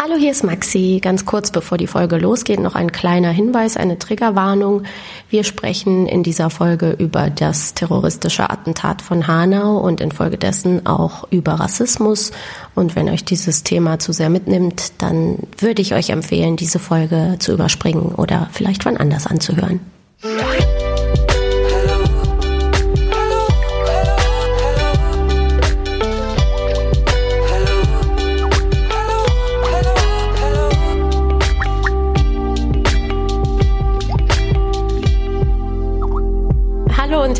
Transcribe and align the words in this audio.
Hallo, 0.00 0.14
hier 0.14 0.30
ist 0.30 0.44
Maxi. 0.44 1.00
Ganz 1.02 1.26
kurz 1.26 1.50
bevor 1.50 1.76
die 1.76 1.88
Folge 1.88 2.18
losgeht, 2.18 2.60
noch 2.60 2.76
ein 2.76 2.92
kleiner 2.92 3.30
Hinweis, 3.30 3.76
eine 3.76 3.98
Triggerwarnung. 3.98 4.84
Wir 5.28 5.42
sprechen 5.42 6.06
in 6.06 6.22
dieser 6.22 6.50
Folge 6.50 6.92
über 6.92 7.30
das 7.30 7.74
terroristische 7.74 8.48
Attentat 8.48 9.02
von 9.02 9.26
Hanau 9.26 9.78
und 9.78 10.00
infolgedessen 10.00 10.86
auch 10.86 11.26
über 11.32 11.54
Rassismus. 11.54 12.30
Und 12.76 12.94
wenn 12.94 13.08
euch 13.08 13.24
dieses 13.24 13.64
Thema 13.64 13.98
zu 13.98 14.12
sehr 14.12 14.30
mitnimmt, 14.30 14.92
dann 14.98 15.38
würde 15.58 15.82
ich 15.82 15.94
euch 15.94 16.10
empfehlen, 16.10 16.54
diese 16.54 16.78
Folge 16.78 17.34
zu 17.40 17.52
überspringen 17.52 18.14
oder 18.14 18.48
vielleicht 18.52 18.84
wann 18.84 18.98
anders 18.98 19.26
anzuhören. 19.26 19.80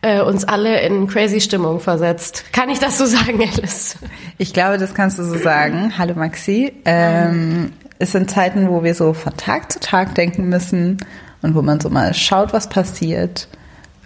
äh, 0.02 0.20
uns 0.20 0.44
alle 0.44 0.81
in 0.81 1.06
crazy 1.06 1.40
Stimmung 1.40 1.80
versetzt. 1.80 2.45
Kann 2.52 2.72
ich 2.72 2.80
das 2.80 2.98
so 2.98 3.06
sagen, 3.06 3.44
Alice? 3.44 4.00
Ich 4.40 4.54
glaube, 4.54 4.80
das 4.80 4.95
kannst 4.95 5.20
du 5.20 5.23
so 5.23 5.38
sagen. 5.38 6.00
Hallo 6.00 6.16
Maxi. 6.16 6.73
Ähm, 6.86 7.73
es 8.00 8.12
sind 8.12 8.31
Zeiten, 8.31 8.72
wo 8.72 8.84
wir 8.84 8.95
so 8.95 9.14
von 9.14 9.38
Tag 9.38 9.72
zu 9.72 9.80
Tag 9.80 10.16
denken 10.16 10.50
müssen 10.50 10.98
und 11.44 11.53
wo 11.53 11.61
man 11.61 11.80
so 11.80 11.89
mal 11.89 12.13
schaut, 12.13 12.53
was 12.53 12.67
passiert. 12.67 13.47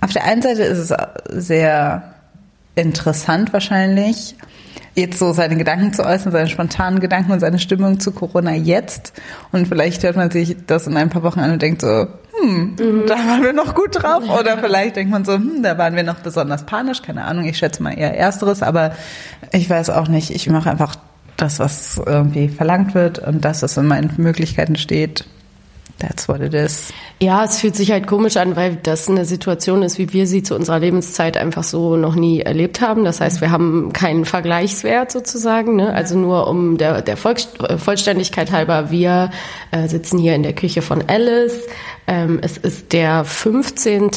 Auf 0.01 0.11
der 0.11 0.25
einen 0.25 0.41
Seite 0.41 0.63
ist 0.63 0.91
es 0.91 0.93
sehr 1.29 2.13
interessant 2.75 3.53
wahrscheinlich, 3.53 4.35
jetzt 4.95 5.19
so 5.19 5.31
seine 5.31 5.55
Gedanken 5.55 5.93
zu 5.93 6.03
äußern, 6.03 6.31
seine 6.31 6.49
spontanen 6.49 6.99
Gedanken 6.99 7.31
und 7.31 7.39
seine 7.39 7.59
Stimmung 7.59 7.99
zu 7.99 8.11
Corona 8.11 8.53
jetzt. 8.53 9.13
Und 9.51 9.67
vielleicht 9.67 10.03
hört 10.03 10.15
man 10.15 10.31
sich 10.31 10.57
das 10.65 10.87
in 10.87 10.97
ein 10.97 11.09
paar 11.09 11.23
Wochen 11.23 11.39
an 11.39 11.51
und 11.51 11.61
denkt 11.61 11.81
so, 11.81 12.07
hm, 12.39 12.75
mhm. 12.79 13.03
da 13.07 13.15
waren 13.15 13.43
wir 13.43 13.53
noch 13.53 13.75
gut 13.75 14.01
drauf. 14.01 14.23
Oder 14.29 14.57
vielleicht 14.57 14.95
denkt 14.95 15.11
man 15.11 15.25
so, 15.25 15.33
hm, 15.33 15.63
da 15.63 15.77
waren 15.77 15.95
wir 15.95 16.03
noch 16.03 16.19
besonders 16.19 16.65
panisch. 16.65 17.01
Keine 17.01 17.23
Ahnung, 17.23 17.45
ich 17.45 17.57
schätze 17.57 17.81
mal 17.81 17.97
eher 17.97 18.17
Ersteres, 18.17 18.61
aber 18.63 18.91
ich 19.51 19.69
weiß 19.69 19.91
auch 19.91 20.07
nicht. 20.07 20.31
Ich 20.31 20.49
mache 20.49 20.69
einfach 20.69 20.95
das, 21.37 21.59
was 21.59 22.01
irgendwie 22.03 22.49
verlangt 22.49 22.95
wird 22.95 23.19
und 23.19 23.45
das, 23.45 23.61
was 23.61 23.77
in 23.77 23.87
meinen 23.87 24.11
Möglichkeiten 24.17 24.75
steht. 24.75 25.25
That's 25.99 26.27
what 26.27 26.41
it 26.41 26.53
is. 26.53 26.93
Ja, 27.19 27.43
es 27.43 27.59
fühlt 27.59 27.75
sich 27.75 27.91
halt 27.91 28.05
komisch 28.05 28.37
an, 28.37 28.55
weil 28.55 28.75
das 28.75 29.09
eine 29.09 29.25
Situation 29.25 29.81
ist, 29.81 29.97
wie 29.97 30.13
wir 30.13 30.27
sie 30.27 30.43
zu 30.43 30.55
unserer 30.55 30.79
Lebenszeit 30.79 31.37
einfach 31.37 31.63
so 31.63 31.97
noch 31.97 32.13
nie 32.13 32.41
erlebt 32.41 32.81
haben. 32.81 33.03
Das 33.03 33.19
heißt, 33.19 33.41
wir 33.41 33.49
haben 33.49 33.91
keinen 33.93 34.25
Vergleichswert 34.25 35.11
sozusagen. 35.11 35.75
Ne? 35.75 35.91
Also 35.91 36.15
nur 36.15 36.47
um 36.47 36.77
der, 36.77 37.01
der 37.01 37.17
Vollständigkeit 37.17 38.51
halber, 38.51 38.91
wir 38.91 39.31
äh, 39.71 39.87
sitzen 39.87 40.19
hier 40.19 40.35
in 40.35 40.43
der 40.43 40.53
Küche 40.53 40.83
von 40.83 41.03
Alice. 41.07 41.67
Ähm, 42.05 42.39
es 42.43 42.57
ist 42.57 42.93
der 42.93 43.25
15. 43.25 44.11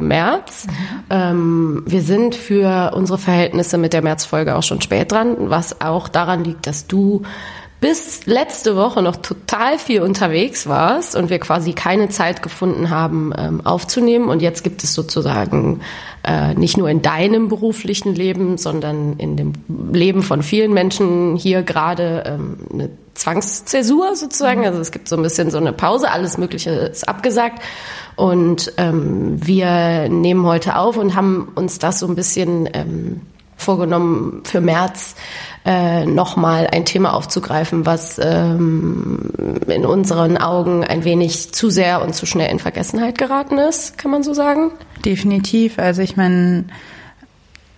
März. 0.00 0.68
Ähm, 1.10 1.82
wir 1.84 2.02
sind 2.02 2.36
für 2.36 2.92
unsere 2.94 3.18
Verhältnisse 3.18 3.76
mit 3.76 3.92
der 3.92 4.02
Märzfolge 4.02 4.54
auch 4.54 4.62
schon 4.62 4.80
spät 4.80 5.10
dran, 5.10 5.36
was 5.50 5.80
auch 5.80 6.08
daran 6.08 6.44
liegt, 6.44 6.68
dass 6.68 6.86
du 6.86 7.22
bis 7.84 8.24
letzte 8.24 8.76
Woche 8.76 9.02
noch 9.02 9.16
total 9.16 9.78
viel 9.78 10.00
unterwegs 10.00 10.66
warst 10.66 11.14
und 11.16 11.28
wir 11.28 11.38
quasi 11.38 11.74
keine 11.74 12.08
Zeit 12.08 12.42
gefunden 12.42 12.88
haben, 12.88 13.30
ähm, 13.36 13.60
aufzunehmen. 13.66 14.30
Und 14.30 14.40
jetzt 14.40 14.64
gibt 14.64 14.82
es 14.82 14.94
sozusagen 14.94 15.80
äh, 16.26 16.54
nicht 16.54 16.78
nur 16.78 16.88
in 16.88 17.02
deinem 17.02 17.50
beruflichen 17.50 18.14
Leben, 18.14 18.56
sondern 18.56 19.18
in 19.18 19.36
dem 19.36 19.52
Leben 19.92 20.22
von 20.22 20.42
vielen 20.42 20.72
Menschen 20.72 21.36
hier 21.36 21.62
gerade 21.62 22.24
ähm, 22.26 22.56
eine 22.72 22.88
Zwangszäsur 23.12 24.16
sozusagen. 24.16 24.64
Also 24.64 24.80
es 24.80 24.90
gibt 24.90 25.06
so 25.06 25.16
ein 25.16 25.22
bisschen 25.22 25.50
so 25.50 25.58
eine 25.58 25.74
Pause, 25.74 26.10
alles 26.10 26.38
Mögliche 26.38 26.70
ist 26.70 27.06
abgesagt. 27.06 27.62
Und 28.16 28.72
ähm, 28.78 29.46
wir 29.46 30.08
nehmen 30.08 30.46
heute 30.46 30.76
auf 30.76 30.96
und 30.96 31.16
haben 31.16 31.52
uns 31.54 31.78
das 31.78 31.98
so 31.98 32.06
ein 32.06 32.14
bisschen 32.14 32.66
ähm, 32.72 33.20
vorgenommen 33.56 34.42
für 34.44 34.60
März 34.60 35.14
äh, 35.64 36.04
nochmal 36.04 36.68
ein 36.70 36.84
Thema 36.84 37.14
aufzugreifen, 37.14 37.86
was 37.86 38.20
ähm, 38.22 39.30
in 39.66 39.86
unseren 39.86 40.36
Augen 40.36 40.84
ein 40.84 41.04
wenig 41.04 41.52
zu 41.52 41.70
sehr 41.70 42.02
und 42.02 42.14
zu 42.14 42.26
schnell 42.26 42.50
in 42.50 42.58
Vergessenheit 42.58 43.16
geraten 43.18 43.58
ist, 43.58 43.96
kann 43.96 44.10
man 44.10 44.22
so 44.22 44.34
sagen? 44.34 44.72
Definitiv. 45.04 45.78
Also 45.78 46.02
ich 46.02 46.16
meine, 46.16 46.64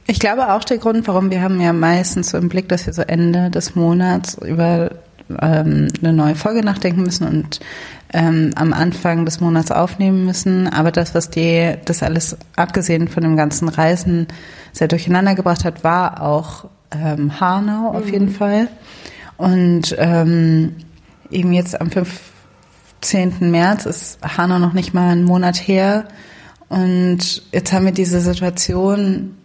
ich 0.06 0.18
glaube 0.18 0.52
auch 0.52 0.64
der 0.64 0.78
Grund, 0.78 1.06
warum 1.08 1.30
wir 1.30 1.42
haben 1.42 1.60
ja 1.60 1.72
meistens 1.72 2.30
so 2.30 2.38
im 2.38 2.48
Blick, 2.48 2.68
dass 2.68 2.86
wir 2.86 2.92
so 2.92 3.02
Ende 3.02 3.50
des 3.50 3.74
Monats 3.74 4.34
über 4.34 4.90
ähm, 5.40 5.88
eine 6.00 6.12
neue 6.12 6.34
Folge 6.34 6.64
nachdenken 6.64 7.02
müssen 7.02 7.26
und 7.26 7.60
ähm, 8.12 8.52
am 8.54 8.72
Anfang 8.72 9.24
des 9.24 9.40
Monats 9.40 9.70
aufnehmen 9.70 10.24
müssen. 10.24 10.68
Aber 10.68 10.92
das, 10.92 11.14
was 11.14 11.30
die, 11.30 11.74
das 11.84 12.02
alles 12.02 12.36
abgesehen 12.56 13.08
von 13.08 13.22
dem 13.22 13.36
ganzen 13.36 13.68
Reisen 13.68 14.26
sehr 14.72 14.88
durcheinander 14.88 15.34
gebracht 15.34 15.64
hat, 15.64 15.84
war 15.84 16.22
auch 16.22 16.66
ähm, 16.90 17.40
Hanau 17.40 17.90
auf 17.90 18.06
mhm. 18.06 18.12
jeden 18.12 18.28
Fall. 18.30 18.68
Und 19.36 19.94
ähm, 19.98 20.76
eben 21.30 21.52
jetzt 21.52 21.80
am 21.80 21.90
15. 21.90 23.50
März 23.50 23.86
ist 23.86 24.18
Hanau 24.22 24.58
noch 24.58 24.72
nicht 24.72 24.94
mal 24.94 25.10
einen 25.10 25.24
Monat 25.24 25.56
her. 25.56 26.04
Und 26.68 27.42
jetzt 27.52 27.72
haben 27.72 27.84
wir 27.84 27.92
diese 27.92 28.20
Situation, 28.20 29.36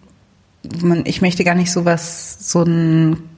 man, 0.81 1.05
ich 1.05 1.21
möchte 1.21 1.43
gar 1.43 1.55
nicht 1.55 1.71
so 1.71 1.85
was, 1.85 2.51
so 2.51 2.63
ein 2.63 3.30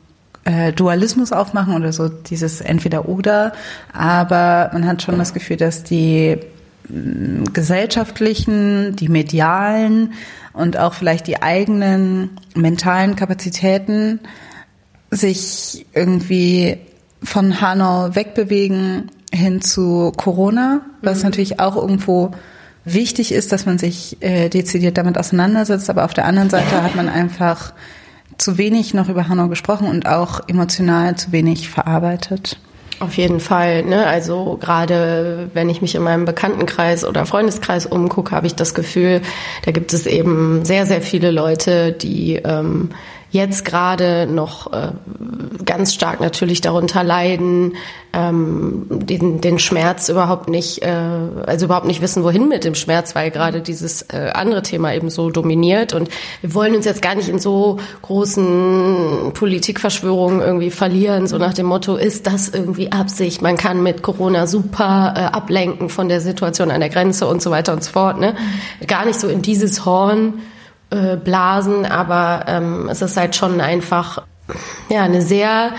äh, 0.46 0.74
Dualismus 0.74 1.32
aufmachen 1.32 1.76
oder 1.76 1.94
so 1.94 2.10
dieses 2.10 2.62
Entweder-Oder, 2.62 3.54
aber 3.94 4.70
man 4.74 4.88
hat 4.88 5.02
schon 5.02 5.18
das 5.18 5.34
Gefühl, 5.34 5.58
dass 5.58 5.84
die 5.84 6.38
mh, 6.90 7.52
gesellschaftlichen, 7.54 8.96
die 8.96 9.10
medialen 9.10 10.14
und 10.54 10.78
auch 10.78 10.94
vielleicht 10.94 11.28
die 11.28 11.42
eigenen 11.42 12.32
mentalen 12.56 13.16
Kapazitäten 13.16 14.20
sich 15.12 15.86
irgendwie 15.94 16.78
von 17.24 17.62
Hanau 17.62 18.16
wegbewegen 18.16 19.12
hin 19.34 19.62
zu 19.62 20.12
Corona, 20.16 20.82
was 21.02 21.20
mhm. 21.20 21.24
natürlich 21.26 21.60
auch 21.60 21.76
irgendwo 21.76 22.32
wichtig 22.86 23.32
ist, 23.32 23.52
dass 23.52 23.66
man 23.66 23.78
sich 23.78 24.18
äh, 24.20 24.50
dezidiert 24.50 24.98
damit 24.98 25.18
auseinandersetzt, 25.18 25.90
aber 25.90 26.06
auf 26.06 26.14
der 26.14 26.26
anderen 26.26 26.50
Seite 26.50 26.84
hat 26.84 26.96
man 26.96 27.08
einfach 27.08 27.74
zu 28.38 28.58
wenig 28.58 28.94
noch 28.94 29.10
über 29.10 29.28
Hanau 29.28 29.48
gesprochen 29.48 29.88
und 29.88 30.08
auch 30.08 30.42
emotional 30.48 31.16
zu 31.16 31.32
wenig 31.32 31.70
verarbeitet. 31.70 32.58
Auf 33.00 33.18
jeden 33.18 33.40
Fall. 33.40 33.84
Ne? 33.84 34.06
Also 34.06 34.58
gerade 34.62 35.50
wenn 35.54 35.70
ich 35.70 35.82
mich 35.82 35.96
in 35.96 36.04
meinem 36.04 36.26
Bekanntenkreis 36.26 37.04
oder 37.04 37.26
Freundeskreis 37.26 37.86
umgucke, 37.86 38.36
habe 38.36 38.48
ich 38.48 38.56
das 38.56 38.74
Gefühl, 38.74 39.22
da 39.66 39.72
gibt 39.72 39.94
es 39.94 40.06
eben 40.06 40.64
sehr, 40.64 40.86
sehr 40.86 41.02
viele 41.02 41.32
Leute, 41.32 41.92
die 41.92 42.36
ähm, 42.36 42.90
jetzt 43.34 43.66
gerade 43.66 44.28
noch 44.28 44.72
äh, 44.72 44.90
ganz 45.66 45.94
stark 45.94 46.22
natürlich 46.22 46.62
darunter 46.62 47.04
leiden, 47.04 47.76
ähm, 48.14 48.86
den, 48.90 49.42
den 49.42 49.58
Schmerz 49.58 50.08
überhaupt 50.08 50.50
nicht, 50.50 50.84
äh, 50.84 50.88
also 50.88 51.66
überhaupt 51.66 51.88
nicht 51.88 52.00
wissen, 52.00 52.24
wohin 52.24 52.48
mit 52.48 52.64
dem 52.64 52.76
Schmerz, 52.76 53.16
weil 53.16 53.32
gerade 53.32 53.62
dieses 53.62 54.04
äh, 54.04 54.30
andere 54.36 54.62
Thema 54.62 54.94
eben 54.94 55.10
so 55.10 55.32
dominiert. 55.32 55.94
Und 55.94 56.10
wir 56.42 56.54
wollen 56.54 56.76
uns 56.76 56.86
jetzt 56.86 57.02
gar 57.02 57.16
nicht 57.16 57.28
in 57.28 57.40
so 57.40 57.80
großen 58.04 59.32
Politikverschwörungen 59.34 60.42
irgendwie 60.42 60.70
verlieren, 60.70 61.26
so 61.26 61.40
nach 61.40 61.56
dem 61.56 61.66
Motto, 61.66 61.96
ist 61.96 62.28
das 62.28 62.50
irgendwie 62.50 62.92
Absicht? 62.92 63.42
Man 63.42 63.58
kann 63.58 63.82
mit 63.82 64.04
Corona 64.04 64.46
super 64.46 65.16
äh, 65.18 65.20
ablenken 65.22 65.90
von 65.90 66.08
der 66.08 66.22
Situation 66.22 66.70
an 66.70 66.82
der 66.82 66.90
Grenze 66.90 67.26
und 67.26 67.42
so 67.42 67.50
weiter 67.50 67.74
und 67.74 67.84
so 67.84 67.92
fort. 67.92 68.20
Ne? 68.20 68.36
Gar 68.86 69.08
nicht 69.08 69.20
so 69.20 69.28
in 69.28 69.42
dieses 69.42 69.86
Horn 69.86 70.36
äh, 70.94 71.18
blasen, 71.18 71.86
aber 71.86 72.46
ähm, 72.48 72.88
es 72.88 73.02
ist 73.02 73.18
halt 73.18 73.36
schon 73.36 73.60
einfach 73.62 74.22
ja 74.90 75.02
eine 75.02 75.24
sehr 75.24 75.72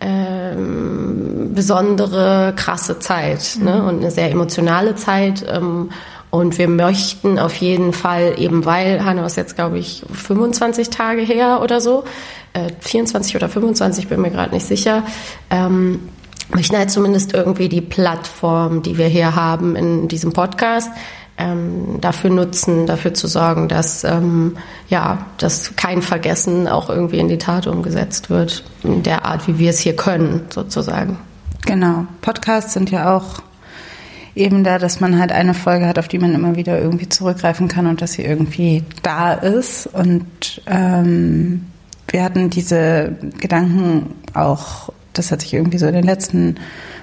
ähm, 0.00 1.50
besondere, 1.54 2.52
krasse 2.54 3.00
Zeit 3.00 3.58
ne? 3.58 3.72
mhm. 3.72 3.76
ne? 3.78 3.82
und 3.82 3.98
eine 3.98 4.10
sehr 4.12 4.30
emotionale 4.30 4.94
Zeit. 4.94 5.44
Ähm, 5.50 5.90
und 6.30 6.58
wir 6.58 6.68
möchten 6.68 7.40
auf 7.40 7.56
jeden 7.56 7.92
Fall, 7.92 8.34
eben 8.38 8.64
weil 8.64 9.04
Hanna 9.04 9.26
ist 9.26 9.36
jetzt, 9.36 9.56
glaube 9.56 9.80
ich, 9.80 10.04
25 10.12 10.88
Tage 10.88 11.22
her 11.22 11.60
oder 11.60 11.80
so, 11.80 12.04
äh, 12.52 12.70
24 12.78 13.34
oder 13.34 13.48
25, 13.48 14.06
bin 14.06 14.20
mir 14.20 14.30
gerade 14.30 14.54
nicht 14.54 14.66
sicher, 14.66 15.02
ähm, 15.50 16.08
möchten 16.54 16.76
halt 16.76 16.92
zumindest 16.92 17.34
irgendwie 17.34 17.68
die 17.68 17.80
Plattform, 17.80 18.82
die 18.82 18.96
wir 18.96 19.08
hier 19.08 19.34
haben 19.34 19.74
in 19.74 20.06
diesem 20.06 20.32
Podcast, 20.32 20.90
ähm, 21.40 22.00
dafür 22.00 22.30
nutzen, 22.30 22.86
dafür 22.86 23.14
zu 23.14 23.26
sorgen, 23.26 23.68
dass 23.68 24.04
ähm, 24.04 24.56
ja, 24.88 25.26
dass 25.38 25.76
kein 25.76 26.02
Vergessen 26.02 26.68
auch 26.68 26.90
irgendwie 26.90 27.18
in 27.18 27.28
die 27.28 27.38
Tat 27.38 27.66
umgesetzt 27.66 28.30
wird, 28.30 28.64
in 28.82 29.02
der 29.02 29.24
Art, 29.24 29.48
wie 29.48 29.58
wir 29.58 29.70
es 29.70 29.78
hier 29.78 29.96
können, 29.96 30.42
sozusagen. 30.50 31.18
Genau. 31.66 32.06
Podcasts 32.20 32.74
sind 32.74 32.90
ja 32.90 33.16
auch 33.16 33.42
eben 34.34 34.64
da, 34.64 34.78
dass 34.78 35.00
man 35.00 35.18
halt 35.18 35.32
eine 35.32 35.54
Folge 35.54 35.86
hat, 35.86 35.98
auf 35.98 36.08
die 36.08 36.18
man 36.18 36.34
immer 36.34 36.56
wieder 36.56 36.80
irgendwie 36.80 37.08
zurückgreifen 37.08 37.68
kann 37.68 37.86
und 37.86 38.00
dass 38.02 38.12
sie 38.12 38.24
irgendwie 38.24 38.84
da 39.02 39.32
ist. 39.32 39.86
Und 39.86 40.62
ähm, 40.66 41.66
wir 42.08 42.22
hatten 42.22 42.50
diese 42.50 43.16
Gedanken 43.38 44.14
auch, 44.34 44.90
das 45.12 45.30
hat 45.32 45.42
sich 45.42 45.54
irgendwie 45.54 45.78
so 45.78 45.86
in 45.86 45.94
den 45.94 46.04
letzten 46.04 46.56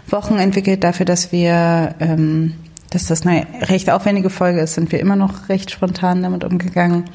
Wochen 0.09 0.37
entwickelt, 0.37 0.83
dafür, 0.83 1.05
dass 1.05 1.31
wir, 1.31 1.95
ähm, 1.99 2.53
dass 2.97 3.05
das 3.05 3.27
eine 3.27 3.45
recht 3.69 3.91
aufwendige 3.91 4.31
Folge 4.31 4.61
ist, 4.61 4.73
sind 4.73 4.91
wir 4.91 4.99
immer 4.99 5.15
noch 5.15 5.49
recht 5.49 5.69
spontan 5.69 6.23
damit 6.23 6.43
umgegangen. 6.43 7.05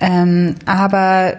Ähm, 0.00 0.56
aber 0.66 1.34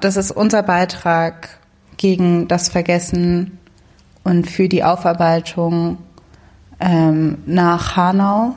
das 0.00 0.16
ist 0.16 0.30
unser 0.30 0.62
Beitrag 0.62 1.48
gegen 1.96 2.48
das 2.48 2.68
Vergessen 2.68 3.58
und 4.24 4.50
für 4.50 4.68
die 4.68 4.84
Aufarbeitung 4.84 5.98
ähm, 6.80 7.38
nach 7.46 7.96
Hanau. 7.96 8.56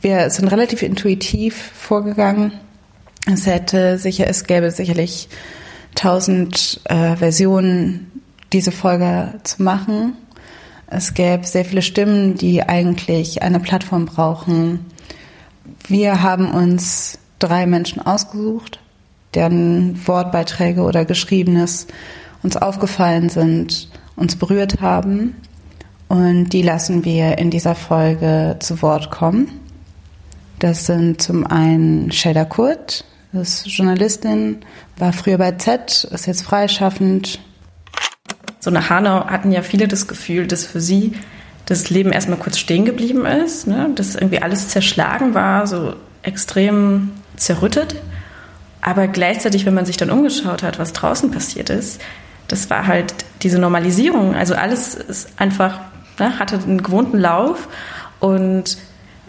Wir 0.00 0.30
sind 0.30 0.46
relativ 0.48 0.82
intuitiv 0.82 1.72
vorgegangen. 1.74 2.52
Es 3.26 3.46
hätte 3.46 3.98
sicher, 3.98 4.28
es 4.28 4.44
gäbe 4.44 4.70
sicherlich 4.70 5.28
tausend 5.96 6.80
äh, 6.84 7.16
Versionen, 7.16 8.12
diese 8.52 8.70
Folge 8.70 9.40
zu 9.42 9.62
machen. 9.62 10.16
Es 10.96 11.12
gäbe 11.12 11.44
sehr 11.44 11.64
viele 11.64 11.82
Stimmen, 11.82 12.36
die 12.36 12.62
eigentlich 12.62 13.42
eine 13.42 13.58
Plattform 13.58 14.06
brauchen. 14.06 14.86
Wir 15.88 16.22
haben 16.22 16.52
uns 16.52 17.18
drei 17.40 17.66
Menschen 17.66 18.00
ausgesucht, 18.00 18.78
deren 19.34 20.06
Wortbeiträge 20.06 20.82
oder 20.82 21.04
Geschriebenes 21.04 21.88
uns 22.44 22.56
aufgefallen 22.56 23.28
sind, 23.28 23.88
uns 24.14 24.36
berührt 24.36 24.80
haben. 24.80 25.34
Und 26.06 26.50
die 26.50 26.62
lassen 26.62 27.04
wir 27.04 27.38
in 27.38 27.50
dieser 27.50 27.74
Folge 27.74 28.56
zu 28.60 28.80
Wort 28.80 29.10
kommen. 29.10 29.50
Das 30.60 30.86
sind 30.86 31.20
zum 31.20 31.44
einen 31.44 32.12
Shelda 32.12 32.44
Kurt, 32.44 33.04
ist 33.32 33.66
Journalistin, 33.66 34.58
war 34.96 35.12
früher 35.12 35.38
bei 35.38 35.52
Z, 35.52 36.04
ist 36.04 36.26
jetzt 36.26 36.42
freischaffend. 36.42 37.40
So 38.64 38.70
nach 38.70 38.88
Hanau 38.88 39.26
hatten 39.26 39.52
ja 39.52 39.60
viele 39.60 39.88
das 39.88 40.08
Gefühl, 40.08 40.46
dass 40.46 40.64
für 40.64 40.80
sie 40.80 41.12
das 41.66 41.90
Leben 41.90 42.12
erstmal 42.12 42.38
kurz 42.38 42.56
stehen 42.56 42.86
geblieben 42.86 43.26
ist, 43.26 43.66
ne? 43.66 43.90
dass 43.94 44.14
irgendwie 44.14 44.40
alles 44.40 44.70
zerschlagen 44.70 45.34
war, 45.34 45.66
so 45.66 45.96
extrem 46.22 47.10
zerrüttet. 47.36 47.96
Aber 48.80 49.06
gleichzeitig, 49.06 49.66
wenn 49.66 49.74
man 49.74 49.84
sich 49.84 49.98
dann 49.98 50.08
umgeschaut 50.08 50.62
hat, 50.62 50.78
was 50.78 50.94
draußen 50.94 51.30
passiert 51.30 51.68
ist, 51.68 52.00
das 52.48 52.70
war 52.70 52.86
halt 52.86 53.12
diese 53.42 53.58
Normalisierung. 53.58 54.34
Also 54.34 54.54
alles 54.54 54.94
ist 54.94 55.28
einfach, 55.36 55.80
ne, 56.18 56.38
hatte 56.38 56.56
einen 56.56 56.82
gewohnten 56.82 57.18
Lauf 57.18 57.68
und 58.18 58.78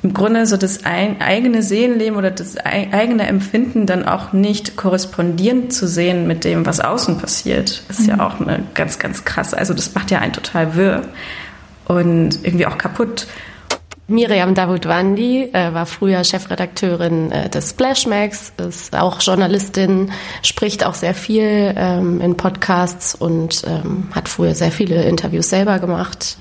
im 0.05 0.13
Grunde 0.13 0.45
so 0.45 0.55
das 0.55 0.81
eigene 0.85 1.63
Seelenleben 1.63 2.15
oder 2.15 2.29
das 2.29 2.57
eigene 2.57 3.25
Empfinden 3.25 3.87
dann 3.87 4.07
auch 4.07 4.33
nicht 4.33 4.77
korrespondierend 4.77 5.73
zu 5.73 5.87
sehen 5.87 6.27
mit 6.27 6.43
dem, 6.43 6.63
was 6.67 6.79
außen 6.79 7.17
passiert, 7.17 7.81
ist 7.89 8.01
mhm. 8.01 8.09
ja 8.09 8.27
auch 8.27 8.39
eine 8.39 8.61
ganz, 8.75 8.99
ganz 8.99 9.25
krasse. 9.25 9.57
Also 9.57 9.73
das 9.73 9.95
macht 9.95 10.11
ja 10.11 10.19
einen 10.19 10.31
total 10.31 10.75
wirr 10.75 11.01
und 11.85 12.37
irgendwie 12.43 12.67
auch 12.67 12.77
kaputt. 12.77 13.25
Miriam 14.07 14.53
Davutwandi 14.53 15.49
äh, 15.53 15.73
war 15.73 15.87
früher 15.87 16.23
Chefredakteurin 16.23 17.31
äh, 17.31 17.49
des 17.49 17.71
Splashmax, 17.71 18.53
ist 18.57 18.95
auch 18.95 19.19
Journalistin, 19.21 20.11
spricht 20.43 20.85
auch 20.85 20.93
sehr 20.93 21.15
viel 21.15 21.73
ähm, 21.75 22.21
in 22.21 22.37
Podcasts 22.37 23.15
und 23.15 23.63
ähm, 23.65 24.09
hat 24.13 24.29
früher 24.29 24.53
sehr 24.53 24.71
viele 24.71 25.01
Interviews 25.05 25.49
selber 25.49 25.79
gemacht. 25.79 26.37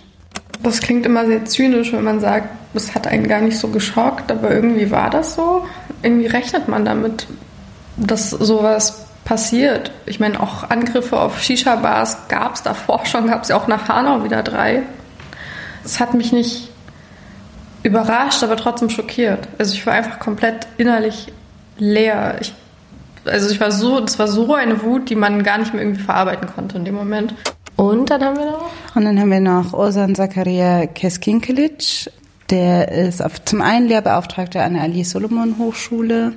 Das 0.64 0.80
klingt 0.80 1.04
immer 1.04 1.26
sehr 1.26 1.44
zynisch, 1.44 1.92
wenn 1.92 2.04
man 2.04 2.20
sagt, 2.20 2.48
es 2.72 2.94
hat 2.94 3.06
einen 3.06 3.28
gar 3.28 3.42
nicht 3.42 3.58
so 3.58 3.68
geschockt, 3.68 4.32
aber 4.32 4.50
irgendwie 4.50 4.90
war 4.90 5.10
das 5.10 5.34
so. 5.34 5.66
Irgendwie 6.02 6.26
rechnet 6.26 6.68
man 6.68 6.86
damit, 6.86 7.26
dass 7.98 8.30
sowas 8.30 9.04
passiert. 9.26 9.90
Ich 10.06 10.20
meine, 10.20 10.40
auch 10.40 10.70
Angriffe 10.70 11.20
auf 11.20 11.40
Shisha-Bars 11.40 12.28
gab 12.28 12.54
es 12.54 12.62
davor 12.62 13.04
schon, 13.04 13.26
gab 13.26 13.42
es 13.42 13.50
ja 13.50 13.56
auch 13.56 13.66
nach 13.66 13.88
Hanau 13.88 14.24
wieder 14.24 14.42
drei. 14.42 14.82
Es 15.84 16.00
hat 16.00 16.14
mich 16.14 16.32
nicht 16.32 16.70
überrascht, 17.82 18.42
aber 18.42 18.56
trotzdem 18.56 18.88
schockiert. 18.88 19.46
Also 19.58 19.74
ich 19.74 19.86
war 19.86 19.92
einfach 19.92 20.18
komplett 20.18 20.66
innerlich 20.78 21.30
leer. 21.76 22.38
Ich, 22.40 22.54
also 23.26 23.50
ich 23.50 23.60
war 23.60 23.70
so, 23.70 24.00
das 24.00 24.18
war 24.18 24.28
so 24.28 24.54
eine 24.54 24.82
Wut, 24.82 25.10
die 25.10 25.14
man 25.14 25.42
gar 25.42 25.58
nicht 25.58 25.74
mehr 25.74 25.82
irgendwie 25.82 26.02
verarbeiten 26.02 26.48
konnte 26.54 26.78
in 26.78 26.86
dem 26.86 26.94
Moment. 26.94 27.34
Und 27.76 28.10
dann 28.10 28.22
haben 28.22 28.36
wir 28.36 28.46
noch? 28.46 28.70
Und 28.94 29.04
dann 29.04 29.18
haben 29.18 29.30
wir 29.30 29.40
noch 29.40 29.72
Osan 29.72 30.14
Zakaria 30.14 30.86
Keskinkelic. 30.86 32.10
Der 32.50 32.92
ist 32.92 33.22
auf, 33.22 33.44
zum 33.44 33.62
einen 33.62 33.88
Lehrbeauftragter 33.88 34.62
an 34.62 34.74
der 34.74 34.82
Ali 34.82 35.02
Solomon 35.04 35.56
Hochschule 35.58 36.34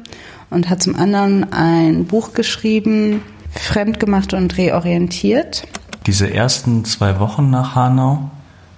und 0.50 0.69
hat 0.69 0.81
zum 0.81 0.95
anderen 0.95 1.51
ein 1.51 2.06
Buch 2.06 2.34
geschrieben, 2.34 3.22
Fremdgemacht 3.51 4.34
und 4.34 4.57
reorientiert. 4.57 5.68
Diese 6.06 6.34
ersten 6.34 6.86
zwei 6.86 7.19
Wochen 7.19 7.50
nach 7.50 7.75
Hanau 7.75 8.30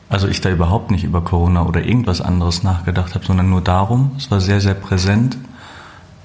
also 0.10 0.28
ich 0.28 0.42
da 0.42 0.50
überhaupt 0.50 0.90
nicht 0.90 1.04
über 1.04 1.22
Corona 1.22 1.64
oder 1.66 1.86
irgendwas 1.86 2.20
anderes 2.20 2.64
nachgedacht 2.64 3.14
habe, 3.14 3.26
sondern 3.26 3.50
nur 3.50 3.62
darum. 3.62 4.12
Es 4.18 4.32
war 4.32 4.42
sehr, 4.42 4.60
sehr 4.60 4.74
präsent. 4.74 5.38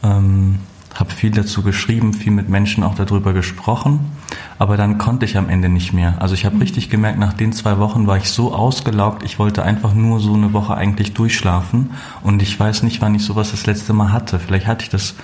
Ähm, 0.02 0.58
habe 0.94 1.10
viel 1.10 1.30
dazu 1.30 1.62
geschrieben, 1.62 2.14
viel 2.14 2.32
mit 2.32 2.48
Menschen 2.48 2.84
auch 2.84 2.94
darüber 2.94 3.32
gesprochen, 3.32 4.12
aber 4.58 4.76
dann 4.76 4.98
konnte 4.98 5.24
ich 5.24 5.36
am 5.36 5.48
Ende 5.48 5.68
nicht 5.68 5.92
mehr. 5.92 6.16
Also 6.20 6.34
ich 6.34 6.44
habe 6.44 6.60
richtig 6.60 6.88
gemerkt, 6.88 7.18
nach 7.18 7.32
den 7.32 7.52
zwei 7.52 7.78
Wochen 7.78 8.06
war 8.06 8.16
ich 8.16 8.30
so 8.30 8.54
ausgelaugt, 8.54 9.22
ich 9.24 9.38
wollte 9.38 9.64
einfach 9.64 9.94
nur 9.94 10.20
so 10.20 10.34
eine 10.34 10.52
Woche 10.52 10.74
eigentlich 10.74 11.12
durchschlafen 11.12 11.90
und 12.22 12.42
ich 12.42 12.58
weiß 12.58 12.84
nicht, 12.84 13.02
wann 13.02 13.14
ich 13.14 13.24
sowas 13.24 13.50
das 13.50 13.66
letzte 13.66 13.92
Mal 13.92 14.12
hatte. 14.12 14.38
Vielleicht 14.38 14.66
hatte 14.66 14.84
ich 14.84 14.90
das 14.90 15.14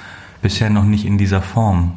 bisher 0.43 0.71
noch 0.71 0.85
nicht 0.85 1.05
in 1.05 1.19
dieser 1.19 1.43
Form. 1.43 1.97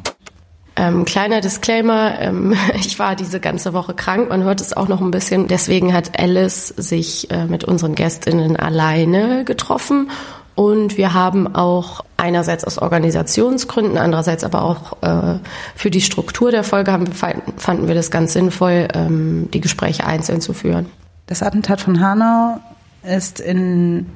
Ähm, 0.76 1.04
kleiner 1.04 1.40
Disclaimer, 1.40 2.18
ähm, 2.20 2.54
ich 2.74 2.98
war 2.98 3.16
diese 3.16 3.40
ganze 3.40 3.72
Woche 3.72 3.94
krank, 3.94 4.28
man 4.28 4.42
hört 4.42 4.60
es 4.60 4.72
auch 4.72 4.88
noch 4.88 5.00
ein 5.00 5.10
bisschen. 5.10 5.46
Deswegen 5.46 5.92
hat 5.92 6.18
Alice 6.18 6.68
sich 6.68 7.30
äh, 7.30 7.46
mit 7.46 7.64
unseren 7.64 7.94
Gästinnen 7.94 8.56
alleine 8.56 9.44
getroffen 9.44 10.10
und 10.54 10.96
wir 10.96 11.14
haben 11.14 11.54
auch 11.54 12.04
einerseits 12.16 12.64
aus 12.64 12.78
Organisationsgründen, 12.78 13.98
andererseits 13.98 14.44
aber 14.44 14.62
auch 14.62 15.02
äh, 15.02 15.38
für 15.74 15.90
die 15.90 16.00
Struktur 16.00 16.50
der 16.50 16.64
Folge 16.64 16.92
haben, 16.92 17.06
fanden 17.12 17.88
wir 17.88 17.94
das 17.94 18.10
ganz 18.10 18.32
sinnvoll, 18.32 18.88
ähm, 18.94 19.48
die 19.52 19.60
Gespräche 19.60 20.06
einzeln 20.06 20.40
zu 20.40 20.52
führen. 20.52 20.86
Das 21.26 21.42
Attentat 21.42 21.80
von 21.80 22.00
Hanau 22.00 22.60
ist 23.02 23.40
in 23.40 24.06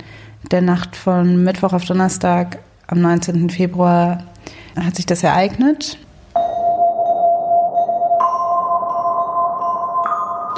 der 0.50 0.62
Nacht 0.62 0.94
von 0.96 1.42
Mittwoch 1.42 1.72
auf 1.72 1.84
Donnerstag 1.84 2.58
am 2.86 3.00
19. 3.00 3.50
Februar 3.50 4.24
hat 4.76 4.96
sich 4.96 5.06
das 5.06 5.22
ereignet. 5.22 5.98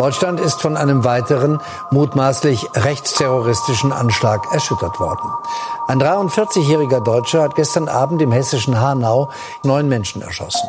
Deutschland 0.00 0.40
ist 0.40 0.62
von 0.62 0.78
einem 0.78 1.04
weiteren 1.04 1.60
mutmaßlich 1.90 2.66
rechtsterroristischen 2.75 3.92
Anschlag 3.92 4.50
erschüttert 4.50 4.99
worden. 4.99 5.30
Ein 5.90 6.00
43-jähriger 6.00 7.00
Deutscher 7.00 7.42
hat 7.42 7.56
gestern 7.56 7.88
Abend 7.88 8.23
im 8.23 8.30
hessischen 8.30 8.80
Hanau 8.80 9.28
neun 9.64 9.88
Menschen 9.88 10.23
erschossen. 10.23 10.68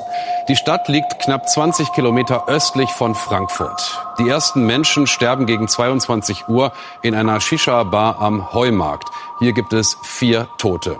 Die 0.49 0.55
Stadt 0.55 0.87
liegt 0.87 1.19
knapp 1.19 1.47
20 1.47 1.93
Kilometer 1.93 2.47
östlich 2.47 2.89
von 2.89 3.13
Frankfurt. 3.13 3.99
Die 4.17 4.27
ersten 4.27 4.65
Menschen 4.65 5.05
sterben 5.05 5.45
gegen 5.45 5.67
22 5.67 6.47
Uhr 6.47 6.71
in 7.03 7.13
einer 7.13 7.39
Shisha-Bar 7.39 8.19
am 8.19 8.51
Heumarkt. 8.51 9.09
Hier 9.37 9.53
gibt 9.53 9.73
es 9.73 9.95
vier 10.01 10.47
Tote. 10.57 10.99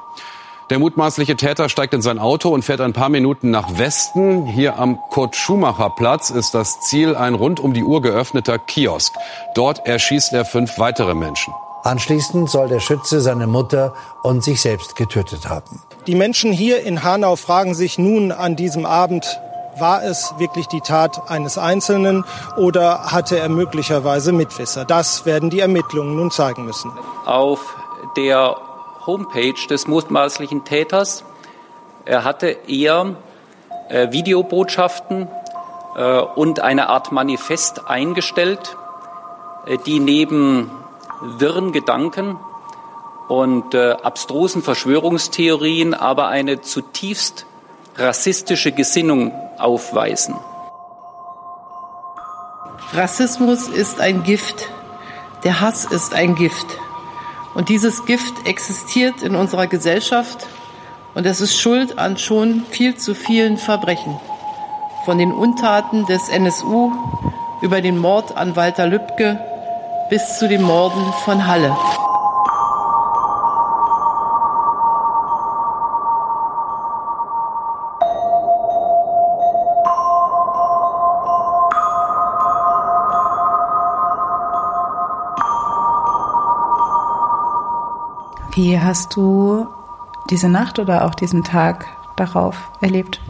Der 0.70 0.78
mutmaßliche 0.78 1.36
Täter 1.36 1.68
steigt 1.68 1.96
in 1.96 2.04
sein 2.04 2.20
Auto 2.20 2.50
und 2.50 2.63
fährt 2.63 2.82
ein 2.82 2.94
paar 2.94 3.10
Minuten 3.10 3.50
nach 3.50 3.80
Westen. 3.80 4.46
Hier 4.46 4.78
am 4.78 5.00
Kurt-Schumacher-Platz 5.10 6.30
ist 6.30 6.54
das 6.54 6.80
Ziel 6.82 7.16
ein 7.16 7.34
rund 7.34 7.60
um 7.60 7.74
die 7.74 7.84
Uhr 7.84 8.04
geöffneter 8.04 8.60
Kiosk. 8.60 9.16
Dort 9.56 9.88
erschießt 9.88 10.32
er 10.34 10.46
fünf 10.46 10.78
weitere 10.78 11.16
Menschen. 11.16 11.56
Anschließend 11.84 12.50
soll 12.50 12.68
der 12.68 12.80
Schütze 12.80 13.22
seine 13.22 13.48
Mutter 13.48 13.94
und 14.24 14.44
sich 14.44 14.62
selbst 14.62 14.96
getötet 14.96 15.50
haben. 15.50 15.82
Die 16.08 16.16
Menschen 16.16 16.52
hier 16.52 16.84
in 16.84 17.04
Hanau 17.04 17.36
fragen 17.36 17.74
sich 17.74 17.98
nun 17.98 18.32
an 18.32 18.56
diesem 18.56 18.86
Abend, 18.86 19.40
war 19.78 20.04
es 20.04 20.34
wirklich 20.38 20.68
die 20.68 20.82
Tat 20.82 21.30
eines 21.30 21.58
Einzelnen 21.58 22.26
oder 22.58 23.12
hatte 23.12 23.40
er 23.40 23.50
möglicherweise 23.50 24.32
Mitwisser? 24.32 24.86
Das 24.86 25.26
werden 25.26 25.50
die 25.50 25.60
Ermittlungen 25.60 26.16
nun 26.16 26.30
zeigen 26.30 26.66
müssen. 26.66 26.92
Auf 27.26 27.76
der 28.18 28.58
Homepage 29.06 29.68
des 29.70 29.88
mutmaßlichen 29.88 30.66
Täters. 30.66 31.24
Er 32.06 32.24
hatte 32.24 32.58
eher 32.68 33.16
äh, 33.90 34.12
Videobotschaften 34.12 35.28
äh, 35.96 36.20
und 36.20 36.60
eine 36.60 36.90
Art 36.90 37.12
Manifest 37.12 37.88
eingestellt, 37.88 38.76
äh, 39.66 39.78
die 39.86 40.00
neben 40.00 40.72
wirren 41.22 41.72
Gedanken 41.72 42.38
und 43.28 43.74
äh, 43.74 43.92
abstrusen 43.92 44.62
Verschwörungstheorien 44.62 45.94
aber 45.94 46.28
eine 46.28 46.62
zutiefst 46.62 47.46
rassistische 47.96 48.72
Gesinnung 48.72 49.32
aufweisen. 49.58 50.36
Rassismus 52.94 53.68
ist 53.70 54.01
ein 54.01 54.24
Gift. 54.24 54.68
Der 55.44 55.62
Hass 55.62 55.86
ist 55.86 56.13
ein 56.13 56.36
Gift. 56.36 56.68
Und 57.54 57.70
dieses 57.70 58.06
Gift 58.06 58.46
existiert 58.46 59.22
in 59.22 59.36
unserer 59.36 59.68
Gesellschaft 59.68 60.48
und 61.13 61.25
es 61.25 61.42
ist 61.42 61.60
schuld 61.60 62.00
an 62.00 62.18
schon 62.18 62.63
viel 62.70 62.96
zu 62.96 63.16
vielen 63.16 63.58
Verbrechen. 63.58 64.20
Von 65.06 65.18
den 65.18 65.32
Untaten 65.32 66.06
des 66.06 66.30
NSU 66.30 66.92
über 67.62 67.82
den 67.82 67.98
Mord 67.98 68.36
an 68.38 68.56
Walter 68.56 68.88
Lübcke 68.88 69.40
bis 70.12 70.38
zu 70.39 70.50
den 70.50 70.62
Morden 70.62 71.13
von 71.24 71.48
Halle. 71.48 71.74
Wie 88.53 88.77
hast 88.77 89.15
du 89.15 89.65
diese 90.30 90.50
Nacht 90.50 90.77
oder 90.77 91.06
auch 91.06 91.15
diesen 91.15 91.46
Tag 91.46 91.86
darauf 92.18 92.70
erlebt? 92.82 93.22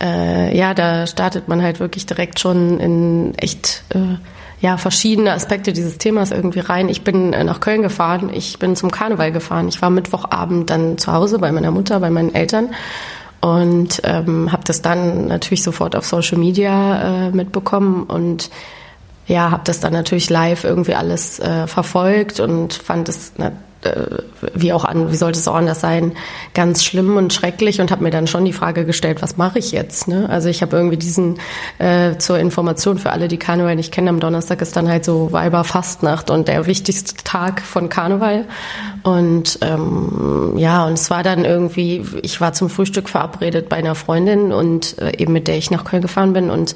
Äh, 0.00 0.56
ja, 0.56 0.74
da 0.74 1.08
startet 1.08 1.48
man 1.48 1.60
halt 1.60 1.80
wirklich 1.80 2.06
direkt 2.06 2.38
schon 2.38 2.78
in 2.78 3.34
echt 3.34 3.82
äh, 3.88 4.18
ja, 4.64 4.78
verschiedene 4.78 5.32
Aspekte 5.32 5.74
dieses 5.74 5.98
Themas 5.98 6.30
irgendwie 6.30 6.60
rein. 6.60 6.88
Ich 6.88 7.04
bin 7.04 7.34
äh, 7.34 7.44
nach 7.44 7.60
Köln 7.60 7.82
gefahren, 7.82 8.30
ich 8.32 8.58
bin 8.58 8.76
zum 8.76 8.90
Karneval 8.90 9.30
gefahren. 9.30 9.68
Ich 9.68 9.82
war 9.82 9.90
Mittwochabend 9.90 10.70
dann 10.70 10.96
zu 10.96 11.12
Hause 11.12 11.38
bei 11.38 11.52
meiner 11.52 11.70
Mutter, 11.70 12.00
bei 12.00 12.08
meinen 12.08 12.34
Eltern 12.34 12.70
und 13.42 14.00
ähm, 14.04 14.50
habe 14.50 14.64
das 14.64 14.80
dann 14.80 15.28
natürlich 15.28 15.62
sofort 15.62 15.94
auf 15.94 16.06
Social 16.06 16.38
Media 16.38 17.26
äh, 17.26 17.30
mitbekommen 17.30 18.04
und 18.04 18.48
ja, 19.26 19.50
habe 19.50 19.64
das 19.66 19.80
dann 19.80 19.92
natürlich 19.92 20.30
live 20.30 20.64
irgendwie 20.64 20.94
alles 20.94 21.40
äh, 21.40 21.66
verfolgt 21.66 22.40
und 22.40 22.72
fand 22.72 23.10
es 23.10 23.34
äh, 23.36 23.50
wie 24.54 24.72
auch 24.72 24.84
an, 24.84 25.10
wie 25.10 25.16
sollte 25.16 25.38
es 25.38 25.48
auch 25.48 25.54
anders 25.54 25.80
sein, 25.80 26.12
ganz 26.54 26.84
schlimm 26.84 27.16
und 27.16 27.32
schrecklich 27.32 27.80
und 27.80 27.90
habe 27.90 28.02
mir 28.02 28.10
dann 28.10 28.26
schon 28.26 28.44
die 28.44 28.52
Frage 28.52 28.84
gestellt, 28.84 29.22
was 29.22 29.36
mache 29.36 29.58
ich 29.58 29.72
jetzt? 29.72 30.08
Ne? 30.08 30.28
Also 30.28 30.48
ich 30.48 30.62
habe 30.62 30.76
irgendwie 30.76 30.96
diesen 30.96 31.38
äh, 31.78 32.16
zur 32.18 32.38
Information 32.38 32.98
für 32.98 33.10
alle, 33.10 33.28
die 33.28 33.36
Karneval 33.36 33.76
nicht 33.76 33.92
kennen, 33.92 34.08
am 34.08 34.20
Donnerstag 34.20 34.62
ist 34.62 34.76
dann 34.76 34.88
halt 34.88 35.04
so 35.04 35.32
Weiberfastnacht 35.32 36.30
und 36.30 36.48
der 36.48 36.66
wichtigste 36.66 37.14
Tag 37.24 37.60
von 37.62 37.88
Karneval. 37.88 38.46
Und 39.02 39.58
ähm, 39.60 40.54
ja, 40.56 40.86
und 40.86 40.94
es 40.94 41.10
war 41.10 41.22
dann 41.22 41.44
irgendwie, 41.44 42.04
ich 42.22 42.40
war 42.40 42.54
zum 42.54 42.70
Frühstück 42.70 43.08
verabredet 43.08 43.68
bei 43.68 43.76
einer 43.76 43.94
Freundin 43.94 44.52
und 44.52 44.98
äh, 44.98 45.16
eben 45.18 45.32
mit 45.32 45.46
der 45.46 45.58
ich 45.58 45.70
nach 45.70 45.84
Köln 45.84 46.02
gefahren 46.02 46.32
bin 46.32 46.50
und 46.50 46.74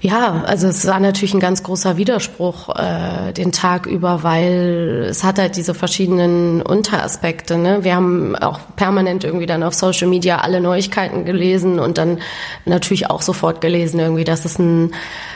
ja, 0.00 0.44
also 0.46 0.68
es 0.68 0.86
war 0.86 1.00
natürlich 1.00 1.34
ein 1.34 1.40
ganz 1.40 1.62
großer 1.62 1.96
Widerspruch 1.96 2.68
äh, 2.76 3.32
den 3.32 3.52
Tag 3.52 3.86
über, 3.86 4.22
weil 4.22 5.06
es 5.08 5.24
hat 5.24 5.38
halt 5.38 5.56
diese 5.56 5.74
verschiedenen 5.74 6.62
Unteraspekte. 6.62 7.56
Ne? 7.56 7.82
Wir 7.82 7.96
haben 7.96 8.36
auch 8.36 8.60
permanent 8.76 9.24
irgendwie 9.24 9.46
dann 9.46 9.62
auf 9.62 9.74
Social 9.74 10.08
Media 10.08 10.38
alle 10.38 10.60
Neuigkeiten 10.60 11.24
gelesen 11.24 11.78
und 11.78 11.98
dann 11.98 12.18
natürlich 12.64 13.08
auch 13.10 13.22
sofort 13.22 13.60
gelesen 13.60 13.98
irgendwie, 13.98 14.24
dass 14.24 14.44
es 14.44 14.58
ein 14.58 14.92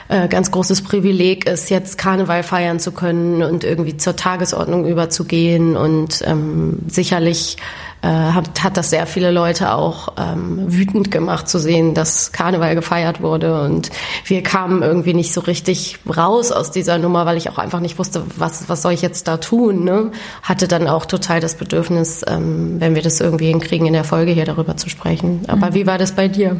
äh, 0.08 0.28
ganz 0.28 0.50
großes 0.50 0.82
Privileg 0.82 1.46
ist, 1.46 1.70
jetzt 1.70 1.96
Karneval 1.96 2.42
feiern 2.42 2.80
zu 2.80 2.92
können 2.92 3.42
und 3.42 3.64
irgendwie 3.64 3.96
zur 3.96 4.16
Tagesordnung 4.16 4.86
überzugehen 4.86 5.76
und 5.76 6.22
ähm, 6.26 6.80
sicherlich 6.86 7.56
äh, 8.02 8.08
hat, 8.08 8.62
hat 8.62 8.76
das 8.76 8.90
sehr 8.90 9.06
viele 9.06 9.30
Leute 9.30 9.72
auch 9.72 10.14
ähm, 10.18 10.64
wütend 10.66 11.10
gemacht 11.10 11.48
zu 11.48 11.58
sehen, 11.58 11.94
dass 11.94 12.32
Karneval 12.32 12.74
gefeiert 12.74 13.20
wurde. 13.20 13.62
Und 13.62 13.90
wir 14.24 14.42
kamen 14.42 14.82
irgendwie 14.82 15.12
nicht 15.12 15.34
so 15.34 15.42
richtig 15.42 15.98
raus 16.08 16.50
aus 16.50 16.70
dieser 16.70 16.98
Nummer, 16.98 17.26
weil 17.26 17.36
ich 17.36 17.50
auch 17.50 17.58
einfach 17.58 17.80
nicht 17.80 17.98
wusste, 17.98 18.22
was, 18.36 18.68
was 18.68 18.82
soll 18.82 18.92
ich 18.92 19.02
jetzt 19.02 19.28
da 19.28 19.36
tun. 19.36 19.84
Ne? 19.84 20.12
Hatte 20.42 20.66
dann 20.66 20.88
auch 20.88 21.04
total 21.04 21.40
das 21.40 21.56
Bedürfnis, 21.56 22.24
ähm, 22.26 22.76
wenn 22.78 22.94
wir 22.94 23.02
das 23.02 23.20
irgendwie 23.20 23.48
hinkriegen, 23.48 23.86
in 23.86 23.92
der 23.92 24.04
Folge 24.04 24.32
hier 24.32 24.46
darüber 24.46 24.76
zu 24.76 24.88
sprechen. 24.88 25.42
Aber 25.48 25.68
mhm. 25.68 25.74
wie 25.74 25.86
war 25.86 25.98
das 25.98 26.12
bei 26.12 26.28
dir? 26.28 26.58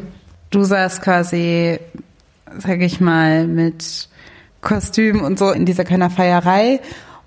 Du 0.51 0.63
saßt 0.63 1.01
quasi, 1.01 1.79
sag 2.59 2.81
ich 2.81 3.01
mal, 3.01 3.47
mit 3.47 4.09
Kostüm 4.61 5.23
und 5.23 5.39
so 5.39 5.53
in 5.53 5.65
dieser 5.65 5.85
Kölner 5.85 6.11
Feierei 6.11 6.81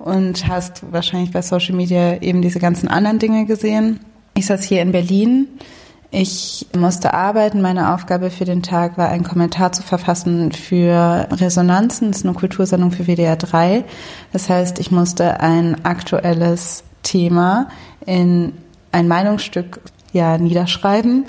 und 0.04 0.50
hast 0.50 0.92
wahrscheinlich 0.92 1.32
bei 1.32 1.42
Social 1.42 1.76
Media 1.76 2.22
eben 2.22 2.42
diese 2.42 2.60
ganzen 2.60 2.90
anderen 2.90 3.20
Dinge 3.20 3.46
gesehen. 3.46 4.02
Ich 4.34 4.48
saß 4.48 4.62
hier 4.64 4.82
in 4.82 4.92
Berlin. 4.92 5.48
Ich 6.12 6.68
musste 6.78 7.14
arbeiten. 7.14 7.62
Meine 7.62 7.94
Aufgabe 7.94 8.30
für 8.30 8.44
den 8.44 8.64
Tag 8.64 8.98
war, 8.98 9.08
einen 9.08 9.24
Kommentar 9.24 9.72
zu 9.72 9.82
verfassen 9.82 10.52
für 10.52 11.30
Resonanzen. 11.32 12.10
Das 12.10 12.18
ist 12.18 12.26
eine 12.26 12.36
Kultursendung 12.36 12.92
für 12.92 13.06
WDR 13.08 13.38
3. 13.38 13.86
Das 14.34 14.50
heißt, 14.50 14.78
ich 14.80 14.92
musste 14.92 15.40
ein 15.40 15.86
aktuelles 15.86 16.84
Thema 17.04 17.70
in 18.06 18.52
ein 18.92 19.08
Meinungsstück 19.08 19.80
ja, 20.12 20.38
niederschreiben. 20.38 21.28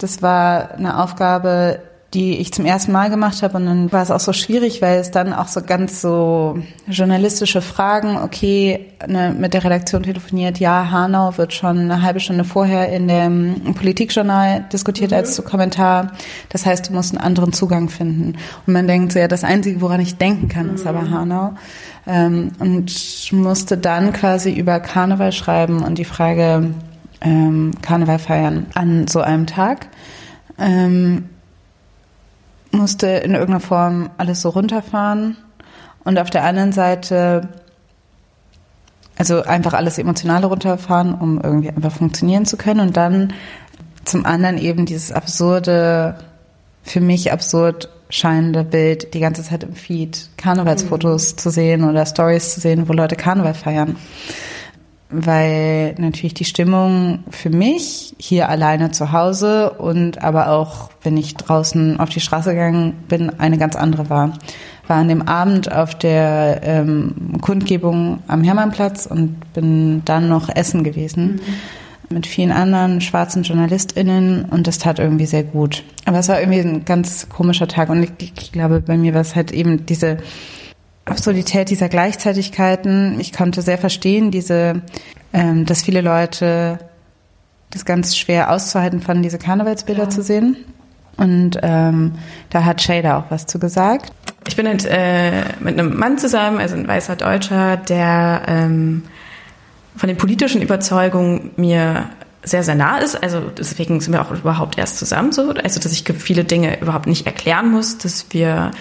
Das 0.00 0.20
war 0.20 0.72
eine 0.72 1.00
Aufgabe, 1.00 1.78
die 2.16 2.38
ich 2.38 2.50
zum 2.50 2.64
ersten 2.64 2.92
Mal 2.92 3.10
gemacht 3.10 3.42
habe. 3.42 3.58
Und 3.58 3.66
dann 3.66 3.92
war 3.92 4.02
es 4.02 4.10
auch 4.10 4.20
so 4.20 4.32
schwierig, 4.32 4.80
weil 4.80 4.98
es 4.98 5.10
dann 5.10 5.34
auch 5.34 5.48
so 5.48 5.60
ganz 5.60 6.00
so 6.00 6.58
journalistische 6.88 7.60
Fragen, 7.60 8.16
okay, 8.16 8.86
ne, 9.06 9.36
mit 9.38 9.52
der 9.52 9.62
Redaktion 9.62 10.02
telefoniert, 10.02 10.58
ja, 10.58 10.90
Hanau 10.90 11.36
wird 11.36 11.52
schon 11.52 11.78
eine 11.78 12.00
halbe 12.00 12.20
Stunde 12.20 12.44
vorher 12.44 12.88
in 12.88 13.06
dem 13.06 13.74
Politikjournal 13.74 14.64
diskutiert 14.72 15.10
mhm. 15.10 15.18
als 15.18 15.44
Kommentar. 15.44 16.12
Das 16.48 16.64
heißt, 16.64 16.88
du 16.88 16.94
musst 16.94 17.12
einen 17.12 17.22
anderen 17.22 17.52
Zugang 17.52 17.90
finden. 17.90 18.38
Und 18.66 18.72
man 18.72 18.88
denkt 18.88 19.12
so, 19.12 19.18
ja, 19.18 19.28
das 19.28 19.44
Einzige, 19.44 19.82
woran 19.82 20.00
ich 20.00 20.16
denken 20.16 20.48
kann, 20.48 20.68
mhm. 20.68 20.74
ist 20.76 20.86
aber 20.86 21.02
mhm. 21.02 21.10
Hanau. 21.10 21.54
Ähm, 22.06 22.52
und 22.60 23.30
musste 23.32 23.76
dann 23.76 24.14
quasi 24.14 24.52
über 24.52 24.80
Karneval 24.80 25.32
schreiben 25.32 25.82
und 25.82 25.98
die 25.98 26.06
Frage 26.06 26.70
ähm, 27.20 27.72
Karneval 27.82 28.18
feiern 28.18 28.68
an 28.72 29.06
so 29.06 29.20
einem 29.20 29.46
Tag. 29.46 29.88
Ähm, 30.58 31.24
musste 32.76 33.06
in 33.06 33.32
irgendeiner 33.32 33.60
Form 33.60 34.10
alles 34.18 34.42
so 34.42 34.50
runterfahren. 34.50 35.36
Und 36.04 36.18
auf 36.18 36.30
der 36.30 36.44
anderen 36.44 36.72
Seite 36.72 37.48
also 39.18 39.42
einfach 39.42 39.72
alles 39.72 39.98
Emotionale 39.98 40.46
runterfahren, 40.46 41.14
um 41.14 41.40
irgendwie 41.40 41.70
einfach 41.70 41.92
funktionieren 41.92 42.44
zu 42.44 42.56
können. 42.56 42.80
Und 42.80 42.96
dann 42.96 43.32
zum 44.04 44.26
anderen 44.26 44.58
eben 44.58 44.86
dieses 44.86 45.10
absurde, 45.10 46.18
für 46.82 47.00
mich 47.00 47.32
absurd 47.32 47.88
scheinende 48.08 48.62
Bild 48.62 49.14
die 49.14 49.20
ganze 49.20 49.42
Zeit 49.42 49.64
im 49.64 49.74
Feed, 49.74 50.28
Karnevalsfotos 50.36 51.32
mhm. 51.32 51.38
zu 51.38 51.50
sehen 51.50 51.84
oder 51.84 52.06
Stories 52.06 52.54
zu 52.54 52.60
sehen, 52.60 52.88
wo 52.88 52.92
Leute 52.92 53.16
Karneval 53.16 53.54
feiern 53.54 53.96
weil 55.10 55.94
natürlich 55.98 56.34
die 56.34 56.44
Stimmung 56.44 57.20
für 57.30 57.50
mich 57.50 58.14
hier 58.18 58.48
alleine 58.48 58.90
zu 58.90 59.12
Hause 59.12 59.70
und 59.70 60.22
aber 60.22 60.50
auch, 60.50 60.90
wenn 61.02 61.16
ich 61.16 61.34
draußen 61.34 62.00
auf 62.00 62.08
die 62.08 62.20
Straße 62.20 62.50
gegangen 62.50 62.94
bin, 63.08 63.38
eine 63.38 63.58
ganz 63.58 63.76
andere 63.76 64.10
war. 64.10 64.32
War 64.88 64.98
an 64.98 65.08
dem 65.08 65.22
Abend 65.22 65.72
auf 65.72 65.96
der 65.96 66.60
ähm, 66.62 67.38
Kundgebung 67.40 68.22
am 68.28 68.44
Hermannplatz 68.44 69.06
und 69.06 69.52
bin 69.52 70.02
dann 70.04 70.28
noch 70.28 70.48
essen 70.48 70.84
gewesen. 70.84 71.34
Mhm 71.34 71.40
mit 72.10 72.26
vielen 72.26 72.52
anderen 72.52 73.00
schwarzen 73.00 73.42
JournalistInnen 73.42 74.44
und 74.44 74.66
das 74.66 74.78
tat 74.78 74.98
irgendwie 74.98 75.26
sehr 75.26 75.42
gut. 75.42 75.82
Aber 76.04 76.18
es 76.18 76.28
war 76.28 76.40
irgendwie 76.40 76.60
ein 76.60 76.84
ganz 76.84 77.28
komischer 77.28 77.68
Tag 77.68 77.88
und 77.88 78.02
ich, 78.02 78.12
ich 78.18 78.52
glaube, 78.52 78.80
bei 78.80 78.96
mir 78.96 79.14
war 79.14 79.20
es 79.20 79.34
halt 79.34 79.52
eben 79.52 79.86
diese 79.86 80.18
Absurdität 81.06 81.70
dieser 81.70 81.88
Gleichzeitigkeiten. 81.88 83.18
Ich 83.20 83.32
konnte 83.32 83.62
sehr 83.62 83.78
verstehen, 83.78 84.30
diese, 84.30 84.82
ähm, 85.32 85.64
dass 85.64 85.82
viele 85.82 86.00
Leute 86.00 86.78
das 87.70 87.84
ganz 87.84 88.16
schwer 88.16 88.50
auszuhalten 88.50 89.00
fanden, 89.00 89.22
diese 89.22 89.38
Karnevalsbilder 89.38 90.04
ja. 90.04 90.10
zu 90.10 90.22
sehen. 90.22 90.56
Und 91.16 91.58
ähm, 91.62 92.12
da 92.50 92.64
hat 92.64 92.82
Shader 92.82 93.18
auch 93.18 93.24
was 93.30 93.46
zu 93.46 93.58
gesagt. 93.58 94.12
Ich 94.46 94.56
bin 94.56 94.66
halt 94.66 94.84
äh, 94.84 95.44
mit 95.60 95.78
einem 95.78 95.96
Mann 95.96 96.18
zusammen, 96.18 96.58
also 96.58 96.74
ein 96.74 96.86
weißer 96.86 97.16
Deutscher, 97.16 97.76
der 97.76 98.42
ähm, 98.46 99.04
von 99.96 100.08
den 100.08 100.18
politischen 100.18 100.60
Überzeugungen 100.60 101.52
mir 101.56 102.10
sehr, 102.42 102.62
sehr 102.62 102.74
nah 102.74 102.98
ist. 102.98 103.20
Also 103.20 103.40
deswegen 103.40 104.00
sind 104.00 104.12
wir 104.12 104.22
auch 104.22 104.30
überhaupt 104.30 104.78
erst 104.78 104.98
zusammen 104.98 105.32
so. 105.32 105.50
Also 105.50 105.80
dass 105.80 105.92
ich 105.92 106.04
viele 106.18 106.44
Dinge 106.44 106.80
überhaupt 106.80 107.06
nicht 107.06 107.26
erklären 107.26 107.70
muss, 107.70 107.98
dass 107.98 108.26
wir 108.30 108.72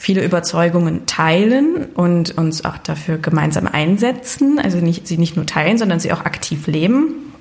viele 0.00 0.24
Überzeugungen 0.24 1.04
teilen 1.04 1.84
und 1.92 2.38
uns 2.38 2.64
auch 2.64 2.78
dafür 2.78 3.18
gemeinsam 3.18 3.66
einsetzen. 3.66 4.58
Also 4.58 4.78
nicht, 4.78 5.06
sie 5.06 5.18
nicht 5.18 5.36
nur 5.36 5.44
teilen, 5.44 5.76
sondern 5.76 6.00
sie 6.00 6.10
auch 6.10 6.24
aktiv 6.24 6.66
leben. 6.66 7.34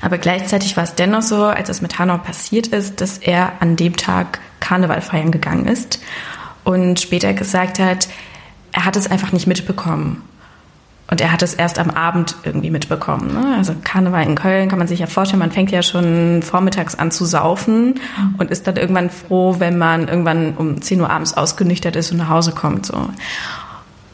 Aber 0.00 0.18
gleichzeitig 0.18 0.76
war 0.76 0.84
es 0.84 0.94
dennoch 0.94 1.22
so, 1.22 1.42
als 1.42 1.68
es 1.68 1.82
mit 1.82 1.98
Hanau 1.98 2.18
passiert 2.18 2.68
ist, 2.68 3.00
dass 3.00 3.18
er 3.18 3.60
an 3.60 3.74
dem 3.74 3.96
Tag 3.96 4.38
Karneval 4.60 5.00
feiern 5.00 5.32
gegangen 5.32 5.66
ist 5.66 5.98
und 6.62 7.00
später 7.00 7.32
gesagt 7.32 7.80
hat, 7.80 8.08
er 8.70 8.84
hat 8.84 8.94
es 8.94 9.10
einfach 9.10 9.32
nicht 9.32 9.48
mitbekommen. 9.48 10.22
Und 11.10 11.20
er 11.20 11.32
hat 11.32 11.42
es 11.42 11.52
erst 11.52 11.78
am 11.78 11.90
Abend 11.90 12.36
irgendwie 12.44 12.70
mitbekommen. 12.70 13.34
Ne? 13.34 13.56
Also 13.58 13.74
Karneval 13.84 14.24
in 14.26 14.36
Köln 14.36 14.70
kann 14.70 14.78
man 14.78 14.88
sich 14.88 15.00
ja 15.00 15.06
vorstellen, 15.06 15.40
man 15.40 15.52
fängt 15.52 15.70
ja 15.70 15.82
schon 15.82 16.42
vormittags 16.42 16.94
an 16.94 17.10
zu 17.10 17.26
saufen 17.26 18.00
und 18.38 18.50
ist 18.50 18.66
dann 18.66 18.76
irgendwann 18.76 19.10
froh, 19.10 19.56
wenn 19.58 19.76
man 19.76 20.08
irgendwann 20.08 20.54
um 20.56 20.80
10 20.80 21.02
Uhr 21.02 21.10
abends 21.10 21.34
ausgenüchtert 21.34 21.94
ist 21.96 22.10
und 22.10 22.18
nach 22.18 22.30
Hause 22.30 22.52
kommt. 22.52 22.86
So. 22.86 23.10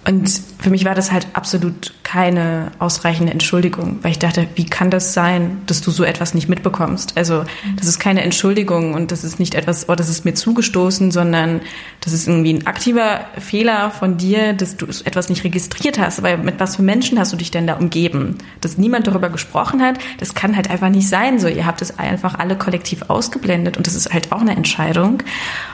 Und 0.06 0.30
für 0.58 0.70
mich 0.70 0.86
war 0.86 0.94
das 0.94 1.12
halt 1.12 1.26
absolut 1.34 1.92
keine 2.04 2.72
ausreichende 2.78 3.32
Entschuldigung, 3.32 3.98
weil 4.02 4.12
ich 4.12 4.18
dachte, 4.18 4.48
wie 4.54 4.64
kann 4.64 4.90
das 4.90 5.12
sein, 5.12 5.58
dass 5.66 5.82
du 5.82 5.90
so 5.90 6.04
etwas 6.04 6.32
nicht 6.32 6.48
mitbekommst? 6.48 7.16
Also 7.18 7.44
das 7.76 7.86
ist 7.86 7.98
keine 7.98 8.22
Entschuldigung 8.22 8.94
und 8.94 9.12
das 9.12 9.24
ist 9.24 9.38
nicht 9.38 9.54
etwas, 9.54 9.88
oh, 9.90 9.94
das 9.94 10.08
ist 10.08 10.24
mir 10.24 10.32
zugestoßen, 10.32 11.10
sondern 11.10 11.60
das 12.00 12.14
ist 12.14 12.26
irgendwie 12.26 12.54
ein 12.54 12.66
aktiver 12.66 13.20
Fehler 13.38 13.90
von 13.90 14.16
dir, 14.16 14.54
dass 14.54 14.76
du 14.78 14.86
etwas 14.86 15.28
nicht 15.28 15.44
registriert 15.44 15.98
hast. 15.98 16.22
Weil 16.22 16.38
mit 16.38 16.58
was 16.58 16.76
für 16.76 16.82
Menschen 16.82 17.18
hast 17.18 17.32
du 17.34 17.36
dich 17.36 17.50
denn 17.50 17.66
da 17.66 17.74
umgeben? 17.74 18.38
Dass 18.62 18.78
niemand 18.78 19.06
darüber 19.06 19.28
gesprochen 19.28 19.82
hat, 19.82 19.98
das 20.18 20.34
kann 20.34 20.56
halt 20.56 20.70
einfach 20.70 20.88
nicht 20.88 21.08
sein. 21.08 21.38
So, 21.38 21.46
ihr 21.46 21.66
habt 21.66 21.82
es 21.82 21.98
einfach 21.98 22.38
alle 22.38 22.56
kollektiv 22.56 23.02
ausgeblendet 23.08 23.76
und 23.76 23.86
das 23.86 23.94
ist 23.94 24.12
halt 24.12 24.32
auch 24.32 24.40
eine 24.40 24.56
Entscheidung. 24.56 25.22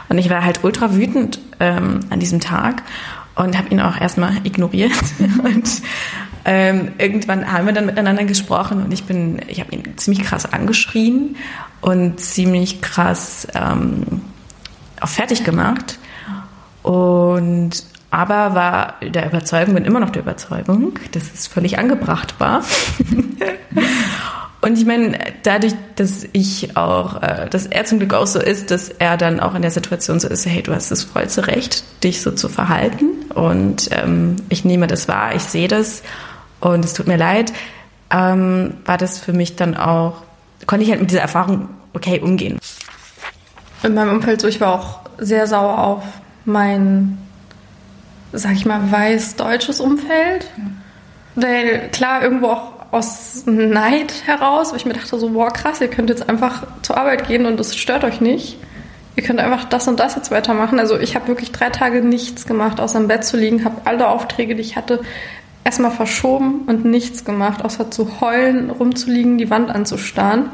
Und 0.08 0.18
ich 0.18 0.30
war 0.30 0.44
halt 0.44 0.64
ultra 0.64 0.94
wütend 0.94 1.40
ähm, 1.60 2.00
an 2.10 2.20
diesem 2.20 2.40
Tag 2.40 2.82
und 3.36 3.56
habe 3.56 3.68
ihn 3.68 3.80
auch 3.80 4.00
erstmal 4.00 4.38
ignoriert. 4.44 4.92
und 5.44 5.82
ähm, 6.44 6.92
irgendwann 6.98 7.50
haben 7.50 7.66
wir 7.66 7.72
dann 7.72 7.86
miteinander 7.86 8.24
gesprochen 8.24 8.82
und 8.82 8.92
ich 8.92 9.04
bin, 9.04 9.40
ich 9.48 9.60
habe 9.60 9.74
ihn 9.74 9.96
ziemlich 9.96 10.24
krass 10.24 10.52
angeschrien 10.52 11.36
und 11.80 12.20
ziemlich 12.20 12.80
krass 12.80 13.46
ähm, 13.54 14.22
auch 15.00 15.08
fertig 15.08 15.44
gemacht. 15.44 15.98
Und 16.82 17.84
aber 18.10 18.54
war 18.54 18.94
der 19.02 19.26
Überzeugung, 19.26 19.74
bin 19.74 19.84
immer 19.84 20.00
noch 20.00 20.10
der 20.10 20.22
Überzeugung, 20.22 20.98
dass 21.12 21.34
es 21.34 21.46
völlig 21.46 21.78
angebracht 21.78 22.38
war. 22.38 22.62
Und 24.62 24.78
ich 24.78 24.86
meine, 24.86 25.18
dadurch, 25.42 25.74
dass 25.96 26.26
ich 26.32 26.76
auch, 26.76 27.22
äh, 27.22 27.48
dass 27.48 27.66
er 27.66 27.84
zum 27.84 27.98
Glück 27.98 28.14
auch 28.14 28.26
so 28.26 28.40
ist, 28.40 28.70
dass 28.70 28.88
er 28.88 29.16
dann 29.16 29.38
auch 29.38 29.54
in 29.54 29.62
der 29.62 29.70
Situation 29.70 30.18
so 30.18 30.28
ist, 30.28 30.46
hey, 30.46 30.62
du 30.62 30.74
hast 30.74 30.90
das 30.90 31.04
vollste 31.04 31.46
Recht, 31.46 31.84
dich 32.02 32.20
so 32.22 32.32
zu 32.32 32.48
verhalten. 32.48 33.15
Und 33.36 33.90
ähm, 33.92 34.36
ich 34.48 34.64
nehme 34.64 34.86
das 34.86 35.08
wahr, 35.08 35.34
ich 35.34 35.42
sehe 35.42 35.68
das 35.68 36.02
und 36.60 36.86
es 36.86 36.94
tut 36.94 37.06
mir 37.06 37.18
leid, 37.18 37.52
ähm, 38.10 38.78
war 38.86 38.96
das 38.96 39.18
für 39.18 39.34
mich 39.34 39.56
dann 39.56 39.76
auch, 39.76 40.22
konnte 40.66 40.84
ich 40.84 40.90
halt 40.90 41.02
mit 41.02 41.10
dieser 41.10 41.20
Erfahrung 41.20 41.68
okay 41.92 42.18
umgehen. 42.20 42.58
In 43.82 43.92
meinem 43.92 44.16
Umfeld 44.16 44.40
so, 44.40 44.48
ich 44.48 44.58
war 44.62 44.72
auch 44.72 45.00
sehr 45.18 45.46
sauer 45.46 45.76
auf 45.76 46.02
mein, 46.46 47.18
sag 48.32 48.52
ich 48.52 48.64
mal, 48.64 48.90
weiß-deutsches 48.90 49.80
Umfeld. 49.80 50.50
Weil 51.34 51.90
klar, 51.90 52.22
irgendwo 52.22 52.46
auch 52.46 52.72
aus 52.90 53.42
Neid 53.44 54.14
heraus, 54.24 54.70
weil 54.70 54.78
ich 54.78 54.86
mir 54.86 54.94
dachte 54.94 55.18
so, 55.18 55.28
boah, 55.28 55.50
krass, 55.50 55.82
ihr 55.82 55.88
könnt 55.88 56.08
jetzt 56.08 56.26
einfach 56.26 56.66
zur 56.80 56.96
Arbeit 56.96 57.28
gehen 57.28 57.44
und 57.44 57.60
es 57.60 57.76
stört 57.76 58.02
euch 58.04 58.22
nicht. 58.22 58.56
Ihr 59.16 59.22
könnt 59.22 59.40
einfach 59.40 59.64
das 59.64 59.88
und 59.88 59.98
das 59.98 60.14
jetzt 60.14 60.30
weitermachen. 60.30 60.78
Also 60.78 60.98
ich 60.98 61.16
habe 61.16 61.28
wirklich 61.28 61.50
drei 61.50 61.70
Tage 61.70 62.02
nichts 62.02 62.46
gemacht, 62.46 62.80
außer 62.80 62.98
im 62.98 63.08
Bett 63.08 63.24
zu 63.24 63.38
liegen, 63.38 63.64
habe 63.64 63.80
alle 63.84 64.08
Aufträge, 64.08 64.54
die 64.54 64.60
ich 64.60 64.76
hatte, 64.76 65.00
erstmal 65.64 65.90
verschoben 65.90 66.60
und 66.66 66.84
nichts 66.84 67.24
gemacht, 67.24 67.64
außer 67.64 67.90
zu 67.90 68.20
heulen, 68.20 68.70
rumzuliegen, 68.70 69.38
die 69.38 69.50
Wand 69.50 69.70
anzustarren. 69.70 70.50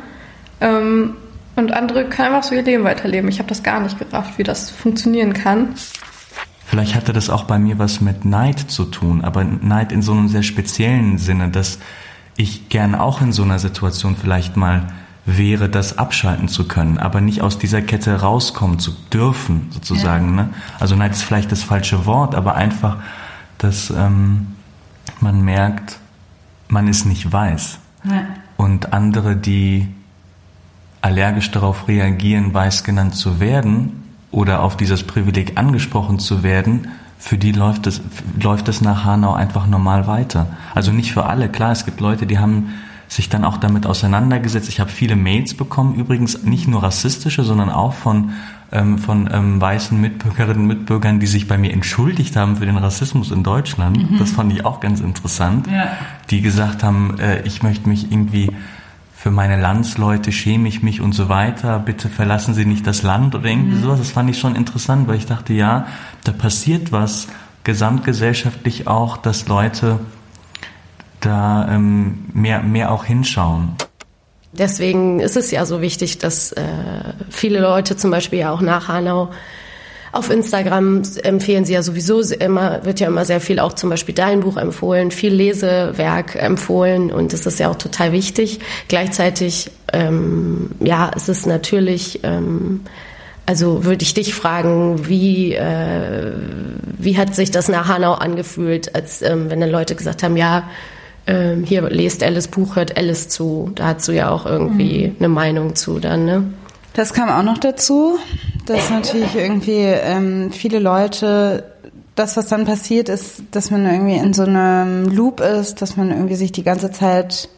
Ähm, 0.60 1.16
und 1.56 1.72
andere 1.72 2.08
können 2.08 2.28
einfach 2.34 2.48
so 2.48 2.54
ihr 2.54 2.62
Leben 2.62 2.84
weiterleben. 2.84 3.28
Ich 3.28 3.38
habe 3.40 3.48
das 3.48 3.62
gar 3.62 3.80
nicht 3.80 3.98
gerafft, 3.98 4.38
wie 4.38 4.42
das 4.42 4.70
funktionieren 4.70 5.34
kann. 5.34 5.74
Vielleicht 6.64 6.94
hatte 6.94 7.12
das 7.12 7.28
auch 7.28 7.44
bei 7.44 7.58
mir 7.58 7.78
was 7.78 8.00
mit 8.00 8.24
Neid 8.24 8.58
zu 8.58 8.84
tun, 8.84 9.22
aber 9.22 9.44
Neid 9.44 9.92
in 9.92 10.00
so 10.00 10.12
einem 10.12 10.28
sehr 10.28 10.42
speziellen 10.42 11.18
Sinne, 11.18 11.50
dass 11.50 11.78
ich 12.36 12.70
gern 12.70 12.94
auch 12.94 13.20
in 13.20 13.32
so 13.32 13.42
einer 13.42 13.58
Situation 13.58 14.16
vielleicht 14.16 14.56
mal 14.56 14.86
wäre, 15.24 15.68
das 15.68 15.98
abschalten 15.98 16.48
zu 16.48 16.66
können, 16.66 16.98
aber 16.98 17.20
nicht 17.20 17.42
aus 17.42 17.58
dieser 17.58 17.80
Kette 17.80 18.20
rauskommen 18.20 18.78
zu 18.78 18.92
dürfen, 19.12 19.68
sozusagen. 19.70 20.36
Ja. 20.36 20.44
Ne? 20.44 20.48
Also 20.80 20.96
Neid 20.96 21.12
ist 21.12 21.22
vielleicht 21.22 21.52
das 21.52 21.62
falsche 21.62 22.06
Wort, 22.06 22.34
aber 22.34 22.56
einfach, 22.56 22.96
dass 23.58 23.90
ähm, 23.90 24.48
man 25.20 25.42
merkt, 25.42 25.98
man 26.68 26.88
es 26.88 27.04
nicht 27.04 27.32
weiß. 27.32 27.78
Ja. 28.04 28.24
Und 28.56 28.92
andere, 28.92 29.36
die 29.36 29.88
allergisch 31.02 31.50
darauf 31.50 31.88
reagieren, 31.88 32.52
weiß 32.52 32.84
genannt 32.84 33.14
zu 33.14 33.38
werden 33.38 34.02
oder 34.30 34.62
auf 34.62 34.76
dieses 34.76 35.04
Privileg 35.04 35.58
angesprochen 35.58 36.18
zu 36.18 36.42
werden, 36.42 36.88
für 37.18 37.38
die 37.38 37.52
läuft 37.52 37.86
es, 37.86 38.00
läuft 38.40 38.66
es 38.68 38.80
nach 38.80 39.04
Hanau 39.04 39.32
einfach 39.34 39.68
normal 39.68 40.08
weiter. 40.08 40.48
Also 40.74 40.90
nicht 40.90 41.12
für 41.12 41.26
alle. 41.26 41.48
Klar, 41.48 41.70
es 41.70 41.84
gibt 41.84 42.00
Leute, 42.00 42.26
die 42.26 42.40
haben 42.40 42.74
sich 43.12 43.28
dann 43.28 43.44
auch 43.44 43.58
damit 43.58 43.86
auseinandergesetzt. 43.86 44.70
Ich 44.70 44.80
habe 44.80 44.90
viele 44.90 45.16
Mails 45.16 45.52
bekommen, 45.52 45.94
übrigens 45.96 46.44
nicht 46.44 46.66
nur 46.66 46.82
rassistische, 46.82 47.44
sondern 47.44 47.68
auch 47.68 47.92
von, 47.92 48.30
ähm, 48.72 48.96
von 48.96 49.28
ähm, 49.30 49.60
weißen 49.60 50.00
Mitbürgerinnen 50.00 50.62
und 50.62 50.66
Mitbürgern, 50.66 51.20
die 51.20 51.26
sich 51.26 51.46
bei 51.46 51.58
mir 51.58 51.72
entschuldigt 51.72 52.36
haben 52.36 52.56
für 52.56 52.64
den 52.64 52.78
Rassismus 52.78 53.30
in 53.30 53.42
Deutschland. 53.42 54.12
Mhm. 54.12 54.18
Das 54.18 54.30
fand 54.30 54.50
ich 54.50 54.64
auch 54.64 54.80
ganz 54.80 55.00
interessant. 55.00 55.66
Ja. 55.66 55.92
Die 56.30 56.40
gesagt 56.40 56.82
haben, 56.82 57.18
äh, 57.18 57.42
ich 57.42 57.62
möchte 57.62 57.86
mich 57.86 58.10
irgendwie 58.10 58.50
für 59.14 59.30
meine 59.30 59.60
Landsleute 59.60 60.32
schäme 60.32 60.66
ich 60.66 60.82
mich 60.82 61.00
und 61.02 61.12
so 61.12 61.28
weiter, 61.28 61.78
bitte 61.78 62.08
verlassen 62.08 62.54
Sie 62.54 62.64
nicht 62.64 62.86
das 62.86 63.02
Land 63.02 63.34
oder 63.34 63.44
irgendwie 63.44 63.76
mhm. 63.76 63.82
sowas. 63.82 63.98
Das 63.98 64.10
fand 64.10 64.30
ich 64.30 64.38
schon 64.38 64.56
interessant, 64.56 65.06
weil 65.06 65.16
ich 65.16 65.26
dachte, 65.26 65.52
ja, 65.52 65.86
da 66.24 66.32
passiert 66.32 66.92
was 66.92 67.28
gesamtgesellschaftlich 67.62 68.88
auch, 68.88 69.18
dass 69.18 69.46
Leute 69.46 70.00
da 71.22 71.68
ähm, 71.70 72.26
mehr, 72.32 72.62
mehr 72.62 72.92
auch 72.92 73.04
hinschauen. 73.04 73.76
Deswegen 74.52 75.20
ist 75.20 75.36
es 75.36 75.50
ja 75.50 75.64
so 75.64 75.80
wichtig, 75.80 76.18
dass 76.18 76.52
äh, 76.52 76.62
viele 77.30 77.60
Leute 77.60 77.96
zum 77.96 78.10
Beispiel 78.10 78.40
ja 78.40 78.52
auch 78.52 78.60
nach 78.60 78.88
Hanau 78.88 79.30
auf 80.12 80.28
Instagram 80.30 81.02
empfehlen 81.22 81.64
sie 81.64 81.72
ja 81.72 81.82
sowieso 81.82 82.20
immer, 82.34 82.84
wird 82.84 83.00
ja 83.00 83.06
immer 83.06 83.24
sehr 83.24 83.40
viel 83.40 83.58
auch 83.58 83.72
zum 83.72 83.88
Beispiel 83.88 84.14
dein 84.14 84.40
Buch 84.40 84.58
empfohlen, 84.58 85.10
viel 85.10 85.32
Lesewerk 85.32 86.36
empfohlen 86.36 87.10
und 87.10 87.32
das 87.32 87.46
ist 87.46 87.58
ja 87.58 87.70
auch 87.70 87.76
total 87.76 88.12
wichtig. 88.12 88.60
Gleichzeitig, 88.88 89.70
ähm, 89.90 90.70
ja, 90.80 91.10
es 91.16 91.30
ist 91.30 91.46
natürlich, 91.46 92.20
ähm, 92.24 92.82
also 93.46 93.86
würde 93.86 94.02
ich 94.02 94.12
dich 94.12 94.34
fragen, 94.34 95.08
wie, 95.08 95.54
äh, 95.54 96.32
wie 96.98 97.16
hat 97.16 97.34
sich 97.34 97.50
das 97.50 97.68
nach 97.68 97.88
Hanau 97.88 98.12
angefühlt, 98.12 98.94
als 98.94 99.22
ähm, 99.22 99.48
wenn 99.48 99.62
dann 99.62 99.70
Leute 99.70 99.94
gesagt 99.94 100.22
haben, 100.22 100.36
ja, 100.36 100.64
ähm, 101.26 101.64
hier 101.64 101.82
lest 101.82 102.22
Alice 102.22 102.48
Buch, 102.48 102.76
hört 102.76 102.96
Alice 102.96 103.28
zu. 103.28 103.70
Da 103.74 103.94
hast 103.94 104.08
du 104.08 104.12
ja 104.12 104.30
auch 104.30 104.46
irgendwie 104.46 105.08
mhm. 105.08 105.16
eine 105.18 105.28
Meinung 105.28 105.74
zu 105.74 105.98
dann, 105.98 106.24
ne? 106.24 106.44
Das 106.94 107.14
kam 107.14 107.30
auch 107.30 107.42
noch 107.42 107.58
dazu, 107.58 108.18
dass 108.66 108.90
natürlich 108.90 109.34
irgendwie 109.34 109.80
ähm, 109.80 110.52
viele 110.52 110.78
Leute, 110.78 111.64
das, 112.14 112.36
was 112.36 112.48
dann 112.48 112.66
passiert 112.66 113.08
ist, 113.08 113.42
dass 113.52 113.70
man 113.70 113.86
irgendwie 113.86 114.16
in 114.16 114.34
so 114.34 114.42
einem 114.42 115.06
Loop 115.06 115.40
ist, 115.40 115.80
dass 115.80 115.96
man 115.96 116.10
irgendwie 116.10 116.34
sich 116.34 116.52
die 116.52 116.62
ganze 116.62 116.90
Zeit 116.90 117.48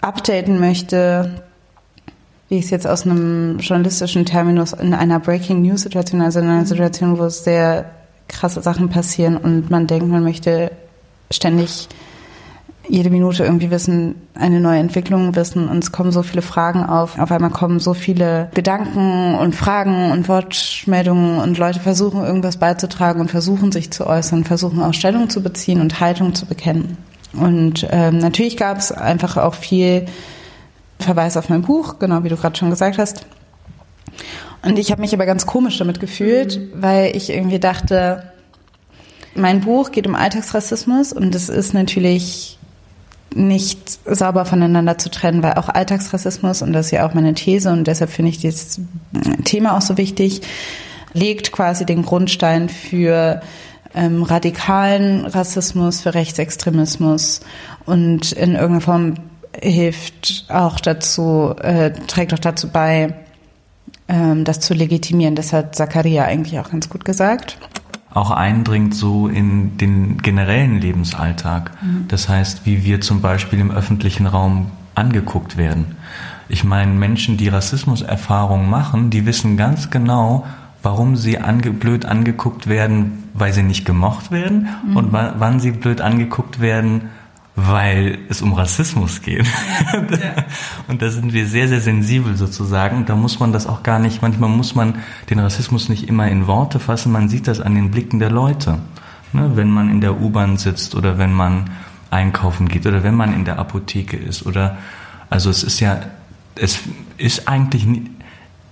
updaten 0.00 0.58
möchte, 0.58 1.42
wie 2.48 2.58
ich 2.58 2.64
es 2.64 2.70
jetzt 2.70 2.86
aus 2.86 3.04
einem 3.04 3.58
journalistischen 3.58 4.24
Terminus 4.24 4.72
in 4.72 4.94
einer 4.94 5.20
Breaking 5.20 5.62
News 5.62 5.82
Situation, 5.82 6.22
also 6.22 6.40
in 6.40 6.48
einer 6.48 6.64
Situation, 6.64 7.18
wo 7.18 7.28
sehr 7.28 7.90
krasse 8.28 8.62
Sachen 8.62 8.88
passieren 8.88 9.36
und 9.36 9.70
man 9.70 9.86
denkt, 9.86 10.08
man 10.08 10.24
möchte 10.24 10.70
ständig 11.30 11.88
jede 12.88 13.10
Minute 13.10 13.44
irgendwie 13.44 13.70
wissen, 13.70 14.16
eine 14.34 14.60
neue 14.60 14.80
Entwicklung 14.80 15.36
wissen 15.36 15.68
und 15.68 15.82
es 15.84 15.92
kommen 15.92 16.10
so 16.10 16.22
viele 16.22 16.42
Fragen 16.42 16.84
auf. 16.84 17.18
Auf 17.18 17.30
einmal 17.30 17.50
kommen 17.50 17.78
so 17.78 17.94
viele 17.94 18.50
Gedanken 18.54 19.36
und 19.36 19.54
Fragen 19.54 20.10
und 20.10 20.28
Wortmeldungen 20.28 21.38
und 21.38 21.58
Leute 21.58 21.80
versuchen 21.80 22.24
irgendwas 22.24 22.56
beizutragen 22.56 23.20
und 23.20 23.30
versuchen 23.30 23.72
sich 23.72 23.90
zu 23.92 24.06
äußern, 24.06 24.44
versuchen 24.44 24.82
auch 24.82 24.94
Stellung 24.94 25.30
zu 25.30 25.42
beziehen 25.42 25.80
und 25.80 26.00
Haltung 26.00 26.34
zu 26.34 26.46
bekennen. 26.46 26.96
Und 27.34 27.86
ähm, 27.90 28.18
natürlich 28.18 28.56
gab 28.56 28.78
es 28.78 28.92
einfach 28.92 29.36
auch 29.36 29.54
viel 29.54 30.06
Verweis 30.98 31.36
auf 31.36 31.48
mein 31.48 31.62
Buch, 31.62 31.98
genau 31.98 32.24
wie 32.24 32.28
du 32.28 32.36
gerade 32.36 32.56
schon 32.56 32.70
gesagt 32.70 32.98
hast. 32.98 33.26
Und 34.64 34.78
ich 34.78 34.90
habe 34.90 35.00
mich 35.00 35.14
aber 35.14 35.26
ganz 35.26 35.46
komisch 35.46 35.78
damit 35.78 35.98
gefühlt, 35.98 36.58
mhm. 36.58 36.82
weil 36.82 37.16
ich 37.16 37.30
irgendwie 37.30 37.58
dachte, 37.58 38.32
mein 39.34 39.60
Buch 39.60 39.92
geht 39.92 40.06
um 40.06 40.14
Alltagsrassismus 40.14 41.12
und 41.12 41.34
es 41.34 41.48
ist 41.48 41.72
natürlich 41.72 42.58
nicht 43.34 44.00
sauber 44.04 44.44
voneinander 44.44 44.98
zu 44.98 45.10
trennen, 45.10 45.42
weil 45.42 45.54
auch 45.54 45.68
Alltagsrassismus, 45.68 46.62
und 46.62 46.72
das 46.72 46.86
ist 46.86 46.92
ja 46.92 47.06
auch 47.06 47.14
meine 47.14 47.34
These, 47.34 47.70
und 47.70 47.86
deshalb 47.86 48.10
finde 48.10 48.30
ich 48.30 48.38
dieses 48.38 48.80
Thema 49.44 49.76
auch 49.76 49.82
so 49.82 49.96
wichtig, 49.96 50.42
legt 51.12 51.52
quasi 51.52 51.84
den 51.86 52.02
Grundstein 52.02 52.68
für 52.68 53.40
ähm, 53.94 54.22
radikalen 54.22 55.26
Rassismus, 55.26 56.00
für 56.00 56.14
Rechtsextremismus 56.14 57.40
und 57.84 58.32
in 58.32 58.52
irgendeiner 58.52 58.80
Form 58.80 59.14
hilft 59.60 60.46
auch 60.48 60.80
dazu, 60.80 61.54
äh, 61.60 61.92
trägt 62.06 62.32
auch 62.32 62.38
dazu 62.38 62.68
bei, 62.68 63.14
ähm, 64.08 64.44
das 64.44 64.60
zu 64.60 64.74
legitimieren. 64.74 65.34
Das 65.34 65.52
hat 65.52 65.74
Zakaria 65.74 66.24
eigentlich 66.24 66.58
auch 66.58 66.70
ganz 66.70 66.88
gut 66.88 67.04
gesagt. 67.04 67.58
Auch 68.14 68.30
eindringt 68.30 68.94
so 68.94 69.28
in 69.28 69.78
den 69.78 70.18
generellen 70.18 70.80
Lebensalltag. 70.80 71.72
Mhm. 71.82 72.06
Das 72.08 72.28
heißt, 72.28 72.66
wie 72.66 72.84
wir 72.84 73.00
zum 73.00 73.20
Beispiel 73.20 73.58
im 73.58 73.70
öffentlichen 73.70 74.26
Raum 74.26 74.70
angeguckt 74.94 75.56
werden. 75.56 75.96
Ich 76.48 76.64
meine, 76.64 76.92
Menschen, 76.92 77.38
die 77.38 77.48
Rassismuserfahrungen 77.48 78.68
machen, 78.68 79.10
die 79.10 79.24
wissen 79.24 79.56
ganz 79.56 79.90
genau, 79.90 80.46
warum 80.82 81.16
sie 81.16 81.38
ange 81.38 81.70
blöd 81.70 82.04
angeguckt 82.04 82.66
werden, 82.66 83.24
weil 83.32 83.52
sie 83.52 83.62
nicht 83.62 83.84
gemocht 83.84 84.30
werden 84.30 84.68
mhm. 84.86 84.96
und 84.96 85.12
wann 85.12 85.60
sie 85.60 85.70
blöd 85.70 86.00
angeguckt 86.00 86.60
werden, 86.60 87.02
weil 87.54 88.18
es 88.28 88.40
um 88.40 88.54
Rassismus 88.54 89.20
geht. 89.20 89.46
Ja. 89.92 90.00
Und 90.88 91.02
da 91.02 91.10
sind 91.10 91.32
wir 91.32 91.46
sehr, 91.46 91.68
sehr 91.68 91.80
sensibel 91.80 92.36
sozusagen. 92.36 93.04
Da 93.04 93.14
muss 93.14 93.40
man 93.40 93.52
das 93.52 93.66
auch 93.66 93.82
gar 93.82 93.98
nicht, 93.98 94.22
manchmal 94.22 94.48
muss 94.48 94.74
man 94.74 94.96
den 95.28 95.38
Rassismus 95.38 95.88
nicht 95.88 96.08
immer 96.08 96.28
in 96.28 96.46
Worte 96.46 96.80
fassen, 96.80 97.12
man 97.12 97.28
sieht 97.28 97.46
das 97.46 97.60
an 97.60 97.74
den 97.74 97.90
Blicken 97.90 98.18
der 98.18 98.30
Leute. 98.30 98.78
Ne? 99.32 99.52
Wenn 99.54 99.70
man 99.70 99.90
in 99.90 100.00
der 100.00 100.20
U-Bahn 100.20 100.56
sitzt 100.56 100.94
oder 100.94 101.18
wenn 101.18 101.32
man 101.32 101.70
einkaufen 102.10 102.68
geht 102.68 102.86
oder 102.86 103.02
wenn 103.02 103.14
man 103.14 103.34
in 103.34 103.44
der 103.44 103.58
Apotheke 103.58 104.16
ist 104.16 104.46
oder, 104.46 104.78
also 105.30 105.50
es 105.50 105.62
ist 105.62 105.80
ja, 105.80 106.00
es 106.54 106.80
ist 107.16 107.48
eigentlich, 107.48 107.86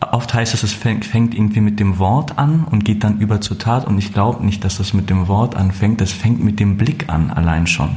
oft 0.01 0.33
heißt 0.33 0.55
es, 0.55 0.63
es 0.63 0.73
fängt, 0.73 1.05
fängt 1.05 1.35
irgendwie 1.35 1.61
mit 1.61 1.81
dem 1.81 1.99
Wort 1.99 2.39
an 2.39 2.65
und 2.71 2.85
geht 2.85 3.05
dann 3.05 3.19
über 3.19 3.41
zur 3.41 3.59
Tat 3.59 3.87
und 3.87 3.99
ich 3.99 4.13
glaube 4.13 4.45
nicht, 4.45 4.65
dass 4.65 4.79
das 4.79 4.93
mit 4.93 5.11
dem 5.11 5.29
Wort 5.29 5.55
anfängt, 5.55 6.01
das 6.01 6.13
fängt 6.13 6.43
mit 6.43 6.61
dem 6.61 6.77
Blick 6.77 7.09
an 7.09 7.31
allein 7.31 7.67
schon. 7.67 7.97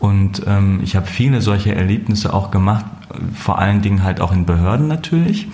Und 0.00 0.42
ähm, 0.46 0.80
ich 0.82 0.96
habe 0.96 1.06
viele 1.06 1.42
solche 1.42 1.74
Erlebnisse 1.74 2.32
auch 2.32 2.50
gemacht, 2.50 2.86
vor 3.34 3.58
allen 3.58 3.82
Dingen 3.82 4.02
halt 4.02 4.20
auch 4.20 4.32
in 4.32 4.46
Behörden 4.46 4.88
natürlich, 4.88 5.48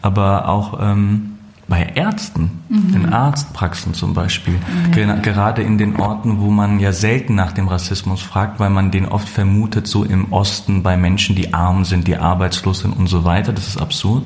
aber 0.00 0.48
auch 0.48 0.78
ähm, 0.80 1.30
bei 1.70 1.84
Ärzten, 1.94 2.62
mhm. 2.68 2.94
in 2.94 3.12
Arztpraxen 3.12 3.94
zum 3.94 4.12
Beispiel. 4.12 4.54
Mhm. 4.54 5.22
Gerade 5.22 5.62
in 5.62 5.78
den 5.78 5.96
Orten, 5.96 6.40
wo 6.40 6.50
man 6.50 6.80
ja 6.80 6.92
selten 6.92 7.36
nach 7.36 7.52
dem 7.52 7.68
Rassismus 7.68 8.20
fragt, 8.20 8.58
weil 8.58 8.70
man 8.70 8.90
den 8.90 9.06
oft 9.06 9.28
vermutet, 9.28 9.86
so 9.86 10.02
im 10.02 10.32
Osten 10.32 10.82
bei 10.82 10.96
Menschen, 10.96 11.36
die 11.36 11.54
arm 11.54 11.84
sind, 11.84 12.08
die 12.08 12.16
arbeitslos 12.16 12.80
sind 12.80 12.92
und 12.92 13.06
so 13.06 13.24
weiter. 13.24 13.52
Das 13.52 13.68
ist 13.68 13.80
absurd, 13.80 14.24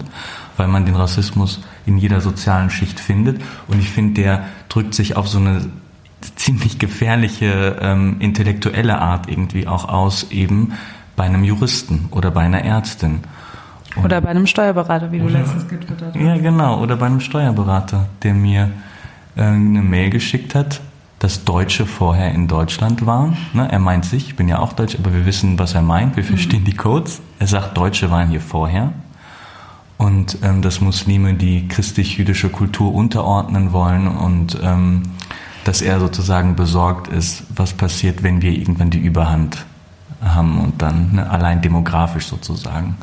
weil 0.57 0.69
man 0.69 0.87
den 0.87 0.97
Rassismus 0.97 1.61
in 1.85 1.99
jeder 1.99 2.23
sozialen 2.23 2.71
Schicht 2.71 2.99
findet. 2.99 3.43
Und 3.69 3.79
ich 3.79 3.91
finde, 3.91 4.23
der 4.23 4.45
drückt 4.71 4.95
sich 4.95 5.17
auf 5.17 5.29
so 5.29 5.39
eine 5.39 5.67
ziemlich 6.37 6.79
gefährliche 6.79 7.77
ähm, 7.81 8.17
intellektuelle 8.21 8.99
Art 8.99 9.29
irgendwie 9.29 9.67
auch 9.67 9.89
aus, 9.89 10.31
eben 10.31 10.73
bei 11.17 11.25
einem 11.25 11.45
Juristen 11.45 12.09
oder 12.11 12.31
bei 12.31 12.43
einer 12.43 12.65
Ärztin. 12.65 13.21
Und 13.97 14.07
oder 14.07 14.21
bei 14.21 14.29
einem 14.29 14.47
Steuerberater, 14.47 15.13
wie 15.13 15.19
du 15.19 15.27
oder, 15.27 15.39
letztens 15.39 15.69
getwittert 15.69 16.15
hast. 16.15 16.21
Ja, 16.21 16.37
genau. 16.37 16.81
Oder 16.81 16.97
bei 16.97 17.07
einem 17.07 17.21
Steuerberater, 17.21 18.09
der 18.23 18.35
mir 18.35 18.71
äh, 19.37 19.43
eine 19.43 19.83
Mail 19.83 20.11
geschickt 20.11 20.55
hat, 20.55 20.81
dass 21.21 21.45
Deutsche 21.45 21.87
vorher 21.87 22.33
in 22.33 22.49
Deutschland 22.49 23.07
waren. 23.07 23.37
Ne, 23.53 23.71
er 23.71 23.79
meint 23.79 24.05
sich, 24.05 24.29
ich 24.29 24.37
bin 24.37 24.49
ja 24.49 24.59
auch 24.59 24.73
Deutsch, 24.73 24.97
aber 24.99 25.15
wir 25.15 25.25
wissen, 25.25 25.59
was 25.59 25.75
er 25.75 25.83
meint. 25.83 26.17
Wir 26.17 26.25
verstehen 26.25 26.61
mhm. 26.61 26.67
die 26.67 26.77
Codes. 26.77 27.23
Er 27.39 27.47
sagt, 27.47 27.79
Deutsche 27.79 28.11
waren 28.11 28.29
hier 28.29 28.41
vorher. 28.41 28.93
Und 29.97 30.39
ähm, 30.43 30.61
dass 30.61 30.81
Muslime 30.81 31.35
die 31.35 31.69
christlich-jüdische 31.69 32.51
Kultur 32.51 32.93
unterordnen 32.93 33.73
wollen 33.73 34.09
und 34.09 34.59
ähm, 34.61 35.03
dass 35.65 35.83
er 35.83 35.99
sozusagen 35.99 36.57
besorgt 36.57 37.09
ist, 37.09 37.45
was 37.55 37.73
passiert, 37.73 38.23
wenn 38.23 38.43
wir 38.43 38.53
irgendwann 38.53 38.91
die 38.91 38.99
Überhand 38.99 39.65
haben 40.23 40.59
und 40.61 40.81
dann 40.81 41.13
ne, 41.15 41.31
allein 41.31 41.63
demografisch 41.63 42.27
sozusagen 42.27 42.97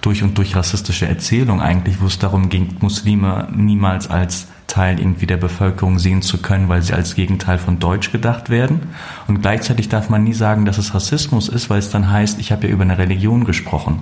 durch 0.00 0.22
und 0.22 0.36
durch 0.36 0.56
rassistische 0.56 1.06
Erzählung 1.06 1.60
eigentlich, 1.60 2.00
wo 2.00 2.06
es 2.06 2.18
darum 2.18 2.48
ging, 2.48 2.76
Muslime 2.80 3.48
niemals 3.54 4.10
als 4.10 4.48
Teil 4.66 4.98
irgendwie 4.98 5.26
der 5.26 5.36
Bevölkerung 5.36 5.98
sehen 5.98 6.22
zu 6.22 6.38
können, 6.38 6.68
weil 6.68 6.82
sie 6.82 6.92
als 6.92 7.14
Gegenteil 7.14 7.58
von 7.58 7.78
Deutsch 7.78 8.10
gedacht 8.10 8.50
werden. 8.50 8.80
Und 9.28 9.42
gleichzeitig 9.42 9.88
darf 9.88 10.10
man 10.10 10.24
nie 10.24 10.32
sagen, 10.32 10.64
dass 10.64 10.78
es 10.78 10.94
Rassismus 10.94 11.48
ist, 11.48 11.70
weil 11.70 11.78
es 11.78 11.90
dann 11.90 12.10
heißt, 12.10 12.40
ich 12.40 12.52
habe 12.52 12.66
ja 12.66 12.72
über 12.72 12.82
eine 12.82 12.98
Religion 12.98 13.44
gesprochen. 13.44 14.00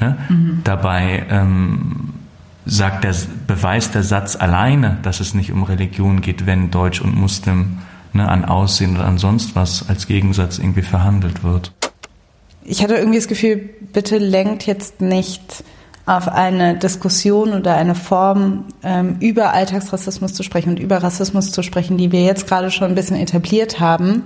Ne? 0.00 0.16
Mhm. 0.28 0.60
Dabei 0.64 1.26
ähm, 1.28 2.14
sagt 2.66 3.04
der, 3.04 3.14
beweist 3.46 3.94
der 3.94 4.02
Satz 4.02 4.36
alleine, 4.36 4.98
dass 5.02 5.20
es 5.20 5.34
nicht 5.34 5.52
um 5.52 5.62
Religion 5.62 6.20
geht, 6.20 6.46
wenn 6.46 6.70
Deutsch 6.70 7.00
und 7.00 7.16
Muslim 7.16 7.78
ne, 8.12 8.28
an 8.28 8.44
Aussehen 8.44 8.96
oder 8.96 9.06
an 9.06 9.18
sonst 9.18 9.56
was 9.56 9.88
als 9.88 10.06
Gegensatz 10.06 10.58
irgendwie 10.58 10.82
verhandelt 10.82 11.42
wird. 11.42 11.72
Ich 12.64 12.82
hatte 12.82 12.94
irgendwie 12.94 13.18
das 13.18 13.28
Gefühl, 13.28 13.70
bitte 13.92 14.18
lenkt 14.18 14.66
jetzt 14.66 15.00
nicht 15.00 15.64
auf 16.06 16.28
eine 16.28 16.76
Diskussion 16.76 17.52
oder 17.52 17.76
eine 17.76 17.94
Form 17.94 18.64
ähm, 18.82 19.16
über 19.20 19.52
Alltagsrassismus 19.52 20.34
zu 20.34 20.42
sprechen 20.42 20.70
und 20.70 20.78
über 20.78 21.02
Rassismus 21.02 21.52
zu 21.52 21.62
sprechen, 21.62 21.98
die 21.98 22.10
wir 22.12 22.22
jetzt 22.22 22.46
gerade 22.46 22.70
schon 22.70 22.88
ein 22.88 22.94
bisschen 22.94 23.16
etabliert 23.16 23.80
haben, 23.80 24.24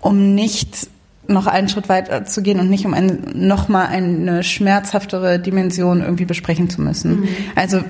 um 0.00 0.34
nicht 0.34 0.88
noch 1.26 1.46
einen 1.46 1.68
Schritt 1.68 1.88
weiter 1.88 2.24
zu 2.24 2.42
gehen 2.42 2.60
und 2.60 2.70
nicht 2.70 2.86
um 2.86 2.94
eine, 2.94 3.12
noch 3.34 3.68
mal 3.68 3.86
eine 3.86 4.42
schmerzhaftere 4.42 5.38
Dimension 5.38 6.02
irgendwie 6.02 6.24
besprechen 6.24 6.68
zu 6.70 6.82
müssen. 6.82 7.20
Mhm. 7.20 7.28
Also 7.54 7.80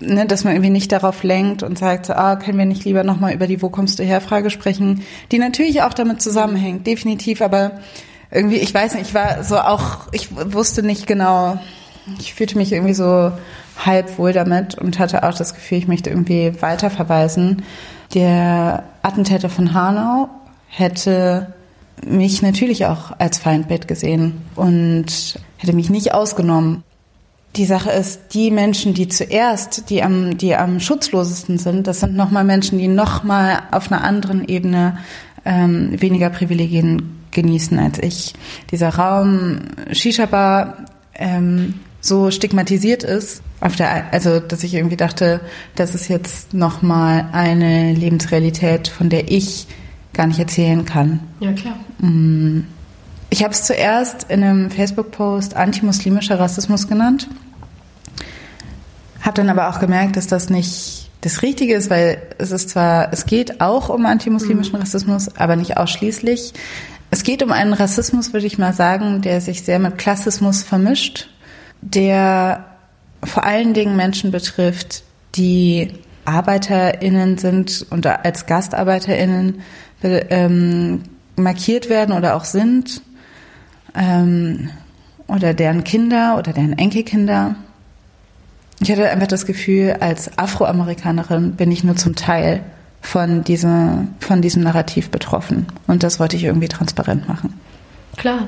ne, 0.00 0.26
dass 0.26 0.44
man 0.44 0.54
irgendwie 0.54 0.70
nicht 0.70 0.92
darauf 0.92 1.22
lenkt 1.22 1.62
und 1.62 1.78
sagt, 1.78 2.10
ah, 2.10 2.36
können 2.36 2.58
wir 2.58 2.66
nicht 2.66 2.84
lieber 2.84 3.04
noch 3.04 3.20
mal 3.20 3.32
über 3.32 3.46
die 3.46 3.62
Wo 3.62 3.68
kommst 3.68 3.98
du 3.98 4.04
her 4.04 4.20
Frage 4.20 4.50
sprechen, 4.50 5.02
die 5.32 5.38
natürlich 5.38 5.82
auch 5.82 5.94
damit 5.94 6.22
zusammenhängt, 6.22 6.86
definitiv, 6.86 7.40
aber 7.40 7.72
irgendwie, 8.30 8.56
ich 8.56 8.74
weiß 8.74 8.94
nicht, 8.94 9.08
ich 9.08 9.14
war 9.14 9.44
so 9.44 9.58
auch, 9.58 10.12
ich 10.12 10.28
wusste 10.52 10.82
nicht 10.82 11.06
genau, 11.06 11.58
ich 12.18 12.34
fühlte 12.34 12.56
mich 12.58 12.72
irgendwie 12.72 12.94
so 12.94 13.32
halb 13.84 14.18
wohl 14.18 14.32
damit 14.32 14.76
und 14.76 14.98
hatte 14.98 15.22
auch 15.22 15.34
das 15.34 15.54
Gefühl, 15.54 15.78
ich 15.78 15.88
möchte 15.88 16.10
irgendwie 16.10 16.52
weiterverweisen. 16.60 17.62
Der 18.14 18.84
Attentäter 19.02 19.48
von 19.48 19.74
Hanau 19.74 20.28
hätte 20.68 21.54
mich 22.04 22.42
natürlich 22.42 22.86
auch 22.86 23.12
als 23.18 23.38
Feindbild 23.38 23.88
gesehen 23.88 24.42
und 24.54 25.40
hätte 25.56 25.72
mich 25.72 25.90
nicht 25.90 26.12
ausgenommen. 26.12 26.82
Die 27.56 27.64
Sache 27.64 27.90
ist, 27.90 28.34
die 28.34 28.50
Menschen, 28.50 28.92
die 28.92 29.08
zuerst, 29.08 29.88
die 29.88 30.02
am, 30.02 30.36
die 30.36 30.54
am 30.54 30.78
schutzlosesten 30.78 31.58
sind, 31.58 31.86
das 31.86 32.00
sind 32.00 32.14
nochmal 32.14 32.44
Menschen, 32.44 32.78
die 32.78 32.88
nochmal 32.88 33.62
auf 33.70 33.90
einer 33.90 34.04
anderen 34.04 34.46
Ebene 34.46 34.98
ähm, 35.46 35.98
weniger 35.98 36.28
Privilegien 36.28 37.16
genießen 37.30 37.78
als 37.78 37.98
ich. 37.98 38.34
Dieser 38.70 38.90
Raum 38.90 39.60
Shisha-Bar 39.90 40.84
ähm, 41.14 41.74
so 42.00 42.30
stigmatisiert 42.30 43.02
ist, 43.02 43.42
auf 43.60 43.76
der, 43.76 44.12
also 44.12 44.38
dass 44.38 44.62
ich 44.62 44.74
irgendwie 44.74 44.96
dachte, 44.96 45.40
das 45.74 45.94
ist 45.94 46.08
jetzt 46.08 46.52
nochmal 46.52 47.28
eine 47.32 47.92
Lebensrealität, 47.92 48.88
von 48.88 49.08
der 49.08 49.30
ich 49.30 49.66
gar 50.16 50.26
nicht 50.26 50.38
erzählen 50.38 50.84
kann. 50.84 51.20
Ja, 51.40 51.52
klar. 51.52 51.76
Mm. 51.98 52.62
Ich 53.28 53.42
habe 53.42 53.52
es 53.52 53.64
zuerst 53.64 54.24
in 54.30 54.42
einem 54.42 54.70
Facebook-Post 54.70 55.56
antimuslimischer 55.56 56.38
Rassismus 56.38 56.88
genannt, 56.88 57.28
habe 59.20 59.34
dann 59.34 59.50
aber 59.50 59.68
auch 59.68 59.80
gemerkt, 59.80 60.16
dass 60.16 60.28
das 60.28 60.48
nicht 60.48 61.10
das 61.22 61.42
Richtige 61.42 61.74
ist, 61.74 61.90
weil 61.90 62.22
es 62.38 62.52
ist 62.52 62.70
zwar, 62.70 63.12
es 63.12 63.26
geht 63.26 63.60
auch 63.60 63.88
um 63.88 64.06
antimuslimischen 64.06 64.74
mhm. 64.74 64.80
Rassismus, 64.82 65.36
aber 65.36 65.56
nicht 65.56 65.76
ausschließlich. 65.76 66.52
Es 67.10 67.24
geht 67.24 67.42
um 67.42 67.50
einen 67.50 67.72
Rassismus, 67.72 68.32
würde 68.32 68.46
ich 68.46 68.58
mal 68.58 68.72
sagen, 68.72 69.22
der 69.22 69.40
sich 69.40 69.62
sehr 69.62 69.80
mit 69.80 69.98
Klassismus 69.98 70.62
vermischt, 70.62 71.28
der 71.80 72.64
vor 73.24 73.44
allen 73.44 73.74
Dingen 73.74 73.96
Menschen 73.96 74.30
betrifft, 74.30 75.02
die 75.34 75.94
ArbeiterInnen 76.24 77.38
sind 77.38 77.86
und 77.90 78.06
als 78.06 78.46
GastarbeiterInnen 78.46 79.62
ähm, 80.02 81.02
markiert 81.36 81.88
werden 81.88 82.14
oder 82.14 82.36
auch 82.36 82.44
sind 82.44 83.02
ähm, 83.94 84.70
oder 85.26 85.54
deren 85.54 85.84
Kinder 85.84 86.36
oder 86.38 86.52
deren 86.52 86.78
Enkelkinder. 86.78 87.56
Ich 88.80 88.90
hatte 88.90 89.08
einfach 89.08 89.26
das 89.26 89.46
Gefühl, 89.46 89.96
als 90.00 90.36
Afroamerikanerin 90.38 91.52
bin 91.52 91.72
ich 91.72 91.82
nur 91.82 91.96
zum 91.96 92.14
Teil 92.14 92.62
von 93.00 93.44
diesem, 93.44 94.08
von 94.20 94.42
diesem 94.42 94.62
Narrativ 94.62 95.10
betroffen. 95.10 95.66
Und 95.86 96.02
das 96.02 96.20
wollte 96.20 96.36
ich 96.36 96.44
irgendwie 96.44 96.68
transparent 96.68 97.28
machen. 97.28 97.58
Klar. 98.16 98.40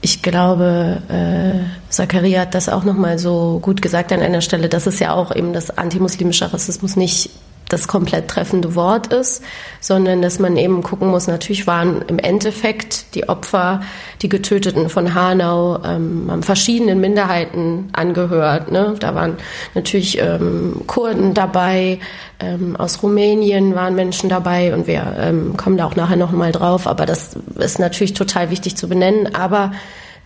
Ich 0.00 0.22
glaube, 0.22 1.00
äh, 1.08 1.90
Zakaria 1.90 2.42
hat 2.42 2.54
das 2.54 2.68
auch 2.68 2.84
nochmal 2.84 3.18
so 3.18 3.58
gut 3.62 3.80
gesagt 3.80 4.12
an 4.12 4.20
einer 4.20 4.42
Stelle, 4.42 4.68
dass 4.68 4.86
es 4.86 4.98
ja 4.98 5.14
auch 5.14 5.34
eben 5.34 5.54
das 5.54 5.70
antimuslimische 5.70 6.52
Rassismus 6.52 6.94
nicht 6.96 7.30
das 7.74 7.88
komplett 7.88 8.28
treffende 8.28 8.74
Wort 8.74 9.08
ist, 9.08 9.42
sondern 9.80 10.22
dass 10.22 10.38
man 10.38 10.56
eben 10.56 10.82
gucken 10.82 11.08
muss, 11.08 11.26
natürlich 11.26 11.66
waren 11.66 12.02
im 12.06 12.18
Endeffekt 12.18 13.14
die 13.14 13.28
Opfer, 13.28 13.82
die 14.22 14.28
Getöteten 14.28 14.88
von 14.88 15.14
Hanau, 15.14 15.82
ähm, 15.84 16.28
haben 16.30 16.42
verschiedenen 16.42 17.00
Minderheiten 17.00 17.88
angehört. 17.92 18.70
Ne? 18.70 18.94
Da 18.98 19.14
waren 19.14 19.36
natürlich 19.74 20.18
ähm, 20.18 20.82
Kurden 20.86 21.34
dabei, 21.34 21.98
ähm, 22.40 22.76
aus 22.76 23.02
Rumänien 23.02 23.74
waren 23.74 23.94
Menschen 23.94 24.28
dabei 24.28 24.72
und 24.72 24.86
wir 24.86 25.14
ähm, 25.18 25.56
kommen 25.56 25.76
da 25.76 25.86
auch 25.86 25.96
nachher 25.96 26.16
nochmal 26.16 26.52
drauf, 26.52 26.86
aber 26.86 27.06
das 27.06 27.36
ist 27.58 27.78
natürlich 27.78 28.14
total 28.14 28.50
wichtig 28.50 28.76
zu 28.76 28.88
benennen. 28.88 29.34
Aber 29.34 29.72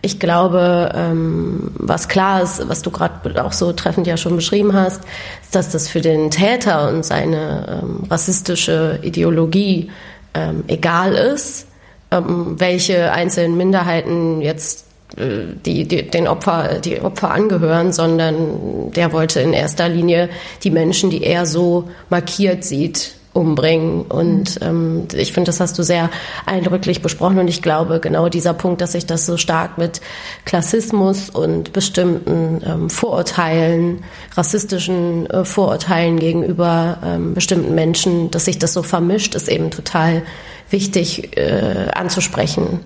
Ich 0.01 0.19
glaube, 0.19 0.91
ähm, 0.95 1.71
was 1.75 2.07
klar 2.07 2.41
ist, 2.41 2.67
was 2.69 2.81
du 2.81 2.89
gerade 2.89 3.43
auch 3.43 3.51
so 3.51 3.73
treffend 3.73 4.07
ja 4.07 4.15
schon 4.15 4.35
beschrieben 4.35 4.73
hast, 4.73 5.01
ist, 5.41 5.55
dass 5.55 5.69
das 5.71 5.89
für 5.89 5.99
den 5.99 6.31
Täter 6.31 6.87
und 6.87 7.05
seine 7.05 7.81
ähm, 7.83 8.03
rassistische 8.09 8.99
Ideologie 9.01 9.91
ähm, 10.33 10.63
egal 10.67 11.13
ist, 11.13 11.67
ähm, 12.11 12.55
welche 12.57 13.11
einzelnen 13.11 13.57
Minderheiten 13.57 14.41
jetzt 14.41 14.85
äh, 15.17 15.53
die, 15.65 15.85
die, 15.85 16.07
den 16.09 16.29
Opfer, 16.29 16.79
die 16.79 17.01
Opfer 17.01 17.31
angehören, 17.31 17.91
sondern 17.91 18.91
der 18.95 19.11
wollte 19.11 19.41
in 19.41 19.51
erster 19.51 19.89
Linie 19.89 20.29
die 20.63 20.71
Menschen, 20.71 21.09
die 21.09 21.23
er 21.23 21.45
so 21.45 21.89
markiert 22.09 22.63
sieht, 22.63 23.18
umbringen. 23.33 24.01
Und 24.03 24.59
ähm, 24.61 25.07
ich 25.13 25.33
finde, 25.33 25.49
das 25.49 25.59
hast 25.59 25.77
du 25.77 25.83
sehr 25.83 26.09
eindrücklich 26.45 27.01
besprochen. 27.01 27.39
Und 27.39 27.47
ich 27.47 27.61
glaube, 27.61 27.99
genau 27.99 28.29
dieser 28.29 28.53
Punkt, 28.53 28.81
dass 28.81 28.93
sich 28.93 29.05
das 29.05 29.25
so 29.25 29.37
stark 29.37 29.77
mit 29.77 30.01
Klassismus 30.45 31.29
und 31.29 31.73
bestimmten 31.73 32.61
ähm, 32.65 32.89
Vorurteilen, 32.89 34.03
rassistischen 34.35 35.29
äh, 35.29 35.45
Vorurteilen 35.45 36.19
gegenüber 36.19 36.97
ähm, 37.03 37.33
bestimmten 37.33 37.75
Menschen, 37.75 38.31
dass 38.31 38.45
sich 38.45 38.59
das 38.59 38.73
so 38.73 38.83
vermischt, 38.83 39.35
ist 39.35 39.47
eben 39.47 39.69
total 39.71 40.23
wichtig 40.69 41.37
äh, 41.37 41.89
anzusprechen. 41.93 42.81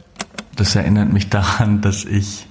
Das 0.56 0.76
erinnert 0.76 1.12
mich 1.12 1.30
daran, 1.30 1.82
dass 1.82 2.06
ich 2.06 2.48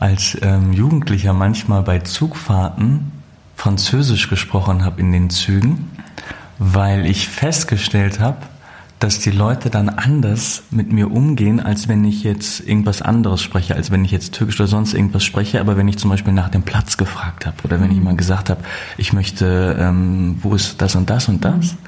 als 0.00 0.36
ähm, 0.42 0.72
Jugendlicher 0.72 1.32
manchmal 1.32 1.82
bei 1.82 2.00
Zugfahrten 2.00 3.12
Französisch 3.56 4.30
gesprochen 4.30 4.84
habe 4.84 5.00
in 5.00 5.10
den 5.10 5.30
Zügen, 5.30 5.90
weil 6.58 7.06
ich 7.06 7.28
festgestellt 7.28 8.20
habe, 8.20 8.38
dass 8.98 9.20
die 9.20 9.30
Leute 9.30 9.70
dann 9.70 9.88
anders 9.88 10.64
mit 10.70 10.92
mir 10.92 11.12
umgehen, 11.12 11.60
als 11.60 11.86
wenn 11.86 12.04
ich 12.04 12.24
jetzt 12.24 12.60
irgendwas 12.66 13.00
anderes 13.00 13.40
spreche, 13.40 13.76
als 13.76 13.92
wenn 13.92 14.04
ich 14.04 14.10
jetzt 14.10 14.34
Türkisch 14.34 14.58
oder 14.58 14.66
sonst 14.66 14.92
irgendwas 14.92 15.22
spreche. 15.24 15.60
Aber 15.60 15.76
wenn 15.76 15.86
ich 15.86 15.98
zum 15.98 16.10
Beispiel 16.10 16.32
nach 16.32 16.48
dem 16.48 16.62
Platz 16.62 16.96
gefragt 16.96 17.46
habe 17.46 17.56
oder 17.62 17.80
wenn 17.80 17.92
ich 17.92 18.00
mal 18.00 18.16
gesagt 18.16 18.50
habe, 18.50 18.60
ich 18.96 19.12
möchte, 19.12 19.76
ähm, 19.78 20.38
wo 20.42 20.54
ist 20.54 20.82
das 20.82 20.96
und 20.96 21.10
das 21.10 21.28
und 21.28 21.44
das. 21.44 21.72
Mhm. 21.72 21.78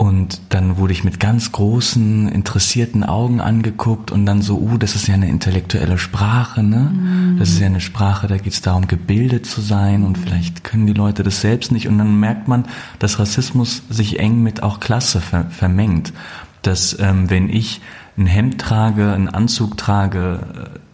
Und 0.00 0.40
dann 0.48 0.78
wurde 0.78 0.94
ich 0.94 1.04
mit 1.04 1.20
ganz 1.20 1.52
großen, 1.52 2.30
interessierten 2.30 3.04
Augen 3.04 3.42
angeguckt 3.42 4.10
und 4.10 4.24
dann 4.24 4.40
so, 4.40 4.56
uh, 4.56 4.78
das 4.78 4.94
ist 4.94 5.08
ja 5.08 5.12
eine 5.12 5.28
intellektuelle 5.28 5.98
Sprache, 5.98 6.62
ne? 6.62 6.90
Mm. 6.90 7.36
Das 7.38 7.50
ist 7.50 7.60
ja 7.60 7.66
eine 7.66 7.82
Sprache, 7.82 8.26
da 8.26 8.38
geht 8.38 8.54
es 8.54 8.62
darum, 8.62 8.86
gebildet 8.86 9.44
zu 9.44 9.60
sein 9.60 10.02
und 10.02 10.16
vielleicht 10.16 10.64
können 10.64 10.86
die 10.86 10.94
Leute 10.94 11.22
das 11.22 11.42
selbst 11.42 11.70
nicht. 11.70 11.86
Und 11.86 11.98
dann 11.98 12.18
merkt 12.18 12.48
man, 12.48 12.64
dass 12.98 13.18
Rassismus 13.18 13.82
sich 13.90 14.18
eng 14.18 14.42
mit 14.42 14.62
auch 14.62 14.80
Klasse 14.80 15.20
ver 15.20 15.50
vermengt. 15.50 16.14
Dass 16.62 16.98
ähm, 16.98 17.28
wenn 17.28 17.50
ich 17.50 17.82
ein 18.16 18.24
Hemd 18.24 18.58
trage, 18.58 19.12
einen 19.12 19.28
Anzug 19.28 19.76
trage, 19.76 20.40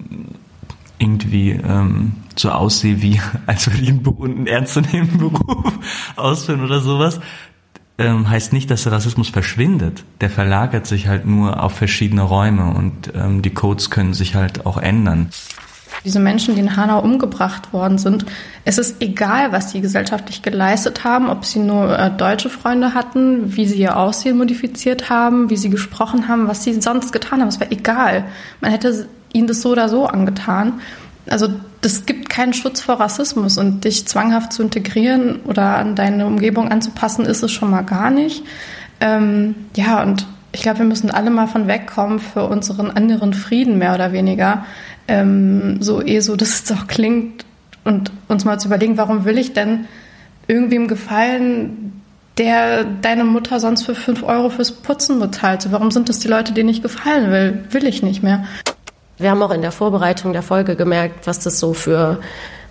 äh, 0.01 0.15
irgendwie 0.99 1.53
ähm, 1.53 2.15
so 2.35 2.51
aussehe 2.51 3.03
wie, 3.03 3.21
als 3.47 3.71
würde 3.71 3.83
ich 3.83 3.89
einen, 3.89 4.05
einen 4.21 4.47
ernstzunehmenden 4.49 5.19
Beruf 5.19 5.79
ausführen 6.17 6.65
oder 6.65 6.81
sowas, 6.81 7.21
ähm, 7.99 8.29
heißt 8.29 8.53
nicht, 8.53 8.71
dass 8.71 8.83
der 8.83 8.93
Rassismus 8.93 9.29
verschwindet. 9.29 10.05
Der 10.21 10.31
verlagert 10.31 10.87
sich 10.87 11.09
halt 11.09 11.27
nur 11.27 11.63
auf 11.63 11.73
verschiedene 11.73 12.23
Räume 12.23 12.75
und 12.75 13.13
ähm, 13.15 13.43
die 13.43 13.55
Codes 13.55 13.91
können 13.91 14.15
sich 14.15 14.35
halt 14.35 14.67
auch 14.67 14.79
ändern. 14.79 15.31
Diese 16.05 16.21
Menschen, 16.21 16.55
die 16.55 16.61
in 16.61 16.77
Hanau 16.77 17.01
umgebracht 17.01 17.73
worden 17.73 17.99
sind, 17.99 18.27
es 18.65 18.79
ist 18.79 19.03
egal, 19.03 19.51
was 19.51 19.73
sie 19.73 19.81
gesellschaftlich 19.81 20.43
geleistet 20.43 21.03
haben, 21.03 21.29
ob 21.29 21.45
sie 21.45 21.59
nur 21.59 21.99
äh, 21.99 22.11
deutsche 22.11 22.49
Freunde 22.49 22.95
hatten, 22.95 23.57
wie 23.57 23.67
sie 23.67 23.81
ihr 23.81 23.97
Aussehen 23.97 24.37
modifiziert 24.37 25.11
haben, 25.11 25.51
wie 25.51 25.57
sie 25.57 25.71
gesprochen 25.71 26.29
haben, 26.29 26.47
was 26.47 26.63
sie 26.63 26.81
sonst 26.81 27.13
getan 27.13 27.41
haben. 27.41 27.49
Es 27.49 27.59
war 27.59 27.73
egal. 27.73 28.25
Man 28.61 28.71
hätte 28.71 29.09
ihnen 29.33 29.49
das 29.49 29.63
so 29.63 29.73
oder 29.73 29.89
so 29.89 30.07
angetan. 30.07 30.75
Also 31.29 31.49
das 31.81 32.07
gibt 32.07 32.29
keinen 32.29 32.53
Schutz 32.53 32.81
vor 32.81 33.01
Rassismus 33.01 33.59
und 33.59 33.85
dich 33.85 34.07
zwanghaft 34.07 34.53
zu 34.53 34.63
integrieren 34.63 35.41
oder 35.45 35.77
an 35.77 35.97
deine 35.97 36.27
Umgebung 36.27 36.71
anzupassen, 36.71 37.25
ist 37.25 37.43
es 37.43 37.53
schon 37.53 37.71
mal 37.71 37.83
gar 37.83 38.11
nicht. 38.11 38.45
Ähm, 39.01 39.55
ja, 39.75 40.03
und 40.03 40.27
ich 40.53 40.63
glaube, 40.63 40.79
wir 40.79 40.87
müssen 40.87 41.11
alle 41.11 41.31
mal 41.31 41.49
von 41.49 41.69
wegkommen 41.69 42.19
für 42.19 42.45
unseren 42.45 42.91
anderen 42.91 43.35
Frieden, 43.35 43.79
mehr 43.79 43.95
oder 43.95 44.13
weniger. 44.13 44.65
Ähm, 45.09 45.83
so 45.83 46.03
eh 46.03 46.21
so, 46.21 46.37
dass 46.37 46.63
es 46.63 46.73
auch 46.73 46.87
klingt 46.87 47.45
und 47.85 48.11
uns 48.29 48.45
mal 48.45 48.59
zu 48.59 48.69
überlegen, 48.69 48.97
warum 48.97 49.25
will 49.25 49.39
ich 49.39 49.53
denn 49.53 49.87
irgendwem 50.49 50.89
gefallen, 50.89 52.03
der 52.39 52.85
deine 52.85 53.25
Mutter 53.25 53.61
sonst 53.61 53.85
für 53.85 53.95
fünf 53.95 54.23
Euro 54.23 54.51
fürs 54.51 54.71
Putzen 54.71 55.19
bezahlt? 55.19 55.67
warum 55.71 55.91
sind 55.91 56.09
das 56.09 56.19
die 56.19 56.29
Leute, 56.29 56.53
denen 56.53 56.69
ich 56.69 56.83
gefallen 56.83 57.31
will? 57.31 57.65
Will 57.71 57.87
ich 57.87 58.03
nicht 58.03 58.23
mehr. 58.23 58.45
Wir 59.19 59.31
haben 59.31 59.43
auch 59.43 59.51
in 59.51 59.63
der 59.63 59.73
Vorbereitung 59.73 60.33
der 60.33 60.43
Folge 60.43 60.77
gemerkt, 60.77 61.27
was 61.27 61.41
das 61.41 61.59
so 61.59 61.73
für 61.73 62.21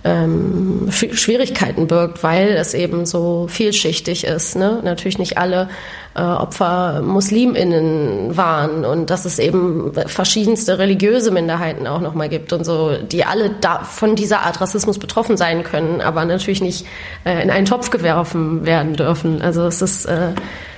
ähm, 0.03 0.87
Schwierigkeiten 0.91 1.87
birgt, 1.87 2.21
weil 2.21 2.49
es 2.49 2.75
eben 2.75 3.07
so 3.07 3.47
vielschichtig 3.49 4.23
ist. 4.23 4.55
Ne? 4.55 4.79
Natürlich 4.83 5.17
nicht 5.17 5.39
alle 5.39 5.67
äh, 6.13 6.21
Opfer 6.21 7.01
MuslimInnen 7.01 8.37
waren 8.37 8.85
und 8.85 9.09
dass 9.09 9.25
es 9.25 9.39
eben 9.39 9.93
verschiedenste 10.05 10.77
religiöse 10.77 11.31
Minderheiten 11.31 11.87
auch 11.87 12.01
nochmal 12.01 12.29
gibt 12.29 12.53
und 12.53 12.63
so, 12.63 12.95
die 12.97 13.25
alle 13.25 13.49
da 13.61 13.83
von 13.83 14.15
dieser 14.15 14.41
Art 14.43 14.61
Rassismus 14.61 14.99
betroffen 14.99 15.37
sein 15.37 15.63
können, 15.63 16.01
aber 16.01 16.23
natürlich 16.25 16.61
nicht 16.61 16.85
äh, 17.25 17.41
in 17.41 17.49
einen 17.49 17.65
Topf 17.65 17.89
geworfen 17.89 18.63
werden 18.67 18.93
dürfen. 18.95 19.41
Also 19.41 19.65
es 19.65 19.81
ist 19.81 20.05
äh, 20.05 20.33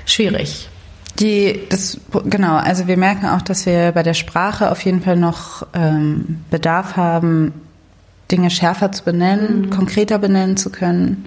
schwierig. 0.05 0.69
Die, 1.19 1.61
das, 1.69 1.99
genau, 2.25 2.57
also 2.57 2.87
wir 2.87 2.97
merken 2.97 3.25
auch, 3.25 3.41
dass 3.41 3.65
wir 3.65 3.91
bei 3.91 4.03
der 4.03 4.13
Sprache 4.13 4.69
auf 4.71 4.81
jeden 4.81 5.01
Fall 5.01 5.17
noch 5.17 5.65
ähm, 5.73 6.41
Bedarf 6.51 6.95
haben, 6.95 7.53
Dinge 8.31 8.49
schärfer 8.51 8.91
zu 8.91 9.03
benennen, 9.03 9.61
mhm. 9.61 9.69
konkreter 9.71 10.19
benennen 10.19 10.57
zu 10.57 10.69
können. 10.69 11.25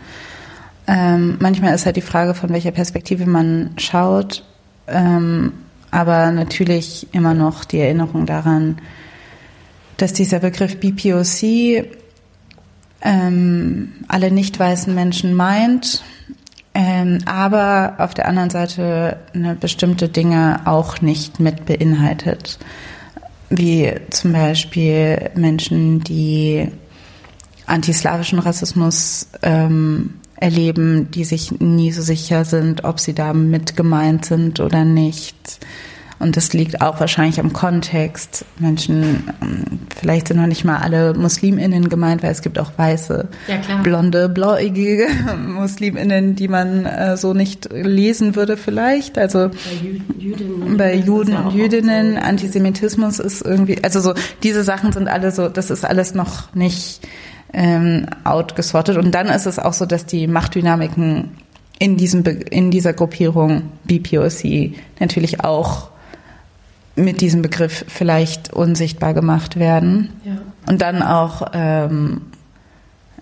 Ähm, 0.86 1.36
manchmal 1.40 1.74
ist 1.74 1.86
halt 1.86 1.96
die 1.96 2.02
Frage, 2.02 2.34
von 2.34 2.50
welcher 2.50 2.70
Perspektive 2.70 3.26
man 3.26 3.70
schaut, 3.78 4.44
ähm, 4.86 5.52
aber 5.90 6.30
natürlich 6.30 7.08
immer 7.12 7.34
noch 7.34 7.64
die 7.64 7.80
Erinnerung 7.80 8.26
daran, 8.26 8.78
dass 9.96 10.12
dieser 10.12 10.38
Begriff 10.38 10.78
BPOC 10.78 11.86
ähm, 13.02 13.92
alle 14.08 14.30
nicht 14.30 14.58
weißen 14.58 14.94
Menschen 14.94 15.34
meint 15.34 16.02
ähm, 16.74 17.18
aber 17.26 17.94
auf 17.98 18.14
der 18.14 18.28
anderen 18.28 18.50
Seite 18.50 19.18
eine 19.34 19.54
bestimmte 19.54 20.08
Dinge 20.08 20.60
auch 20.66 21.00
nicht 21.00 21.40
mit 21.40 21.66
beinhaltet. 21.66 22.58
Wie 23.48 23.92
zum 24.10 24.32
Beispiel 24.32 25.30
Menschen, 25.34 26.00
die 26.00 26.68
antislawischen 27.66 28.38
Rassismus 28.38 29.28
ähm, 29.42 30.14
erleben, 30.36 31.10
die 31.10 31.24
sich 31.24 31.60
nie 31.60 31.92
so 31.92 32.02
sicher 32.02 32.44
sind, 32.44 32.84
ob 32.84 33.00
sie 33.00 33.14
da 33.14 33.32
mit 33.32 33.76
gemeint 33.76 34.24
sind 34.24 34.60
oder 34.60 34.84
nicht. 34.84 35.58
Und 36.20 36.36
das 36.36 36.52
liegt 36.52 36.82
auch 36.82 37.00
wahrscheinlich 37.00 37.40
am 37.40 37.54
Kontext. 37.54 38.44
Menschen, 38.58 39.24
ähm, 39.40 39.64
vielleicht 39.98 40.28
sind 40.28 40.36
noch 40.36 40.46
nicht 40.46 40.66
mal 40.66 40.76
alle 40.76 41.14
MuslimInnen 41.14 41.88
gemeint, 41.88 42.22
weil 42.22 42.30
es 42.30 42.42
gibt 42.42 42.58
auch 42.58 42.72
weiße, 42.76 43.26
ja, 43.48 43.82
blonde, 43.82 44.28
blauäugige 44.28 45.06
MuslimInnen, 45.48 46.36
die 46.36 46.48
man 46.48 46.84
äh, 46.84 47.16
so 47.16 47.32
nicht 47.32 47.72
lesen 47.72 48.36
würde 48.36 48.58
vielleicht. 48.58 49.16
Also 49.16 49.48
bei, 49.48 50.18
Jüdinnen, 50.18 50.76
bei 50.76 50.94
Juden 50.94 51.36
und 51.36 51.54
Jüdinnen, 51.54 52.16
so. 52.16 52.20
Antisemitismus 52.20 53.18
ist 53.18 53.40
irgendwie, 53.40 53.82
also 53.82 54.00
so, 54.00 54.12
diese 54.42 54.62
Sachen 54.62 54.92
sind 54.92 55.08
alle 55.08 55.30
so, 55.30 55.48
das 55.48 55.70
ist 55.70 55.86
alles 55.86 56.14
noch 56.14 56.54
nicht 56.54 57.00
ähm, 57.54 58.04
outgesortet. 58.24 58.98
Und 58.98 59.14
dann 59.14 59.28
ist 59.28 59.46
es 59.46 59.58
auch 59.58 59.72
so, 59.72 59.86
dass 59.86 60.04
die 60.04 60.26
Machtdynamiken 60.26 61.30
in, 61.78 61.96
diesem, 61.96 62.24
in 62.24 62.70
dieser 62.70 62.92
Gruppierung 62.92 63.62
BPOC 63.84 64.74
natürlich 65.00 65.42
auch 65.42 65.88
mit 67.00 67.20
diesem 67.20 67.42
Begriff 67.42 67.84
vielleicht 67.88 68.52
unsichtbar 68.52 69.14
gemacht 69.14 69.58
werden. 69.58 70.10
Ja. 70.24 70.38
Und 70.68 70.82
dann 70.82 71.02
auch 71.02 71.48
ähm, 71.52 72.22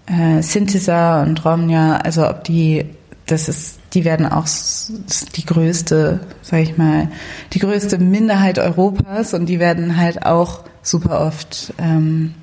äh, 0.06 0.42
Synthesa 0.42 1.22
und 1.22 1.44
Romnia, 1.44 1.98
also 1.98 2.28
ob 2.28 2.44
die, 2.44 2.86
das 3.26 3.48
ist, 3.48 3.78
die 3.94 4.04
werden 4.04 4.26
auch 4.26 4.46
die 5.36 5.46
größte, 5.46 6.20
sag 6.42 6.60
ich 6.60 6.76
mal, 6.76 7.08
die 7.52 7.58
größte 7.58 7.98
Minderheit 7.98 8.58
Europas 8.58 9.34
und 9.34 9.46
die 9.46 9.58
werden 9.58 9.96
halt 9.96 10.24
auch 10.24 10.64
super 10.82 11.20
oft 11.20 11.72
ähm, 11.78 12.34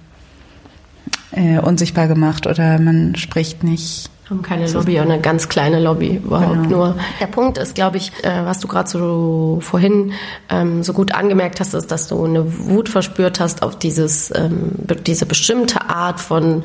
äh, 1.31 1.59
unsichtbar 1.59 2.07
gemacht 2.07 2.47
oder 2.47 2.79
man 2.79 3.15
spricht 3.15 3.63
nicht 3.63 4.09
haben 4.29 4.41
keine 4.41 4.67
Lobby, 4.67 4.99
eine 4.99 5.19
ganz 5.19 5.49
kleine 5.49 5.79
Lobby 5.79 6.15
überhaupt 6.15 6.63
genau. 6.63 6.77
nur. 6.77 6.97
Der 7.19 7.27
Punkt 7.27 7.57
ist, 7.59 7.75
glaube 7.75 7.97
ich, 7.97 8.11
äh, 8.23 8.45
was 8.45 8.59
du 8.59 8.67
gerade 8.67 8.89
so 8.89 9.59
vorhin 9.61 10.13
ähm, 10.49 10.83
so 10.83 10.93
gut 10.93 11.13
angemerkt 11.13 11.59
hast, 11.59 11.75
ist, 11.75 11.91
dass 11.91 12.07
du 12.07 12.23
eine 12.23 12.43
Wut 12.67 12.89
verspürt 12.89 13.39
hast 13.39 13.61
auf 13.61 13.77
dieses, 13.77 14.33
ähm, 14.35 14.71
diese 15.05 15.27
bestimmte 15.27 15.89
Art 15.89 16.19
von 16.19 16.63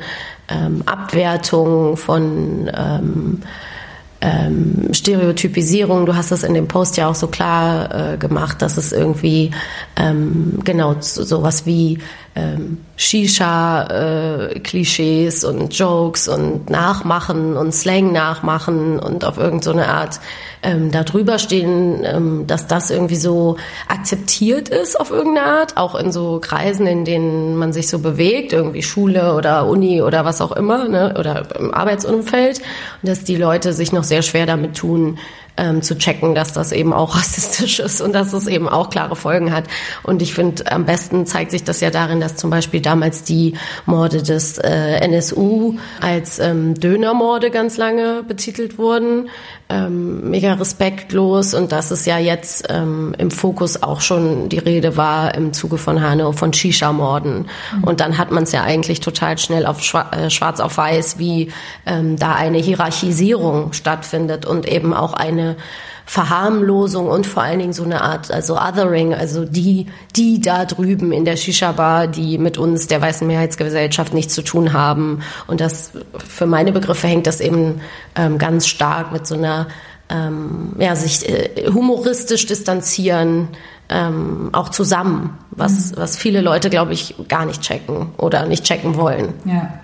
ähm, 0.49 0.81
Abwertung, 0.87 1.97
von 1.97 2.71
ähm, 4.21 4.93
Stereotypisierung. 4.93 6.05
Du 6.05 6.15
hast 6.15 6.31
das 6.31 6.43
in 6.43 6.53
dem 6.53 6.67
Post 6.67 6.97
ja 6.97 7.09
auch 7.09 7.15
so 7.15 7.27
klar 7.27 8.13
äh, 8.13 8.17
gemacht, 8.17 8.61
dass 8.61 8.77
es 8.77 8.91
irgendwie 8.91 9.51
ähm, 9.95 10.59
genau 10.63 10.95
sowas 10.99 11.65
wie 11.65 11.97
ähm, 12.33 12.77
Shisha-Klischees 12.95 15.43
äh, 15.43 15.47
und 15.47 15.77
Jokes 15.77 16.29
und 16.29 16.69
Nachmachen 16.69 17.57
und 17.57 17.73
Slang 17.73 18.13
nachmachen 18.13 18.99
und 18.99 19.25
auf 19.25 19.37
irgendeine 19.37 19.83
so 19.83 19.89
Art 19.89 20.21
ähm, 20.63 20.91
da 20.91 21.03
drüber 21.03 21.39
stehen, 21.39 22.05
ähm, 22.05 22.47
dass 22.47 22.67
das 22.67 22.89
irgendwie 22.89 23.17
so 23.17 23.57
akzeptiert 23.87 24.69
ist 24.69 24.97
auf 24.97 25.11
irgendeine 25.11 25.47
Art, 25.47 25.75
auch 25.75 25.93
in 25.95 26.13
so 26.13 26.39
Kreisen, 26.39 26.87
in 26.87 27.03
denen 27.03 27.57
man 27.57 27.73
sich 27.73 27.89
so 27.89 27.99
bewegt, 27.99 28.53
irgendwie 28.53 28.83
Schule 28.83 29.35
oder 29.35 29.67
Uni 29.67 30.01
oder 30.01 30.23
was 30.23 30.39
auch 30.39 30.53
immer, 30.53 30.87
ne, 30.87 31.15
oder 31.19 31.53
im 31.59 31.73
Arbeitsumfeld, 31.73 32.61
dass 33.01 33.25
die 33.25 33.35
Leute 33.35 33.73
sich 33.73 33.91
noch 33.91 34.05
sehr 34.11 34.21
schwer 34.21 34.45
damit 34.45 34.75
tun, 34.75 35.19
ähm, 35.57 35.81
zu 35.81 35.97
checken, 35.97 36.35
dass 36.35 36.53
das 36.53 36.71
eben 36.71 36.93
auch 36.93 37.15
rassistisch 37.17 37.79
ist 37.79 38.01
und 38.01 38.13
dass 38.13 38.33
es 38.33 38.47
eben 38.47 38.67
auch 38.69 38.89
klare 38.89 39.15
Folgen 39.15 39.53
hat. 39.53 39.65
Und 40.03 40.21
ich 40.21 40.33
finde, 40.33 40.71
am 40.71 40.85
besten 40.85 41.25
zeigt 41.25 41.51
sich 41.51 41.63
das 41.63 41.81
ja 41.81 41.89
darin, 41.89 42.19
dass 42.19 42.35
zum 42.35 42.49
Beispiel 42.49 42.81
damals 42.81 43.23
die 43.23 43.53
Morde 43.85 44.23
des 44.23 44.57
äh, 44.57 44.99
NSU 45.01 45.75
als 45.99 46.39
ähm, 46.39 46.75
Dönermorde 46.75 47.51
ganz 47.51 47.77
lange 47.77 48.23
betitelt 48.23 48.77
wurden. 48.77 49.29
Ähm, 49.69 50.29
mega 50.29 50.53
respektlos 50.53 51.53
und 51.53 51.71
dass 51.71 51.91
es 51.91 52.05
ja 52.05 52.17
jetzt 52.17 52.67
ähm, 52.69 53.15
im 53.17 53.31
Fokus 53.31 53.81
auch 53.81 54.01
schon 54.01 54.49
die 54.49 54.57
Rede 54.57 54.97
war 54.97 55.33
im 55.33 55.53
Zuge 55.53 55.77
von 55.77 56.01
Hanau 56.01 56.33
von 56.33 56.51
Shisha-Morden. 56.51 57.47
Mhm. 57.77 57.83
Und 57.85 58.01
dann 58.01 58.17
hat 58.17 58.31
man 58.31 58.43
es 58.43 58.51
ja 58.51 58.63
eigentlich 58.63 58.99
total 58.99 59.37
schnell 59.37 59.65
auf 59.65 59.81
Schwa 59.81 60.11
äh, 60.11 60.29
schwarz 60.29 60.59
auf 60.59 60.77
weiß, 60.77 61.19
wie 61.19 61.53
ähm, 61.85 62.17
da 62.17 62.35
eine 62.35 62.57
Hierarchisierung 62.57 63.71
stattfindet 63.71 64.45
und 64.45 64.67
eben 64.67 64.93
auch 64.93 65.13
eine 65.13 65.40
Verharmlosung 66.05 67.07
und 67.07 67.25
vor 67.25 67.43
allen 67.43 67.59
Dingen 67.59 67.73
so 67.73 67.83
eine 67.83 68.01
Art, 68.01 68.31
also 68.31 68.57
Othering, 68.57 69.13
also 69.13 69.45
die, 69.45 69.87
die 70.15 70.41
da 70.41 70.65
drüben 70.65 71.11
in 71.11 71.23
der 71.23 71.37
Shisha-Bar, 71.37 72.07
die 72.07 72.37
mit 72.37 72.57
uns, 72.57 72.87
der 72.87 73.01
weißen 73.01 73.25
Mehrheitsgesellschaft, 73.25 74.13
nichts 74.13 74.33
zu 74.33 74.41
tun 74.41 74.73
haben. 74.73 75.21
Und 75.47 75.61
das, 75.61 75.91
für 76.17 76.45
meine 76.45 76.71
Begriffe 76.71 77.07
hängt 77.07 77.27
das 77.27 77.39
eben 77.39 77.81
ähm, 78.15 78.37
ganz 78.37 78.67
stark 78.67 79.13
mit 79.13 79.25
so 79.25 79.35
einer, 79.35 79.67
ähm, 80.09 80.73
ja, 80.77 80.95
sich 80.95 81.29
äh, 81.29 81.69
humoristisch 81.69 82.45
distanzieren, 82.45 83.47
ähm, 83.87 84.49
auch 84.53 84.69
zusammen, 84.69 85.37
was, 85.51 85.91
mhm. 85.91 85.97
was 85.97 86.17
viele 86.17 86.41
Leute, 86.41 86.69
glaube 86.69 86.93
ich, 86.93 87.15
gar 87.27 87.45
nicht 87.45 87.61
checken 87.61 88.09
oder 88.17 88.45
nicht 88.47 88.63
checken 88.63 88.95
wollen. 88.95 89.33
Ja. 89.45 89.79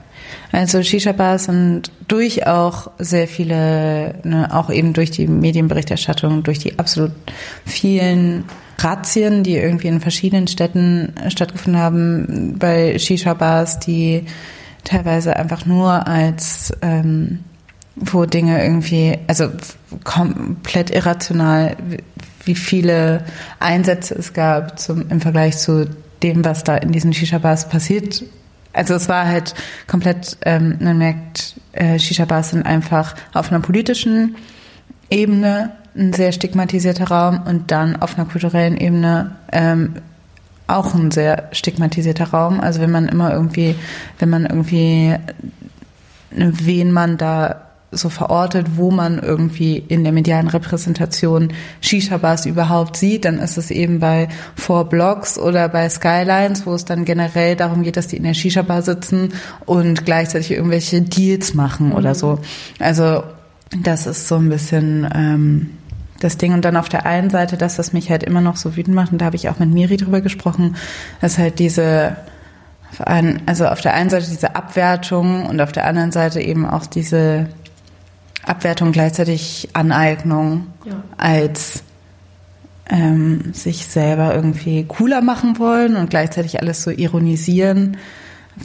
Also 0.51 0.81
Shisha-Bars 0.81 1.45
sind 1.45 1.91
durch 2.07 2.47
auch 2.47 2.91
sehr 2.99 3.27
viele, 3.27 4.15
ne, 4.23 4.49
auch 4.53 4.69
eben 4.69 4.93
durch 4.93 5.11
die 5.11 5.27
Medienberichterstattung, 5.27 6.43
durch 6.43 6.59
die 6.59 6.79
absolut 6.79 7.11
vielen 7.65 8.45
Razzien, 8.79 9.43
die 9.43 9.57
irgendwie 9.57 9.87
in 9.87 9.99
verschiedenen 9.99 10.47
Städten 10.47 11.13
stattgefunden 11.29 11.81
haben, 11.81 12.55
bei 12.57 12.97
Shisha-Bars, 12.97 13.79
die 13.79 14.25
teilweise 14.83 15.35
einfach 15.35 15.65
nur 15.65 16.07
als 16.07 16.71
ähm, 16.81 17.39
wo 17.99 18.25
Dinge 18.25 18.63
irgendwie, 18.63 19.17
also 19.27 19.49
komplett 20.03 20.91
irrational, 20.91 21.75
wie 22.45 22.55
viele 22.55 23.25
Einsätze 23.59 24.15
es 24.15 24.33
gab 24.33 24.79
zum, 24.79 25.09
im 25.09 25.19
Vergleich 25.19 25.57
zu 25.57 25.89
dem, 26.21 26.45
was 26.45 26.63
da 26.63 26.77
in 26.77 26.91
diesen 26.91 27.13
Shisha-Bars 27.13 27.69
passiert 27.69 28.23
also 28.77 28.93
es 28.93 29.09
war 29.09 29.27
halt 29.27 29.55
komplett, 29.87 30.37
ähm, 30.45 30.77
man 30.79 30.97
merkt, 30.97 31.55
äh, 31.73 31.97
Shisha-Bars 31.97 32.51
sind 32.51 32.65
einfach 32.65 33.15
auf 33.33 33.51
einer 33.51 33.59
politischen 33.59 34.35
Ebene 35.09 35.71
ein 35.95 36.13
sehr 36.13 36.31
stigmatisierter 36.31 37.07
Raum 37.07 37.41
und 37.47 37.71
dann 37.71 37.95
auf 38.01 38.17
einer 38.17 38.27
kulturellen 38.27 38.77
Ebene 38.77 39.35
ähm, 39.51 39.95
auch 40.67 40.93
ein 40.93 41.11
sehr 41.11 41.49
stigmatisierter 41.53 42.29
Raum. 42.29 42.59
Also 42.59 42.81
wenn 42.81 42.91
man 42.91 43.07
immer 43.07 43.33
irgendwie, 43.33 43.75
wenn 44.19 44.29
man 44.29 44.45
irgendwie, 44.45 45.15
wen 46.29 46.91
man 46.91 47.17
da 47.17 47.66
so 47.91 48.09
verortet, 48.09 48.75
wo 48.75 48.91
man 48.91 49.19
irgendwie 49.19 49.77
in 49.77 50.03
der 50.03 50.11
medialen 50.11 50.49
Repräsentation 50.49 51.53
Shisha-Bars 51.79 52.45
überhaupt 52.45 52.97
sieht, 52.97 53.23
dann 53.23 53.39
ist 53.39 53.57
es 53.57 53.71
eben 53.71 53.99
bei 53.99 54.27
Four 54.55 54.89
Blocks 54.89 55.39
oder 55.39 55.69
bei 55.69 55.87
Skylines, 55.89 56.65
wo 56.65 56.73
es 56.73 56.83
dann 56.83 57.05
generell 57.05 57.55
darum 57.55 57.83
geht, 57.83 57.95
dass 57.95 58.07
die 58.07 58.17
in 58.17 58.23
der 58.23 58.33
Shisha-Bar 58.33 58.81
sitzen 58.81 59.33
und 59.65 60.05
gleichzeitig 60.05 60.51
irgendwelche 60.51 61.01
Deals 61.01 61.53
machen 61.53 61.93
oder 61.93 62.13
so. 62.13 62.39
Also 62.79 63.23
das 63.83 64.05
ist 64.05 64.27
so 64.27 64.35
ein 64.35 64.49
bisschen 64.49 65.09
ähm, 65.15 65.69
das 66.19 66.37
Ding. 66.37 66.53
Und 66.53 66.65
dann 66.65 66.75
auf 66.75 66.89
der 66.89 67.05
einen 67.05 67.29
Seite, 67.29 67.55
das, 67.55 67.79
was 67.79 67.93
mich 67.93 68.09
halt 68.09 68.23
immer 68.23 68.41
noch 68.41 68.57
so 68.57 68.75
wütend 68.75 68.95
macht, 68.95 69.13
und 69.13 69.19
da 69.19 69.25
habe 69.25 69.37
ich 69.37 69.47
auch 69.47 69.59
mit 69.59 69.69
Miri 69.69 69.95
drüber 69.95 70.19
gesprochen, 70.19 70.75
ist 71.21 71.37
halt 71.37 71.59
diese 71.59 72.17
also 73.45 73.67
auf 73.67 73.81
der 73.81 73.93
einen 73.93 74.09
Seite 74.09 74.27
diese 74.29 74.55
Abwertung 74.55 75.45
und 75.45 75.61
auf 75.61 75.71
der 75.71 75.85
anderen 75.85 76.11
Seite 76.11 76.41
eben 76.41 76.65
auch 76.65 76.85
diese 76.85 77.47
Abwertung 78.47 78.91
gleichzeitig 78.91 79.69
Aneignung 79.73 80.67
ja. 80.85 81.03
als 81.17 81.83
ähm, 82.89 83.53
sich 83.53 83.85
selber 83.85 84.33
irgendwie 84.33 84.85
cooler 84.85 85.21
machen 85.21 85.59
wollen 85.59 85.95
und 85.95 86.09
gleichzeitig 86.09 86.61
alles 86.61 86.83
so 86.83 86.91
ironisieren 86.91 87.97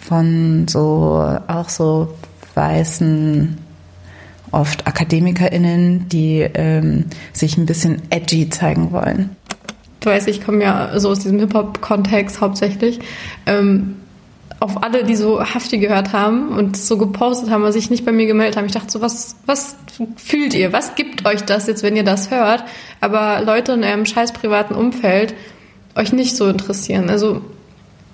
von 0.07 0.66
so 0.68 1.38
auch 1.49 1.68
so 1.68 2.14
weißen 2.55 3.59
oft 4.51 4.87
AkademikerInnen, 4.87 6.09
die 6.09 6.40
ähm, 6.40 7.07
sich 7.33 7.57
ein 7.57 7.66
bisschen 7.66 8.03
edgy 8.11 8.51
zeigen 8.51 8.92
wollen. 8.92 9.35
Du 10.01 10.11
weißt, 10.11 10.29
ich 10.29 10.45
komme 10.45 10.62
ja 10.62 10.99
so 10.99 11.11
aus 11.11 11.21
diesem 11.21 11.38
Hip-Hop-Kontext 11.38 12.40
hauptsächlich. 12.40 13.01
Ähm, 13.47 13.97
auf 14.62 14.85
alle, 14.85 15.03
die 15.03 15.16
so 15.16 15.40
Hafti 15.42 15.79
gehört 15.79 16.12
haben 16.12 16.51
und 16.51 16.77
so 16.77 16.96
gepostet 16.96 17.51
haben, 17.51 17.64
was 17.64 17.75
sich 17.75 17.90
nicht 17.90 18.05
bei 18.05 18.12
mir 18.12 18.27
gemeldet 18.27 18.57
haben. 18.57 18.66
Ich 18.66 18.72
dachte 18.72 18.90
so, 18.90 19.01
was, 19.01 19.35
was 19.44 19.77
fühlt 20.16 20.55
ihr? 20.55 20.72
Was 20.72 20.94
gibt 20.94 21.27
euch 21.27 21.42
das 21.42 21.66
jetzt, 21.66 21.83
wenn 21.83 21.96
ihr 21.96 22.05
das 22.05 22.31
hört? 22.31 22.62
Aber 23.01 23.42
Leute 23.44 23.72
in 23.72 23.83
eurem 23.83 24.07
scheiß 24.07 24.33
privaten 24.33 24.75
Umfeld 24.75 25.35
euch 25.96 26.12
nicht 26.12 26.37
so 26.37 26.48
interessieren. 26.48 27.11
Also, 27.11 27.42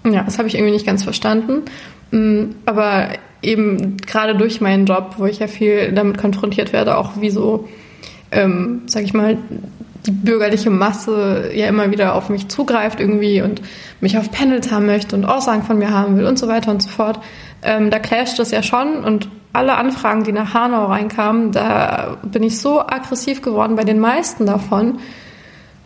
ja, 0.05 0.23
das 0.23 0.39
habe 0.39 0.49
ich 0.49 0.55
irgendwie 0.55 0.73
nicht 0.73 0.87
ganz 0.87 1.05
verstanden. 1.05 1.65
Mm, 2.13 2.53
aber 2.65 3.11
eben 3.43 3.99
gerade 3.99 4.35
durch 4.35 4.63
meinen 4.63 4.87
Job, 4.87 5.17
wo 5.19 5.27
ich 5.27 5.41
ja 5.41 5.49
viel 5.49 5.93
damit 5.93 6.17
konfrontiert 6.17 6.73
werde, 6.73 6.97
auch 6.97 7.21
wie 7.21 7.31
so, 7.31 7.69
ähm, 8.31 8.83
sag 8.87 9.05
ich 9.05 9.13
mal, 9.13 9.37
die 10.07 10.11
bürgerliche 10.11 10.71
Masse 10.71 11.51
ja 11.55 11.67
immer 11.67 11.91
wieder 11.91 12.15
auf 12.15 12.29
mich 12.29 12.49
zugreift 12.49 13.01
irgendwie 13.01 13.43
und 13.43 13.63
mich 14.01 14.17
auf 14.17 14.31
Panels 14.31 14.71
haben 14.71 14.87
möchte 14.87 15.17
und 15.17 15.25
Aussagen 15.25 15.63
von 15.63 15.79
mir 15.79 15.91
haben 15.91 16.17
will 16.17 16.27
und 16.27 16.39
so 16.39 16.49
weiter 16.49 16.71
und 16.71 16.83
so 16.83 16.89
fort. 16.89 17.21
Ähm, 17.63 17.91
da 17.91 17.99
clasht 17.99 18.39
das 18.39 18.51
ja 18.51 18.63
schon 18.63 19.05
und 19.05 19.29
alle 19.53 19.77
Anfragen, 19.77 20.25
die 20.25 20.33
nach 20.33 20.55
Hanau 20.55 20.87
reinkamen, 20.87 21.53
da 21.53 22.19
bin 22.23 22.43
ich 22.43 22.59
so 22.59 22.81
aggressiv 22.81 23.43
geworden 23.43 23.77
bei 23.77 23.85
den 23.85 23.99
meisten 23.99 24.47
davon, 24.47 25.01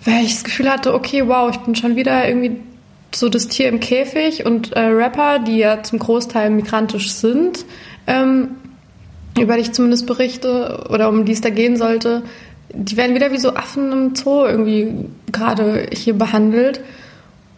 weil 0.05 0.25
ich 0.25 0.35
das 0.35 0.45
Gefühl 0.45 0.71
hatte, 0.71 0.95
okay, 0.95 1.27
wow, 1.27 1.51
ich 1.51 1.59
bin 1.59 1.75
schon 1.75 1.97
wieder 1.97 2.29
irgendwie 2.29 2.61
so 3.15 3.29
das 3.29 3.49
Tier 3.49 3.69
im 3.69 3.81
Käfig 3.81 4.45
und 4.45 4.73
äh, 4.73 4.81
Rapper, 4.81 5.39
die 5.39 5.59
ja 5.59 5.83
zum 5.83 5.99
Großteil 5.99 6.51
migrantisch 6.51 7.13
sind, 7.13 7.65
ähm, 8.07 8.57
über 9.39 9.55
die 9.55 9.63
ich 9.63 9.73
zumindest 9.73 10.07
berichte 10.07 10.87
oder 10.91 11.09
um 11.09 11.25
die 11.25 11.33
es 11.33 11.41
da 11.41 11.51
gehen 11.51 11.77
sollte, 11.77 12.23
die 12.75 12.97
werden 12.97 13.15
wieder 13.15 13.33
wie 13.33 13.39
so 13.39 13.55
Affen 13.55 13.93
im 13.93 14.15
Zoo 14.15 14.45
irgendwie 14.45 15.07
gerade 15.31 15.89
hier 15.93 16.15
behandelt. 16.15 16.81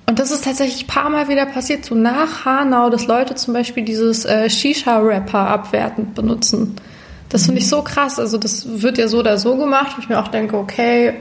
Und 0.07 0.19
das 0.19 0.31
ist 0.31 0.45
tatsächlich 0.45 0.85
ein 0.85 0.87
paar 0.87 1.09
Mal 1.09 1.29
wieder 1.29 1.47
passiert, 1.47 1.85
so 1.85 1.95
nach 1.95 2.45
Hanau, 2.45 2.91
dass 2.91 3.07
Leute 3.07 3.35
zum 3.37 3.55
Beispiel 3.55 3.85
dieses 3.85 4.25
äh, 4.25 4.51
Shisha-Rapper 4.51 5.39
abwertend 5.39 6.15
benutzen. 6.15 6.77
Das 7.31 7.47
finde 7.47 7.61
ich 7.61 7.69
so 7.69 7.83
krass. 7.83 8.19
Also 8.19 8.37
das 8.37 8.83
wird 8.83 8.99
ja 8.99 9.09
so 9.09 9.21
oder 9.21 9.39
so 9.39 9.57
gemacht, 9.57 9.97
wo 9.97 10.03
ich 10.03 10.09
mir 10.09 10.21
auch 10.21 10.29
denke, 10.29 10.57
okay, 10.57 11.15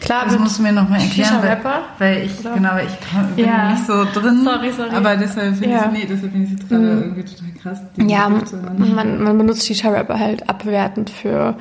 Klar, 0.00 0.24
das 0.26 0.38
musst 0.38 0.58
du 0.58 0.62
mir 0.62 0.72
nochmal 0.72 1.00
erklären, 1.00 1.42
weil, 1.42 1.60
weil 1.98 2.22
ich, 2.24 2.38
oder? 2.40 2.54
genau, 2.54 2.76
ich 2.76 3.34
bin 3.34 3.44
ja. 3.44 3.72
nicht 3.72 3.86
so 3.86 4.04
drin. 4.04 4.44
Sorry, 4.44 4.70
sorry. 4.72 4.90
Aber 4.94 5.16
deshalb 5.16 5.56
finde 5.56 5.70
ja. 5.70 5.86
ich, 5.86 5.98
nee, 5.98 6.06
deshalb 6.08 6.32
finde 6.32 6.46
ich 6.46 6.60
es 6.60 6.68
gerade 6.68 6.82
mhm. 6.82 7.02
irgendwie 7.02 7.24
total 7.24 7.52
krass. 7.60 7.80
Ja, 7.96 8.28
man, 8.28 9.22
man 9.22 9.38
benutzt 9.38 9.66
Shisha-Rapper 9.66 10.18
halt 10.18 10.48
abwertend 10.48 11.10
für 11.10 11.56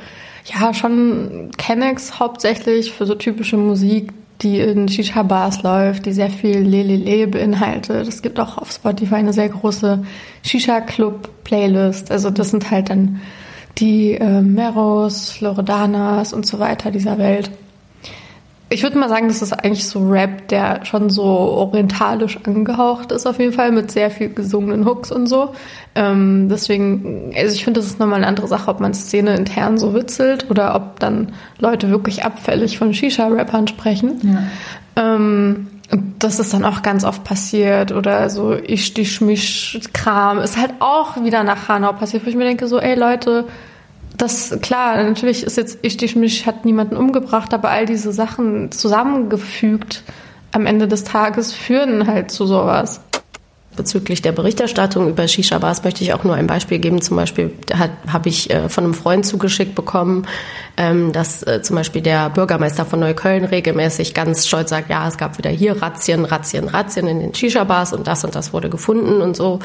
ja, 0.53 0.73
schon 0.73 1.51
Kennex 1.57 2.19
hauptsächlich 2.19 2.91
für 2.91 3.05
so 3.05 3.15
typische 3.15 3.57
Musik, 3.57 4.13
die 4.41 4.59
in 4.59 4.87
Shisha-Bars 4.87 5.63
läuft, 5.63 6.05
die 6.05 6.13
sehr 6.13 6.29
viel 6.29 6.59
Lelele 6.59 7.27
beinhaltet. 7.27 8.07
Es 8.07 8.21
gibt 8.21 8.39
auch 8.39 8.57
auf 8.57 8.71
Spotify 8.71 9.15
eine 9.15 9.33
sehr 9.33 9.49
große 9.49 10.03
Shisha-Club-Playlist. 10.43 12.11
Also 12.11 12.29
das 12.29 12.51
sind 12.51 12.69
halt 12.69 12.89
dann 12.89 13.21
die 13.77 14.13
äh, 14.13 14.41
Meros, 14.41 15.41
Loredanas 15.41 16.33
und 16.33 16.45
so 16.45 16.59
weiter 16.59 16.91
dieser 16.91 17.17
Welt. 17.17 17.51
Ich 18.69 18.83
würde 18.83 18.97
mal 18.97 19.07
sagen, 19.07 19.29
das 19.29 19.41
ist 19.41 19.53
eigentlich 19.53 19.87
so 19.87 20.09
Rap, 20.09 20.49
der 20.49 20.83
schon 20.85 21.09
so 21.09 21.23
orientalisch 21.23 22.37
angehaucht 22.43 23.11
ist 23.13 23.25
auf 23.25 23.39
jeden 23.39 23.53
Fall, 23.53 23.71
mit 23.71 23.91
sehr 23.91 24.11
viel 24.11 24.29
gesungenen 24.29 24.85
Hooks 24.85 25.11
und 25.11 25.27
so. 25.27 25.53
Ähm, 25.95 26.49
deswegen, 26.49 27.33
also 27.35 27.55
ich 27.55 27.63
finde, 27.63 27.79
das 27.79 27.87
ist 27.87 27.99
nochmal 27.99 28.17
eine 28.17 28.27
andere 28.27 28.47
Sache, 28.47 28.69
ob 28.69 28.81
man 28.81 28.93
Szene 28.93 29.35
intern 29.35 29.77
so 29.77 29.93
witzelt 29.93 30.49
oder 30.49 30.75
ob 30.75 30.99
dann 30.99 31.33
Leute 31.59 31.89
wirklich 31.89 32.25
abfällig 32.25 32.77
von 32.77 32.93
Shisha-Rappern 32.93 33.67
sprechen. 33.67 34.19
Ja. 34.95 35.13
Ähm, 35.15 35.67
das 36.19 36.39
ist 36.39 36.53
dann 36.53 36.65
auch 36.65 36.81
ganz 36.81 37.05
oft 37.05 37.23
passiert 37.23 37.93
oder 37.93 38.29
so 38.29 38.53
ich 38.53 38.93
dich 38.93 39.21
mich 39.21 39.79
Kram 39.93 40.39
ist 40.39 40.57
halt 40.57 40.73
auch 40.79 41.23
wieder 41.23 41.45
nach 41.45 41.69
Hanau 41.69 41.93
passiert, 41.93 42.25
wo 42.25 42.29
ich 42.29 42.35
mir 42.35 42.43
denke 42.43 42.67
so, 42.67 42.77
ey 42.77 42.95
Leute, 42.95 43.45
das, 44.17 44.57
klar, 44.61 45.03
natürlich 45.03 45.43
ist 45.43 45.57
jetzt 45.57 45.79
ich, 45.83 46.15
mich 46.15 46.45
hat 46.45 46.65
niemanden 46.65 46.97
umgebracht, 46.97 47.53
aber 47.53 47.69
all 47.69 47.85
diese 47.85 48.11
Sachen 48.11 48.71
zusammengefügt 48.71 50.03
am 50.51 50.65
Ende 50.65 50.87
des 50.87 51.03
Tages 51.03 51.53
führen 51.53 52.07
halt 52.07 52.31
zu 52.31 52.45
sowas. 52.47 53.01
Bezüglich 53.75 54.23
der 54.23 54.31
Berichterstattung 54.31 55.07
über 55.07 55.27
Shisha-Bars 55.27 55.83
möchte 55.83 56.03
ich 56.03 56.11
auch 56.13 56.23
nur 56.23 56.33
ein 56.33 56.47
Beispiel 56.47 56.79
geben. 56.79 56.99
Zum 56.99 57.15
Beispiel 57.15 57.51
habe 58.11 58.27
ich 58.27 58.49
äh, 58.49 58.69
von 58.69 58.85
einem 58.85 58.95
Freund 58.95 59.23
zugeschickt 59.23 59.75
bekommen, 59.75 60.25
ähm, 60.77 61.11
dass 61.11 61.43
äh, 61.43 61.61
zum 61.61 61.75
Beispiel 61.75 62.01
der 62.01 62.31
Bürgermeister 62.31 62.85
von 62.85 62.99
Neukölln 62.99 63.45
regelmäßig 63.45 64.15
ganz 64.15 64.47
stolz 64.47 64.71
sagt, 64.71 64.89
ja, 64.89 65.07
es 65.07 65.19
gab 65.19 65.37
wieder 65.37 65.51
hier 65.51 65.79
Razzien, 65.79 66.25
Razzien, 66.25 66.69
Razzien 66.69 67.07
in 67.07 67.19
den 67.19 67.35
Shisha-Bars 67.35 67.93
und 67.93 68.07
das 68.07 68.23
und 68.25 68.33
das 68.33 68.51
wurde 68.51 68.71
gefunden 68.71 69.21
und 69.21 69.35
so. 69.35 69.59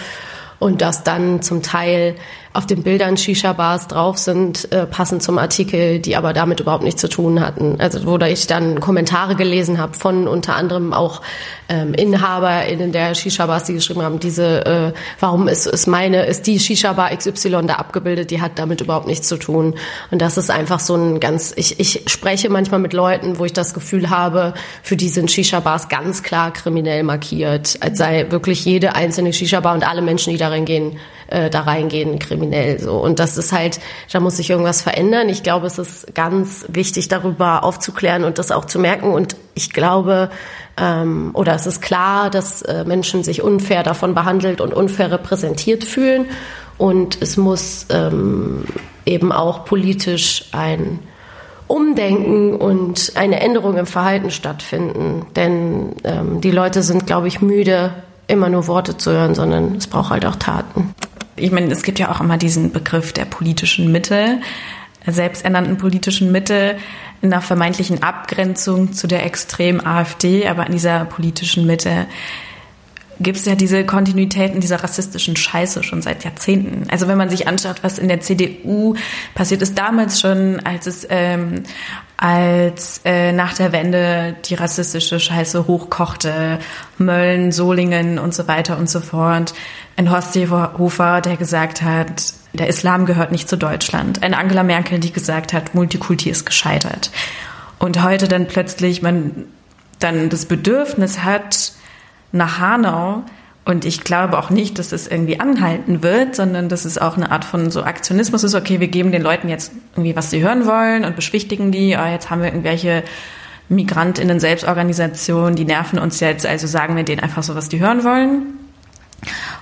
Und 0.58 0.82
dass 0.82 1.04
dann 1.04 1.40
zum 1.40 1.62
Teil 1.62 2.16
auf 2.52 2.66
den 2.66 2.82
Bildern 2.82 3.16
Shisha-Bars 3.16 3.88
drauf 3.88 4.18
sind, 4.18 4.70
äh, 4.72 4.86
passend 4.86 5.22
zum 5.22 5.38
Artikel, 5.38 5.98
die 5.98 6.16
aber 6.16 6.32
damit 6.32 6.60
überhaupt 6.60 6.84
nichts 6.84 7.00
zu 7.00 7.08
tun 7.08 7.40
hatten. 7.40 7.76
Also 7.78 8.06
wo 8.06 8.18
da 8.18 8.26
ich 8.26 8.46
dann 8.46 8.80
Kommentare 8.80 9.36
gelesen 9.36 9.78
habe 9.78 9.94
von 9.94 10.28
unter 10.28 10.54
anderem 10.56 10.92
auch 10.92 11.22
ähm, 11.70 11.94
InhaberInnen 11.94 12.92
der 12.92 13.14
Shisha-Bars, 13.14 13.64
die 13.64 13.74
geschrieben 13.74 14.02
haben, 14.02 14.20
diese, 14.20 14.66
äh, 14.66 14.92
warum 15.18 15.48
ist, 15.48 15.66
ist 15.66 15.86
meine, 15.86 16.26
ist 16.26 16.46
die 16.46 16.58
Shisha-Bar 16.58 17.16
XY 17.16 17.66
da 17.66 17.74
abgebildet, 17.74 18.30
die 18.30 18.42
hat 18.42 18.58
damit 18.58 18.82
überhaupt 18.82 19.06
nichts 19.06 19.28
zu 19.28 19.38
tun. 19.38 19.74
Und 20.10 20.20
das 20.20 20.36
ist 20.36 20.50
einfach 20.50 20.80
so 20.80 20.94
ein 20.94 21.20
ganz, 21.20 21.54
ich, 21.56 21.80
ich 21.80 22.02
spreche 22.06 22.50
manchmal 22.50 22.80
mit 22.80 22.92
Leuten, 22.92 23.38
wo 23.38 23.46
ich 23.46 23.54
das 23.54 23.72
Gefühl 23.72 24.10
habe, 24.10 24.52
für 24.82 24.96
die 24.96 25.08
sind 25.08 25.30
Shisha-Bars 25.30 25.88
ganz 25.88 26.22
klar 26.22 26.52
kriminell 26.52 27.02
markiert, 27.02 27.78
als 27.80 27.96
sei 27.96 28.26
wirklich 28.28 28.64
jede 28.66 28.94
einzelne 28.94 29.32
Shisha-Bar 29.32 29.74
und 29.74 29.88
alle 29.88 30.02
Menschen, 30.02 30.32
die 30.32 30.38
darin 30.38 30.66
gehen, 30.66 30.98
äh, 31.32 31.50
da 31.50 31.62
reingehen, 31.62 32.18
kriminell 32.18 32.78
so. 32.78 32.98
Und 32.98 33.18
das 33.18 33.38
ist 33.38 33.52
halt, 33.52 33.80
da 34.12 34.20
muss 34.20 34.36
sich 34.36 34.50
irgendwas 34.50 34.82
verändern. 34.82 35.28
Ich 35.28 35.42
glaube, 35.42 35.66
es 35.66 35.78
ist 35.78 36.14
ganz 36.14 36.66
wichtig, 36.68 37.08
darüber 37.08 37.64
aufzuklären 37.64 38.24
und 38.24 38.38
das 38.38 38.50
auch 38.50 38.66
zu 38.66 38.78
merken. 38.78 39.12
Und 39.12 39.36
ich 39.54 39.72
glaube, 39.72 40.30
ähm, 40.76 41.30
oder 41.32 41.54
es 41.54 41.66
ist 41.66 41.80
klar, 41.80 42.28
dass 42.28 42.62
äh, 42.62 42.84
Menschen 42.84 43.24
sich 43.24 43.42
unfair 43.42 43.82
davon 43.82 44.14
behandelt 44.14 44.60
und 44.60 44.74
unfair 44.74 45.10
repräsentiert 45.10 45.84
fühlen. 45.84 46.26
Und 46.76 47.20
es 47.20 47.36
muss 47.36 47.86
ähm, 47.90 48.64
eben 49.06 49.32
auch 49.32 49.64
politisch 49.64 50.46
ein 50.52 50.98
Umdenken 51.66 52.54
und 52.54 53.12
eine 53.14 53.40
Änderung 53.40 53.78
im 53.78 53.86
Verhalten 53.86 54.30
stattfinden. 54.30 55.24
Denn 55.34 55.94
ähm, 56.04 56.42
die 56.42 56.50
Leute 56.50 56.82
sind, 56.82 57.06
glaube 57.06 57.28
ich, 57.28 57.40
müde, 57.40 57.92
immer 58.26 58.50
nur 58.50 58.66
Worte 58.66 58.98
zu 58.98 59.12
hören, 59.12 59.34
sondern 59.34 59.76
es 59.76 59.86
braucht 59.86 60.10
halt 60.10 60.26
auch 60.26 60.36
Taten 60.36 60.94
ich 61.36 61.50
meine, 61.50 61.72
es 61.72 61.82
gibt 61.82 61.98
ja 61.98 62.10
auch 62.10 62.20
immer 62.20 62.36
diesen 62.36 62.72
Begriff 62.72 63.12
der 63.12 63.24
politischen 63.24 63.90
Mitte, 63.90 64.40
selbsternannten 65.06 65.78
politischen 65.78 66.30
Mitte 66.30 66.76
in 67.22 67.32
einer 67.32 67.42
vermeintlichen 67.42 68.02
Abgrenzung 68.02 68.92
zu 68.92 69.06
der 69.06 69.24
extremen 69.24 69.84
AfD, 69.84 70.46
aber 70.46 70.66
an 70.66 70.72
dieser 70.72 71.04
politischen 71.04 71.66
Mitte 71.66 72.06
gibt 73.20 73.38
es 73.38 73.44
ja 73.44 73.54
diese 73.54 73.84
Kontinuitäten 73.84 74.60
dieser 74.60 74.82
rassistischen 74.82 75.36
Scheiße 75.36 75.82
schon 75.82 76.02
seit 76.02 76.24
Jahrzehnten. 76.24 76.88
Also 76.90 77.08
wenn 77.08 77.18
man 77.18 77.30
sich 77.30 77.46
anschaut, 77.46 77.82
was 77.82 77.98
in 77.98 78.08
der 78.08 78.20
CDU 78.20 78.94
passiert 79.34 79.62
ist 79.62 79.78
damals 79.78 80.20
schon, 80.20 80.60
als 80.60 80.86
es 80.86 81.06
ähm, 81.08 81.62
als 82.22 83.00
äh, 83.04 83.32
nach 83.32 83.54
der 83.54 83.72
Wende 83.72 84.36
die 84.44 84.54
rassistische 84.54 85.18
Scheiße 85.18 85.66
hochkochte, 85.66 86.60
Mölln, 86.96 87.50
Solingen 87.50 88.20
und 88.20 88.32
so 88.32 88.46
weiter 88.46 88.78
und 88.78 88.88
so 88.88 89.00
fort. 89.00 89.54
Ein 89.96 90.08
Horst 90.08 90.32
Seehofer, 90.32 91.20
der 91.20 91.36
gesagt 91.36 91.82
hat, 91.82 92.32
der 92.52 92.68
Islam 92.68 93.06
gehört 93.06 93.32
nicht 93.32 93.48
zu 93.48 93.58
Deutschland. 93.58 94.22
Eine 94.22 94.38
Angela 94.38 94.62
Merkel, 94.62 95.00
die 95.00 95.12
gesagt 95.12 95.52
hat, 95.52 95.74
Multikulti 95.74 96.30
ist 96.30 96.46
gescheitert. 96.46 97.10
Und 97.80 98.04
heute 98.04 98.28
dann 98.28 98.46
plötzlich 98.46 99.02
man 99.02 99.46
dann 99.98 100.28
das 100.28 100.46
Bedürfnis 100.46 101.24
hat, 101.24 101.72
nach 102.30 102.60
Hanau 102.60 103.24
und 103.64 103.84
ich 103.84 104.02
glaube 104.02 104.38
auch 104.38 104.50
nicht, 104.50 104.78
dass 104.78 104.90
es 104.90 105.06
irgendwie 105.06 105.38
anhalten 105.38 106.02
wird, 106.02 106.34
sondern 106.34 106.68
dass 106.68 106.84
es 106.84 106.98
auch 106.98 107.16
eine 107.16 107.30
Art 107.30 107.44
von 107.44 107.70
so 107.70 107.84
Aktionismus 107.84 108.42
ist. 108.42 108.54
Okay, 108.54 108.80
wir 108.80 108.88
geben 108.88 109.12
den 109.12 109.22
Leuten 109.22 109.48
jetzt 109.48 109.72
irgendwie, 109.92 110.16
was 110.16 110.30
sie 110.30 110.42
hören 110.42 110.66
wollen 110.66 111.04
und 111.04 111.14
beschwichtigen 111.14 111.70
die. 111.70 111.96
Ah, 111.96 112.10
jetzt 112.10 112.28
haben 112.30 112.40
wir 112.40 112.48
irgendwelche 112.48 113.04
Migrantinnen 113.68 114.40
Selbstorganisationen, 114.40 115.54
die 115.54 115.64
nerven 115.64 116.00
uns 116.00 116.18
jetzt, 116.18 116.44
also 116.44 116.66
sagen 116.66 116.96
wir 116.96 117.04
denen 117.04 117.22
einfach 117.22 117.44
so, 117.44 117.54
was 117.54 117.68
die 117.68 117.80
hören 117.80 118.02
wollen. 118.02 118.58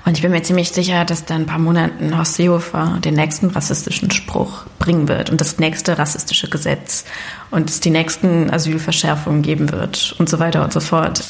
Und 0.07 0.17
ich 0.17 0.23
bin 0.23 0.31
mir 0.31 0.43
ziemlich 0.43 0.71
sicher, 0.71 1.05
dass 1.05 1.27
dann 1.27 1.43
ein 1.43 1.47
paar 1.47 1.59
Monaten 1.59 2.17
Horst 2.17 2.35
Seehofer 2.35 2.99
den 3.05 3.15
nächsten 3.15 3.51
rassistischen 3.51 4.11
Spruch 4.11 4.65
bringen 4.79 5.09
wird 5.09 5.29
und 5.29 5.43
das 5.43 5.59
nächste 5.59 5.99
rassistische 5.99 6.49
Gesetz 6.49 7.05
und 7.51 7.69
es 7.69 7.81
die 7.81 7.91
nächsten 7.91 8.51
Asylverschärfungen 8.51 9.43
geben 9.43 9.71
wird 9.71 10.17
und 10.19 10.31
so 10.31 10.39
weiter 10.39 10.65
und 10.65 10.73
so 10.73 10.81
fort. 10.81 11.23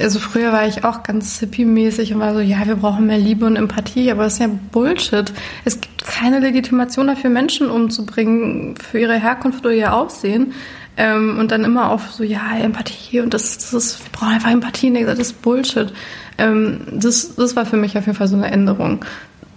Also 0.00 0.18
früher 0.18 0.52
war 0.52 0.66
ich 0.66 0.84
auch 0.84 1.02
ganz 1.02 1.38
hippie-mäßig 1.40 2.14
und 2.14 2.20
war 2.20 2.34
so, 2.34 2.40
ja, 2.40 2.66
wir 2.66 2.76
brauchen 2.76 3.06
mehr 3.06 3.18
Liebe 3.18 3.46
und 3.46 3.56
Empathie, 3.56 4.10
aber 4.10 4.24
das 4.24 4.34
ist 4.34 4.38
ja 4.40 4.48
Bullshit. 4.72 5.32
Es 5.64 5.80
gibt 5.80 6.06
keine 6.06 6.38
Legitimation 6.40 7.08
dafür, 7.08 7.30
Menschen 7.30 7.70
umzubringen 7.70 8.76
für 8.76 8.98
ihre 9.00 9.14
Herkunft 9.14 9.64
oder 9.64 9.74
ihr 9.74 9.94
Aussehen. 9.94 10.52
Ähm, 10.96 11.38
und 11.38 11.52
dann 11.52 11.64
immer 11.64 11.90
auf 11.90 12.10
so, 12.10 12.24
ja, 12.24 12.58
Empathie 12.58 13.20
und 13.20 13.32
das, 13.32 13.56
das 13.58 13.72
ist, 13.72 14.04
wir 14.04 14.10
brauchen 14.12 14.34
einfach 14.34 14.50
Empathie. 14.50 14.88
Und 14.88 15.06
das 15.06 15.18
ist 15.18 15.42
Bullshit. 15.42 15.92
Ähm, 16.38 16.80
das, 16.92 17.36
das 17.36 17.54
war 17.56 17.66
für 17.66 17.76
mich 17.76 17.96
auf 17.96 18.06
jeden 18.06 18.18
Fall 18.18 18.28
so 18.28 18.36
eine 18.36 18.50
Änderung. 18.50 19.04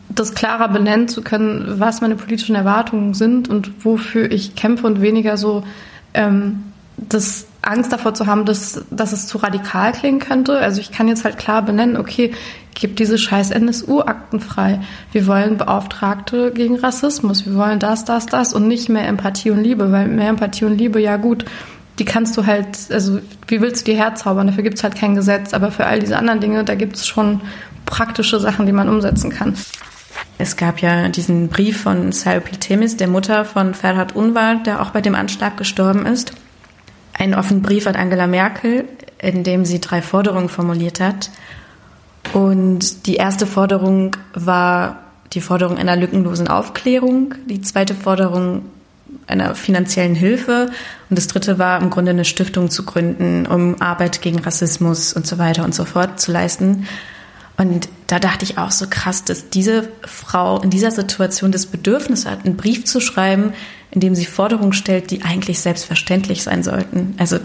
Das 0.09 0.35
klarer 0.35 0.67
benennen 0.67 1.07
zu 1.07 1.21
können, 1.23 1.79
was 1.79 2.01
meine 2.01 2.15
politischen 2.15 2.55
Erwartungen 2.55 3.13
sind 3.13 3.49
und 3.49 3.85
wofür 3.85 4.31
ich 4.31 4.55
kämpfe 4.55 4.85
und 4.85 5.01
weniger 5.01 5.37
so, 5.37 5.63
ähm, 6.13 6.63
das 6.97 7.47
Angst 7.61 7.93
davor 7.93 8.13
zu 8.13 8.25
haben, 8.25 8.45
dass, 8.45 8.83
dass 8.89 9.11
es 9.11 9.27
zu 9.27 9.37
radikal 9.37 9.91
klingen 9.91 10.19
könnte. 10.19 10.57
Also 10.57 10.81
ich 10.81 10.91
kann 10.91 11.07
jetzt 11.07 11.23
halt 11.23 11.37
klar 11.37 11.61
benennen, 11.61 11.95
okay, 11.95 12.33
gibt 12.73 12.99
diese 12.99 13.17
scheiß 13.17 13.51
NSU-Akten 13.51 14.39
frei. 14.39 14.81
Wir 15.11 15.27
wollen 15.27 15.57
Beauftragte 15.57 16.51
gegen 16.51 16.79
Rassismus. 16.79 17.45
Wir 17.45 17.55
wollen 17.55 17.79
das, 17.79 18.03
das, 18.05 18.25
das 18.25 18.53
und 18.53 18.67
nicht 18.67 18.89
mehr 18.89 19.07
Empathie 19.07 19.51
und 19.51 19.63
Liebe, 19.63 19.91
weil 19.91 20.07
mehr 20.07 20.29
Empathie 20.29 20.65
und 20.65 20.77
Liebe, 20.77 20.99
ja 20.99 21.17
gut, 21.17 21.45
die 21.99 22.05
kannst 22.05 22.35
du 22.35 22.47
halt, 22.47 22.79
also 22.89 23.19
wie 23.47 23.61
willst 23.61 23.87
du 23.87 23.91
die 23.91 23.97
herzaubern? 23.97 24.47
Dafür 24.47 24.63
gibt 24.63 24.77
es 24.77 24.83
halt 24.83 24.95
kein 24.95 25.13
Gesetz. 25.13 25.53
Aber 25.53 25.71
für 25.71 25.85
all 25.85 25.99
diese 25.99 26.17
anderen 26.17 26.39
Dinge, 26.39 26.63
da 26.63 26.73
gibt 26.73 26.95
es 26.95 27.05
schon 27.05 27.41
praktische 27.85 28.39
Sachen, 28.39 28.65
die 28.65 28.71
man 28.71 28.89
umsetzen 28.89 29.29
kann. 29.29 29.55
Es 30.39 30.57
gab 30.57 30.81
ja 30.81 31.09
diesen 31.09 31.49
Brief 31.49 31.81
von 31.81 32.11
Sayopil 32.11 32.57
Temis, 32.57 32.97
der 32.97 33.07
Mutter 33.07 33.45
von 33.45 33.75
Ferhat 33.75 34.15
Unvar, 34.15 34.55
der 34.55 34.81
auch 34.81 34.89
bei 34.89 35.01
dem 35.01 35.13
Anschlag 35.13 35.57
gestorben 35.57 36.07
ist 36.07 36.33
einen 37.21 37.35
offenen 37.35 37.61
Brief 37.61 37.85
an 37.85 37.95
Angela 37.95 38.25
Merkel, 38.25 38.85
in 39.19 39.43
dem 39.43 39.63
sie 39.63 39.79
drei 39.79 40.01
Forderungen 40.01 40.49
formuliert 40.49 40.99
hat. 40.99 41.29
Und 42.33 43.05
die 43.05 43.15
erste 43.15 43.45
Forderung 43.45 44.15
war 44.33 44.99
die 45.33 45.41
Forderung 45.41 45.77
einer 45.77 45.95
lückenlosen 45.95 46.47
Aufklärung, 46.47 47.35
die 47.45 47.61
zweite 47.61 47.93
Forderung 47.93 48.63
einer 49.27 49.55
finanziellen 49.55 50.15
Hilfe 50.15 50.71
und 51.09 51.17
das 51.17 51.27
dritte 51.27 51.59
war 51.59 51.79
im 51.81 51.89
Grunde 51.89 52.11
eine 52.11 52.25
Stiftung 52.25 52.69
zu 52.69 52.85
gründen, 52.85 53.45
um 53.45 53.81
Arbeit 53.81 54.21
gegen 54.21 54.39
Rassismus 54.39 55.13
und 55.13 55.27
so 55.27 55.37
weiter 55.37 55.63
und 55.63 55.75
so 55.75 55.85
fort 55.85 56.19
zu 56.19 56.31
leisten. 56.31 56.87
Und 57.57 57.89
da 58.07 58.19
dachte 58.19 58.45
ich 58.45 58.57
auch 58.57 58.71
so 58.71 58.87
krass, 58.89 59.23
dass 59.23 59.49
diese 59.49 59.89
Frau 60.05 60.61
in 60.61 60.69
dieser 60.69 60.91
Situation 60.91 61.51
das 61.51 61.65
Bedürfnis 61.65 62.25
hat, 62.25 62.45
einen 62.45 62.57
Brief 62.57 62.85
zu 62.85 62.99
schreiben, 62.99 63.53
in 63.91 64.01
dem 64.01 64.15
sie 64.15 64.25
Forderungen 64.25 64.73
stellt, 64.73 65.11
die 65.11 65.23
eigentlich 65.23 65.59
selbstverständlich 65.59 66.43
sein 66.43 66.63
sollten. 66.63 67.15
Also 67.17 67.39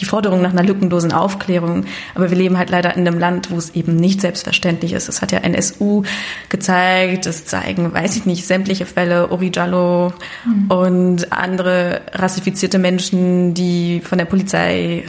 die 0.00 0.04
Forderung 0.04 0.42
nach 0.42 0.50
einer 0.50 0.64
lückenlosen 0.64 1.12
Aufklärung. 1.12 1.84
Aber 2.14 2.30
wir 2.30 2.36
leben 2.36 2.58
halt 2.58 2.70
leider 2.70 2.96
in 2.96 3.06
einem 3.06 3.18
Land, 3.18 3.50
wo 3.50 3.56
es 3.56 3.74
eben 3.74 3.96
nicht 3.96 4.20
selbstverständlich 4.20 4.92
ist. 4.92 5.08
Das 5.08 5.22
hat 5.22 5.32
ja 5.32 5.38
NSU 5.38 6.02
gezeigt. 6.48 7.26
Das 7.26 7.44
zeigen, 7.46 7.92
weiß 7.92 8.16
ich 8.16 8.26
nicht, 8.26 8.46
sämtliche 8.46 8.86
Fälle, 8.86 9.30
Ori 9.30 9.52
Jallo 9.54 10.12
mhm. 10.44 10.70
und 10.70 11.32
andere 11.32 12.02
rassifizierte 12.12 12.78
Menschen, 12.78 13.54
die 13.54 14.00
von 14.00 14.18
der 14.18 14.24
Polizei 14.24 15.04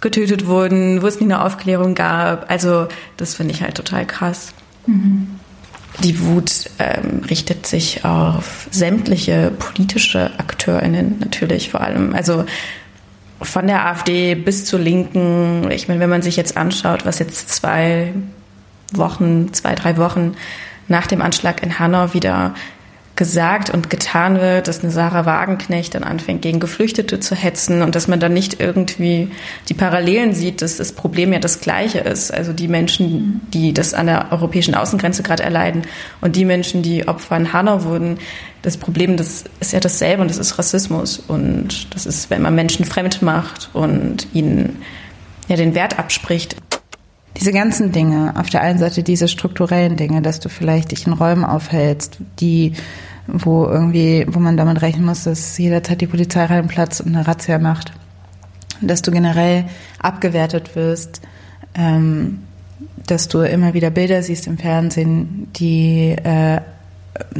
getötet 0.00 0.46
wurden, 0.46 1.02
wo 1.02 1.06
es 1.06 1.20
nie 1.20 1.26
eine 1.26 1.42
Aufklärung 1.42 1.94
gab. 1.94 2.50
Also 2.50 2.88
das 3.16 3.34
finde 3.34 3.54
ich 3.54 3.62
halt 3.62 3.74
total 3.74 4.06
krass. 4.06 4.52
Mhm. 4.86 5.39
Die 5.98 6.20
Wut 6.20 6.70
ähm, 6.78 7.22
richtet 7.28 7.66
sich 7.66 8.04
auf 8.04 8.68
sämtliche 8.70 9.50
politische 9.50 10.30
AkteurInnen 10.38 11.18
natürlich 11.18 11.70
vor 11.70 11.80
allem. 11.80 12.14
Also 12.14 12.44
von 13.42 13.66
der 13.66 13.86
AfD 13.86 14.34
bis 14.34 14.64
zur 14.64 14.78
Linken. 14.78 15.70
Ich 15.70 15.88
meine, 15.88 16.00
wenn 16.00 16.10
man 16.10 16.22
sich 16.22 16.36
jetzt 16.36 16.56
anschaut, 16.56 17.04
was 17.06 17.18
jetzt 17.18 17.50
zwei 17.50 18.12
Wochen, 18.92 19.52
zwei, 19.52 19.74
drei 19.74 19.96
Wochen 19.96 20.36
nach 20.88 21.06
dem 21.06 21.22
Anschlag 21.22 21.62
in 21.62 21.78
Hanau 21.78 22.14
wieder 22.14 22.54
gesagt 23.20 23.68
und 23.68 23.90
getan 23.90 24.40
wird, 24.40 24.66
dass 24.66 24.82
eine 24.82 24.90
Sarah 24.90 25.26
Wagenknecht 25.26 25.94
dann 25.94 26.04
anfängt, 26.04 26.40
gegen 26.40 26.58
Geflüchtete 26.58 27.20
zu 27.20 27.34
hetzen 27.34 27.82
und 27.82 27.94
dass 27.94 28.08
man 28.08 28.18
dann 28.18 28.32
nicht 28.32 28.60
irgendwie 28.60 29.30
die 29.68 29.74
Parallelen 29.74 30.32
sieht, 30.32 30.62
dass 30.62 30.78
das 30.78 30.92
Problem 30.92 31.30
ja 31.34 31.38
das 31.38 31.60
gleiche 31.60 31.98
ist. 31.98 32.32
Also 32.32 32.54
die 32.54 32.66
Menschen, 32.66 33.42
die 33.52 33.74
das 33.74 33.92
an 33.92 34.06
der 34.06 34.32
europäischen 34.32 34.74
Außengrenze 34.74 35.22
gerade 35.22 35.42
erleiden 35.42 35.82
und 36.22 36.34
die 36.34 36.46
Menschen, 36.46 36.80
die 36.80 37.08
Opfer 37.08 37.36
in 37.36 37.52
Hanau 37.52 37.84
wurden, 37.84 38.16
das 38.62 38.78
Problem, 38.78 39.18
das 39.18 39.44
ist 39.60 39.74
ja 39.74 39.80
dasselbe 39.80 40.22
und 40.22 40.30
das 40.30 40.38
ist 40.38 40.58
Rassismus 40.58 41.18
und 41.18 41.94
das 41.94 42.06
ist, 42.06 42.30
wenn 42.30 42.40
man 42.40 42.54
Menschen 42.54 42.86
fremd 42.86 43.20
macht 43.20 43.68
und 43.74 44.28
ihnen 44.32 44.80
ja 45.46 45.56
den 45.56 45.74
Wert 45.74 45.98
abspricht. 45.98 46.56
Diese 47.36 47.52
ganzen 47.52 47.92
Dinge, 47.92 48.34
auf 48.38 48.48
der 48.48 48.62
einen 48.62 48.78
Seite 48.78 49.02
diese 49.02 49.28
strukturellen 49.28 49.96
Dinge, 49.96 50.22
dass 50.22 50.40
du 50.40 50.48
vielleicht 50.48 50.90
dich 50.90 51.06
in 51.06 51.12
Räumen 51.12 51.44
aufhältst, 51.44 52.18
die 52.40 52.72
wo 53.26 53.66
irgendwie, 53.66 54.26
wo 54.28 54.38
man 54.40 54.56
damit 54.56 54.82
rechnen 54.82 55.04
muss, 55.04 55.24
dass 55.24 55.56
jederzeit 55.58 56.00
die 56.00 56.06
Polizei 56.06 56.44
reinplatzt 56.44 57.00
und 57.00 57.14
eine 57.14 57.26
Razzia 57.26 57.58
macht. 57.58 57.92
Dass 58.80 59.02
du 59.02 59.10
generell 59.10 59.64
abgewertet 59.98 60.74
wirst, 60.74 61.20
ähm, 61.74 62.40
dass 63.06 63.28
du 63.28 63.40
immer 63.40 63.74
wieder 63.74 63.90
Bilder 63.90 64.22
siehst 64.22 64.46
im 64.46 64.58
Fernsehen, 64.58 65.48
die 65.56 66.16
äh, 66.22 66.60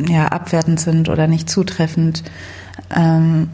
ja 0.09 0.27
abwertend 0.27 0.81
sind 0.81 1.09
oder 1.09 1.27
nicht 1.27 1.49
zutreffend. 1.49 2.23
Ähm, 2.95 3.49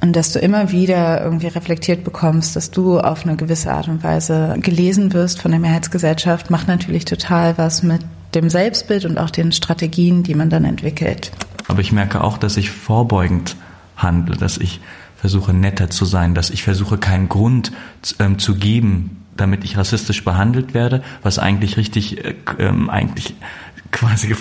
und 0.00 0.16
dass 0.16 0.32
du 0.32 0.40
immer 0.40 0.72
wieder 0.72 1.22
irgendwie 1.22 1.46
reflektiert 1.46 2.02
bekommst, 2.02 2.56
dass 2.56 2.72
du 2.72 2.98
auf 2.98 3.24
eine 3.24 3.36
gewisse 3.36 3.72
Art 3.72 3.86
und 3.86 4.02
Weise 4.02 4.56
gelesen 4.60 5.12
wirst 5.12 5.40
von 5.40 5.52
der 5.52 5.60
Mehrheitsgesellschaft, 5.60 6.50
macht 6.50 6.66
natürlich 6.66 7.04
total 7.04 7.56
was 7.56 7.84
mit 7.84 8.00
dem 8.34 8.50
Selbstbild 8.50 9.04
und 9.04 9.18
auch 9.18 9.30
den 9.30 9.52
Strategien, 9.52 10.22
die 10.22 10.34
man 10.34 10.50
dann 10.50 10.64
entwickelt. 10.64 11.32
Aber 11.68 11.80
ich 11.80 11.92
merke 11.92 12.22
auch, 12.22 12.38
dass 12.38 12.56
ich 12.56 12.70
vorbeugend 12.70 13.56
handle, 13.96 14.36
dass 14.36 14.58
ich 14.58 14.80
versuche 15.16 15.54
netter 15.54 15.88
zu 15.88 16.04
sein, 16.04 16.34
dass 16.34 16.50
ich 16.50 16.62
versuche 16.64 16.98
keinen 16.98 17.28
Grund 17.28 17.72
ähm, 18.18 18.38
zu 18.38 18.56
geben, 18.56 19.24
damit 19.36 19.64
ich 19.64 19.76
rassistisch 19.76 20.24
behandelt 20.24 20.74
werde, 20.74 21.02
was 21.22 21.38
eigentlich 21.38 21.76
richtig, 21.76 22.24
äh, 22.24 22.34
ähm, 22.58 22.90
eigentlich 22.90 23.34
quasi 23.92 24.34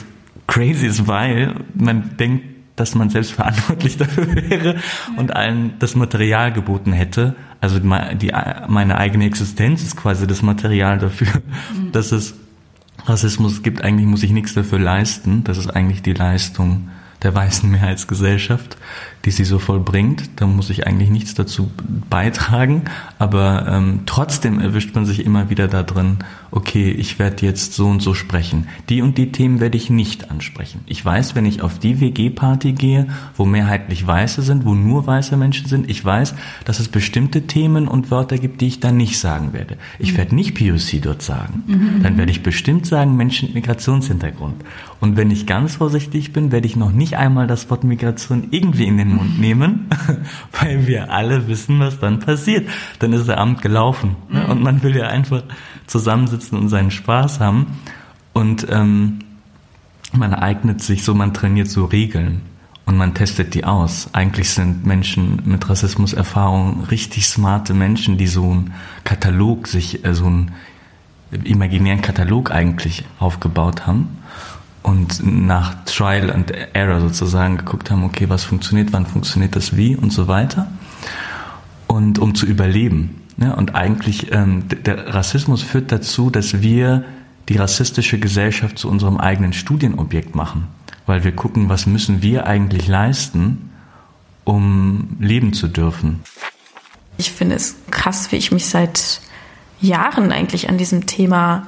crazy 0.48 0.88
ist, 0.88 1.08
weil 1.08 1.56
man 1.76 2.18
denkt, 2.18 2.46
dass 2.76 2.96
man 2.96 3.10
selbst 3.10 3.34
verantwortlich 3.34 3.98
dafür 4.00 4.34
wäre 4.36 4.76
und 5.18 5.36
allen 5.36 5.74
das 5.80 5.96
Material 5.96 6.52
geboten 6.52 6.94
hätte. 6.94 7.36
Also 7.60 7.80
die, 7.80 8.32
meine 8.68 8.98
eigene 8.98 9.26
Existenz 9.26 9.84
ist 9.84 9.96
quasi 9.96 10.26
das 10.26 10.42
Material 10.42 10.98
dafür, 10.98 11.28
mhm. 11.28 11.92
dass 11.92 12.12
es 12.12 12.34
Rassismus 13.06 13.64
gibt, 13.64 13.84
eigentlich 13.84 14.08
muss 14.08 14.24
ich 14.24 14.32
nichts 14.32 14.54
dafür 14.54 14.80
leisten. 14.80 15.44
Das 15.44 15.58
ist 15.58 15.70
eigentlich 15.70 16.02
die 16.02 16.14
Leistung 16.14 16.90
der 17.24 17.36
weißen 17.36 17.70
Mehrheitsgesellschaft, 17.70 18.78
die 19.26 19.32
sie 19.32 19.44
so 19.44 19.60
vollbringt. 19.60 20.30
Da 20.38 20.48
muss 20.48 20.70
ich 20.70 20.88
eigentlich 20.88 21.10
nichts 21.10 21.34
dazu 21.34 21.72
beitragen, 22.10 22.86
aber 23.20 23.68
ähm, 23.68 24.02
trotzdem 24.06 24.60
erwischt 24.60 24.96
man 24.96 25.06
sich 25.06 25.26
immer 25.26 25.50
wieder 25.50 25.68
da 25.68 25.84
drin, 25.84 26.18
okay, 26.52 26.92
ich 26.92 27.18
werde 27.18 27.46
jetzt 27.46 27.74
so 27.74 27.88
und 27.88 28.02
so 28.02 28.14
sprechen. 28.14 28.68
Die 28.90 29.02
und 29.02 29.18
die 29.18 29.32
Themen 29.32 29.60
werde 29.60 29.78
ich 29.78 29.90
nicht 29.90 30.30
ansprechen. 30.30 30.82
Ich 30.86 31.04
weiß, 31.04 31.36
wenn 31.36 31.46
ich 31.46 31.62
auf 31.62 31.80
die 31.80 32.02
WG-Party 32.02 32.74
gehe, 32.74 33.08
wo 33.36 33.46
mehrheitlich 33.46 34.06
Weiße 34.06 34.42
sind, 34.42 34.66
wo 34.66 34.76
nur 34.76 35.08
weiße 35.08 35.38
Menschen 35.38 35.68
sind, 35.68 35.90
ich 35.90 36.04
weiß, 36.04 36.36
dass 36.66 36.80
es 36.80 36.90
bestimmte 36.90 37.48
Themen 37.48 37.88
und 37.88 38.12
Wörter 38.12 38.38
gibt, 38.38 38.62
die 38.62 38.68
ich 38.68 38.80
da 38.80 38.92
nicht 38.92 39.18
sagen 39.18 39.54
werde. 39.54 39.78
Ich 39.98 40.14
mhm. 40.14 40.18
werde 40.18 40.36
nicht 40.36 40.56
POC 40.56 41.02
dort 41.02 41.22
sagen. 41.22 41.64
Mhm. 41.68 42.04
Dann 42.04 42.18
werde 42.18 42.32
ich 42.32 42.44
bestimmt 42.44 42.86
sagen 42.86 43.16
Menschen 43.16 43.48
mit 43.48 43.56
Migrationshintergrund. 43.56 44.64
Und 45.00 45.18
wenn 45.18 45.32
ich 45.32 45.48
ganz 45.48 45.76
vorsichtig 45.76 46.34
bin, 46.34 46.52
werde 46.52 46.68
ich 46.68 46.76
noch 46.76 46.92
nicht 46.92 47.18
einmal 47.18 47.48
das 47.48 47.70
Wort 47.70 47.84
Migration 47.84 48.50
irgendwie 48.52 48.86
in 48.86 48.98
den 48.98 49.16
Mund 49.16 49.40
nehmen, 49.40 49.88
weil 50.60 50.86
wir 50.86 51.12
alle 51.12 51.48
wissen, 51.48 51.80
was 51.80 52.00
dann 52.00 52.20
passiert. 52.20 52.68
Dann 53.00 53.14
ist 53.14 53.28
der 53.28 53.38
Abend 53.38 53.62
gelaufen. 53.62 54.16
Ne? 54.30 54.46
Und 54.48 54.62
man 54.62 54.84
will 54.84 54.96
ja 54.96 55.08
einfach 55.08 55.44
zusammensitzen 55.92 56.58
und 56.58 56.70
seinen 56.70 56.92
Spaß 56.92 57.40
haben. 57.40 57.80
Und 58.34 58.66
ähm, 58.70 59.20
man 60.14 60.34
eignet 60.34 60.82
sich 60.82 61.04
so, 61.04 61.14
man 61.14 61.34
trainiert 61.34 61.70
so 61.70 61.86
Regeln 61.86 62.42
und 62.86 62.98
man 62.98 63.14
testet 63.14 63.54
die 63.54 63.66
aus. 63.66 64.10
Eigentlich 64.14 64.50
sind 64.50 64.86
Menschen 64.86 65.42
mit 65.46 65.70
Rassismuserfahrung 65.70 66.86
richtig 66.86 67.28
smarte 67.28 67.74
Menschen, 67.74 68.18
die 68.18 68.28
so 68.28 68.52
einen 68.52 68.74
Katalog 69.04 69.68
sich, 69.68 70.06
äh, 70.06 70.14
so 70.14 70.26
einen 70.26 70.52
imaginären 71.44 72.02
Katalog 72.02 72.52
eigentlich 72.52 73.06
aufgebaut 73.20 73.86
haben 73.88 74.18
und 74.84 75.26
nach 75.26 75.86
Trial 75.86 76.32
and 76.32 76.52
Error 76.52 77.00
sozusagen 77.00 77.58
geguckt 77.58 77.92
haben, 77.92 78.04
okay, 78.04 78.30
was 78.30 78.44
funktioniert, 78.44 78.92
wann 78.92 79.06
funktioniert 79.06 79.56
das 79.56 79.78
wie 79.78 79.96
und 79.96 80.12
so 80.12 80.28
weiter. 80.28 80.68
Und 81.88 82.20
um 82.20 82.36
zu 82.36 82.46
überleben. 82.46 83.21
Ja, 83.42 83.56
und 83.56 83.74
eigentlich, 83.74 84.32
ähm, 84.32 84.66
der 84.68 85.16
Rassismus 85.16 85.64
führt 85.64 85.92
dazu, 85.92 86.30
dass 86.30 86.62
wir 86.62 87.04
die 87.50 87.58
rassistische 87.58 88.20
Gesellschaft 88.20 88.78
zu 88.78 88.88
unserem 88.88 89.18
eigenen 89.18 89.52
Studienobjekt 89.52 90.36
machen. 90.36 90.68
Weil 91.08 91.24
wir 91.24 91.32
gucken, 91.32 91.68
was 91.68 91.88
müssen 91.88 92.22
wir 92.22 92.46
eigentlich 92.46 92.88
leisten, 92.88 93.72
um 94.44 95.18
leben 95.20 95.54
zu 95.54 95.68
dürfen. 95.68 96.22
Ich 97.18 97.32
finde 97.32 97.56
es 97.56 97.76
krass, 97.90 98.32
wie 98.32 98.36
ich 98.36 98.52
mich 98.52 98.68
seit 98.68 99.22
Jahren 99.82 100.32
eigentlich 100.32 100.70
an 100.70 100.78
diesem 100.78 101.08
Thema 101.08 101.68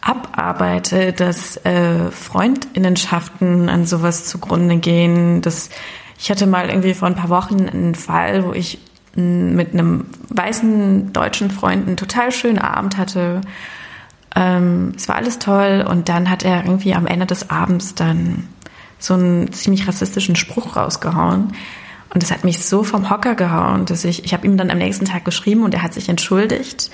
abarbeite, 0.00 1.12
dass 1.12 1.56
äh, 1.58 2.10
Freundinnenschaften 2.10 3.68
an 3.68 3.86
sowas 3.86 4.26
zugrunde 4.26 4.78
gehen. 4.78 5.42
Dass 5.42 5.70
ich 6.18 6.30
hatte 6.30 6.46
mal 6.46 6.68
irgendwie 6.68 6.94
vor 6.94 7.06
ein 7.06 7.14
paar 7.14 7.28
Wochen 7.28 7.68
einen 7.68 7.94
Fall, 7.94 8.44
wo 8.44 8.52
ich 8.52 8.78
mit 9.16 9.72
einem 9.72 10.06
weißen 10.28 11.12
deutschen 11.12 11.50
Freund 11.50 11.86
einen 11.86 11.96
total 11.96 12.32
schönen 12.32 12.58
Abend 12.58 12.96
hatte. 12.96 13.40
Ähm, 14.36 14.92
es 14.96 15.08
war 15.08 15.16
alles 15.16 15.38
toll 15.38 15.84
und 15.88 16.08
dann 16.08 16.30
hat 16.30 16.44
er 16.44 16.64
irgendwie 16.64 16.94
am 16.94 17.06
Ende 17.06 17.26
des 17.26 17.50
Abends 17.50 17.94
dann 17.94 18.48
so 18.98 19.14
einen 19.14 19.52
ziemlich 19.52 19.88
rassistischen 19.88 20.36
Spruch 20.36 20.76
rausgehauen. 20.76 21.54
Und 22.12 22.22
das 22.22 22.30
hat 22.30 22.44
mich 22.44 22.60
so 22.60 22.82
vom 22.82 23.08
Hocker 23.08 23.34
gehauen, 23.34 23.86
dass 23.86 24.04
ich, 24.04 24.24
ich 24.24 24.32
habe 24.32 24.46
ihm 24.46 24.56
dann 24.56 24.70
am 24.70 24.78
nächsten 24.78 25.04
Tag 25.04 25.24
geschrieben 25.24 25.62
und 25.62 25.74
er 25.74 25.82
hat 25.82 25.94
sich 25.94 26.08
entschuldigt. 26.08 26.90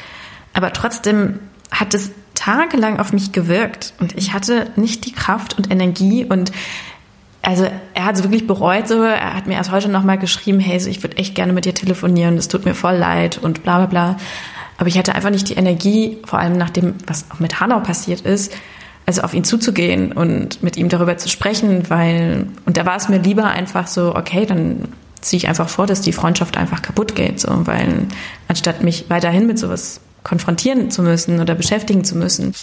Aber 0.53 0.73
trotzdem 0.73 1.41
hat 1.71 1.95
es 1.95 2.11
tagelang 2.35 3.01
auf 3.01 3.13
mich 3.13 3.33
gewirkt 3.33 3.95
und 3.99 4.17
ich 4.17 4.33
hatte 4.33 4.71
nicht 4.77 5.07
die 5.07 5.13
Kraft 5.13 5.57
und 5.59 5.71
Energie 5.71 6.25
und 6.25 6.53
also 7.47 7.65
er 7.95 8.05
hat 8.05 8.17
es 8.17 8.25
wirklich 8.25 8.49
bereut 8.49 8.89
so, 8.89 9.05
er 9.05 9.35
hat 9.35 9.47
mir 9.47 9.55
erst 9.55 9.71
heute 9.71 9.89
nochmal 9.89 10.19
geschrieben, 10.19 10.59
hey, 10.59 10.81
so, 10.81 10.91
ich 10.91 11.05
würde 11.05 11.17
echt 11.17 11.37
gerne 11.37 11.53
mit 11.53 11.65
dir 11.65 11.75
telefonieren, 11.75 12.37
es 12.37 12.49
tut 12.49 12.65
mir 12.65 12.75
voll 12.75 12.97
leid 12.97 13.39
und 13.39 13.63
bla 13.63 13.77
bla 13.77 13.87
bla. 13.87 14.17
Aber 14.79 14.89
ich 14.89 14.99
hatte 14.99 15.15
einfach 15.15 15.31
nicht 15.31 15.49
die 15.49 15.55
Energie, 15.55 16.19
vor 16.27 16.41
allem 16.41 16.59
nach 16.59 16.71
dem, 16.71 16.95
was 17.07 17.31
auch 17.31 17.39
mit 17.39 17.61
Hanau 17.61 17.79
passiert 17.79 18.23
ist, 18.23 18.53
also 19.07 19.23
auf 19.23 19.33
ihn 19.33 19.45
zuzugehen 19.45 20.11
und 20.11 20.61
mit 20.65 20.77
ihm 20.77 20.89
darüber 20.89 21.19
zu 21.19 21.29
sprechen, 21.29 21.89
weil, 21.89 22.49
und 22.65 22.77
da 22.79 22.85
war 22.85 22.97
es 22.97 23.09
mir 23.09 23.19
lieber 23.19 23.45
einfach 23.45 23.87
so, 23.87 24.17
okay, 24.17 24.45
dann 24.45 24.89
ziehe 25.21 25.39
ich 25.39 25.47
einfach 25.47 25.69
vor, 25.69 25.87
dass 25.87 26.01
die 26.01 26.13
Freundschaft 26.13 26.57
einfach 26.57 26.83
kaputt 26.83 27.15
geht, 27.15 27.39
so, 27.39 27.65
weil 27.65 28.09
anstatt 28.49 28.83
mich 28.83 29.05
weiterhin 29.09 29.47
mit 29.47 29.61
sowas 29.61 30.01
konfrontieren 30.25 30.91
zu 30.91 31.01
müssen 31.01 31.39
oder 31.39 31.55
beschäftigen 31.55 32.03
zu 32.03 32.17
müssen. 32.17 32.55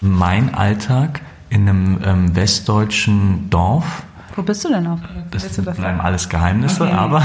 Mein 0.00 0.52
Alltag 0.52 1.20
in 1.54 1.68
einem 1.68 1.98
ähm, 2.04 2.36
westdeutschen 2.36 3.48
Dorf. 3.48 4.02
Wo 4.34 4.42
bist 4.42 4.64
du 4.64 4.68
denn 4.68 4.86
auch? 4.88 4.98
Das 5.30 5.46
bleiben 5.62 6.00
alles 6.00 6.28
Geheimnisse, 6.28 6.82
okay. 6.82 6.92
aber 6.92 7.22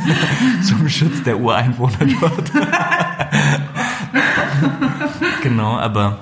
zum 0.62 0.86
Schutz 0.90 1.22
der 1.22 1.40
Ureinwohner 1.40 1.96
dort. 2.20 2.52
genau, 5.42 5.78
aber 5.78 6.18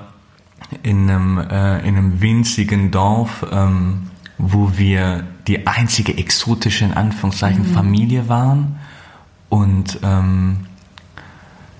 in 0.83 1.09
einem, 1.09 1.37
äh, 1.39 1.79
in 1.79 1.97
einem 1.97 2.21
winzigen 2.21 2.91
Dorf, 2.91 3.45
ähm, 3.51 4.09
wo 4.37 4.77
wir 4.77 5.25
die 5.47 5.67
einzige 5.67 6.17
exotische, 6.17 6.85
in 6.85 6.93
Anführungszeichen, 6.93 7.67
mhm. 7.69 7.73
Familie 7.73 8.29
waren 8.29 8.79
und 9.49 9.99
ähm, 10.03 10.61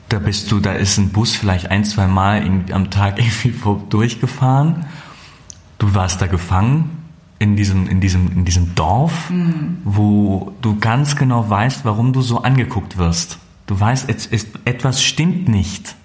da 0.10 0.20
bist 0.20 0.52
du, 0.52 0.60
da 0.60 0.74
ist 0.74 0.98
ein 0.98 1.12
Bus 1.12 1.34
vielleicht 1.34 1.72
ein, 1.72 1.86
zwei 1.86 2.08
Mal 2.08 2.44
am 2.74 2.90
Tag 2.90 3.18
irgendwie 3.18 3.54
durchgefahren. 3.90 4.86
Du 5.82 5.96
warst 5.96 6.22
da 6.22 6.28
gefangen 6.28 6.92
in 7.40 7.56
diesem, 7.56 7.88
in 7.88 8.02
diesem, 8.02 8.32
in 8.32 8.46
diesem 8.46 8.76
Dorf, 8.76 9.32
mhm. 9.32 9.78
wo 9.84 10.54
du 10.62 10.78
ganz 10.80 11.16
genau 11.16 11.50
weißt, 11.50 11.86
warum 11.86 12.14
du 12.14 12.22
so 12.22 12.44
angeguckt 12.44 13.00
wirst. 13.00 13.40
Du 13.66 13.80
weißt, 13.80 14.08
es, 14.08 14.28
es, 14.28 14.46
etwas 14.64 15.02
stimmt 15.02 15.50
nicht. 15.50 15.96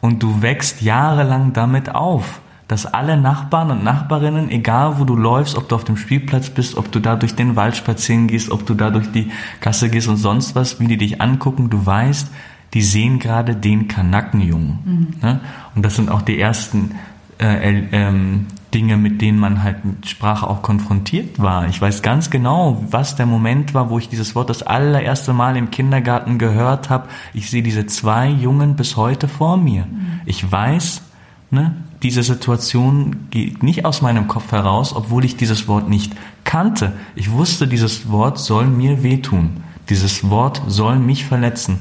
Und 0.00 0.22
du 0.22 0.40
wächst 0.40 0.82
jahrelang 0.82 1.52
damit 1.52 1.92
auf, 1.92 2.42
dass 2.68 2.86
alle 2.86 3.16
Nachbarn 3.16 3.72
und 3.72 3.82
Nachbarinnen, 3.82 4.50
egal 4.50 5.00
wo 5.00 5.04
du 5.04 5.16
läufst, 5.16 5.58
ob 5.58 5.68
du 5.68 5.74
auf 5.74 5.82
dem 5.82 5.96
Spielplatz 5.96 6.50
bist, 6.50 6.76
ob 6.76 6.92
du 6.92 7.00
da 7.00 7.16
durch 7.16 7.34
den 7.34 7.56
Wald 7.56 7.74
spazieren 7.74 8.28
gehst, 8.28 8.52
ob 8.52 8.64
du 8.64 8.74
da 8.74 8.90
durch 8.90 9.10
die 9.10 9.32
Gasse 9.60 9.90
gehst 9.90 10.06
und 10.06 10.16
sonst 10.16 10.54
was, 10.54 10.78
wie 10.78 10.86
die 10.86 10.96
dich 10.96 11.20
angucken, 11.20 11.70
du 11.70 11.84
weißt, 11.84 12.30
die 12.72 12.82
sehen 12.82 13.18
gerade 13.18 13.56
den 13.56 13.88
Kanackenjungen. 13.88 14.78
Mhm. 14.84 15.08
Ne? 15.20 15.40
Und 15.74 15.84
das 15.84 15.96
sind 15.96 16.08
auch 16.08 16.22
die 16.22 16.38
ersten 16.38 16.92
äh, 17.38 17.82
ähm, 17.92 18.46
Dinge, 18.72 18.96
mit 18.96 19.22
denen 19.22 19.38
man 19.38 19.62
halt 19.62 19.84
mit 19.84 20.08
Sprache 20.08 20.48
auch 20.48 20.62
konfrontiert 20.62 21.40
war. 21.40 21.68
Ich 21.68 21.80
weiß 21.80 22.02
ganz 22.02 22.30
genau, 22.30 22.84
was 22.90 23.14
der 23.14 23.26
Moment 23.26 23.72
war, 23.72 23.88
wo 23.88 23.98
ich 23.98 24.08
dieses 24.08 24.34
Wort 24.34 24.50
das 24.50 24.62
allererste 24.62 25.32
Mal 25.32 25.56
im 25.56 25.70
Kindergarten 25.70 26.38
gehört 26.38 26.90
habe. 26.90 27.08
Ich 27.32 27.50
sehe 27.50 27.62
diese 27.62 27.86
zwei 27.86 28.28
Jungen 28.28 28.74
bis 28.74 28.96
heute 28.96 29.28
vor 29.28 29.56
mir. 29.56 29.86
Mhm. 29.86 30.20
Ich 30.26 30.50
weiß, 30.50 31.02
ne, 31.50 31.74
diese 32.02 32.22
Situation 32.22 33.28
geht 33.30 33.62
nicht 33.62 33.84
aus 33.84 34.02
meinem 34.02 34.28
Kopf 34.28 34.52
heraus, 34.52 34.94
obwohl 34.94 35.24
ich 35.24 35.36
dieses 35.36 35.68
Wort 35.68 35.88
nicht 35.88 36.12
kannte. 36.44 36.92
Ich 37.14 37.30
wusste, 37.30 37.66
dieses 37.66 38.10
Wort 38.10 38.38
soll 38.38 38.66
mir 38.66 39.02
wehtun. 39.02 39.62
Dieses 39.88 40.28
Wort 40.28 40.62
soll 40.66 40.98
mich 40.98 41.24
verletzen. 41.24 41.78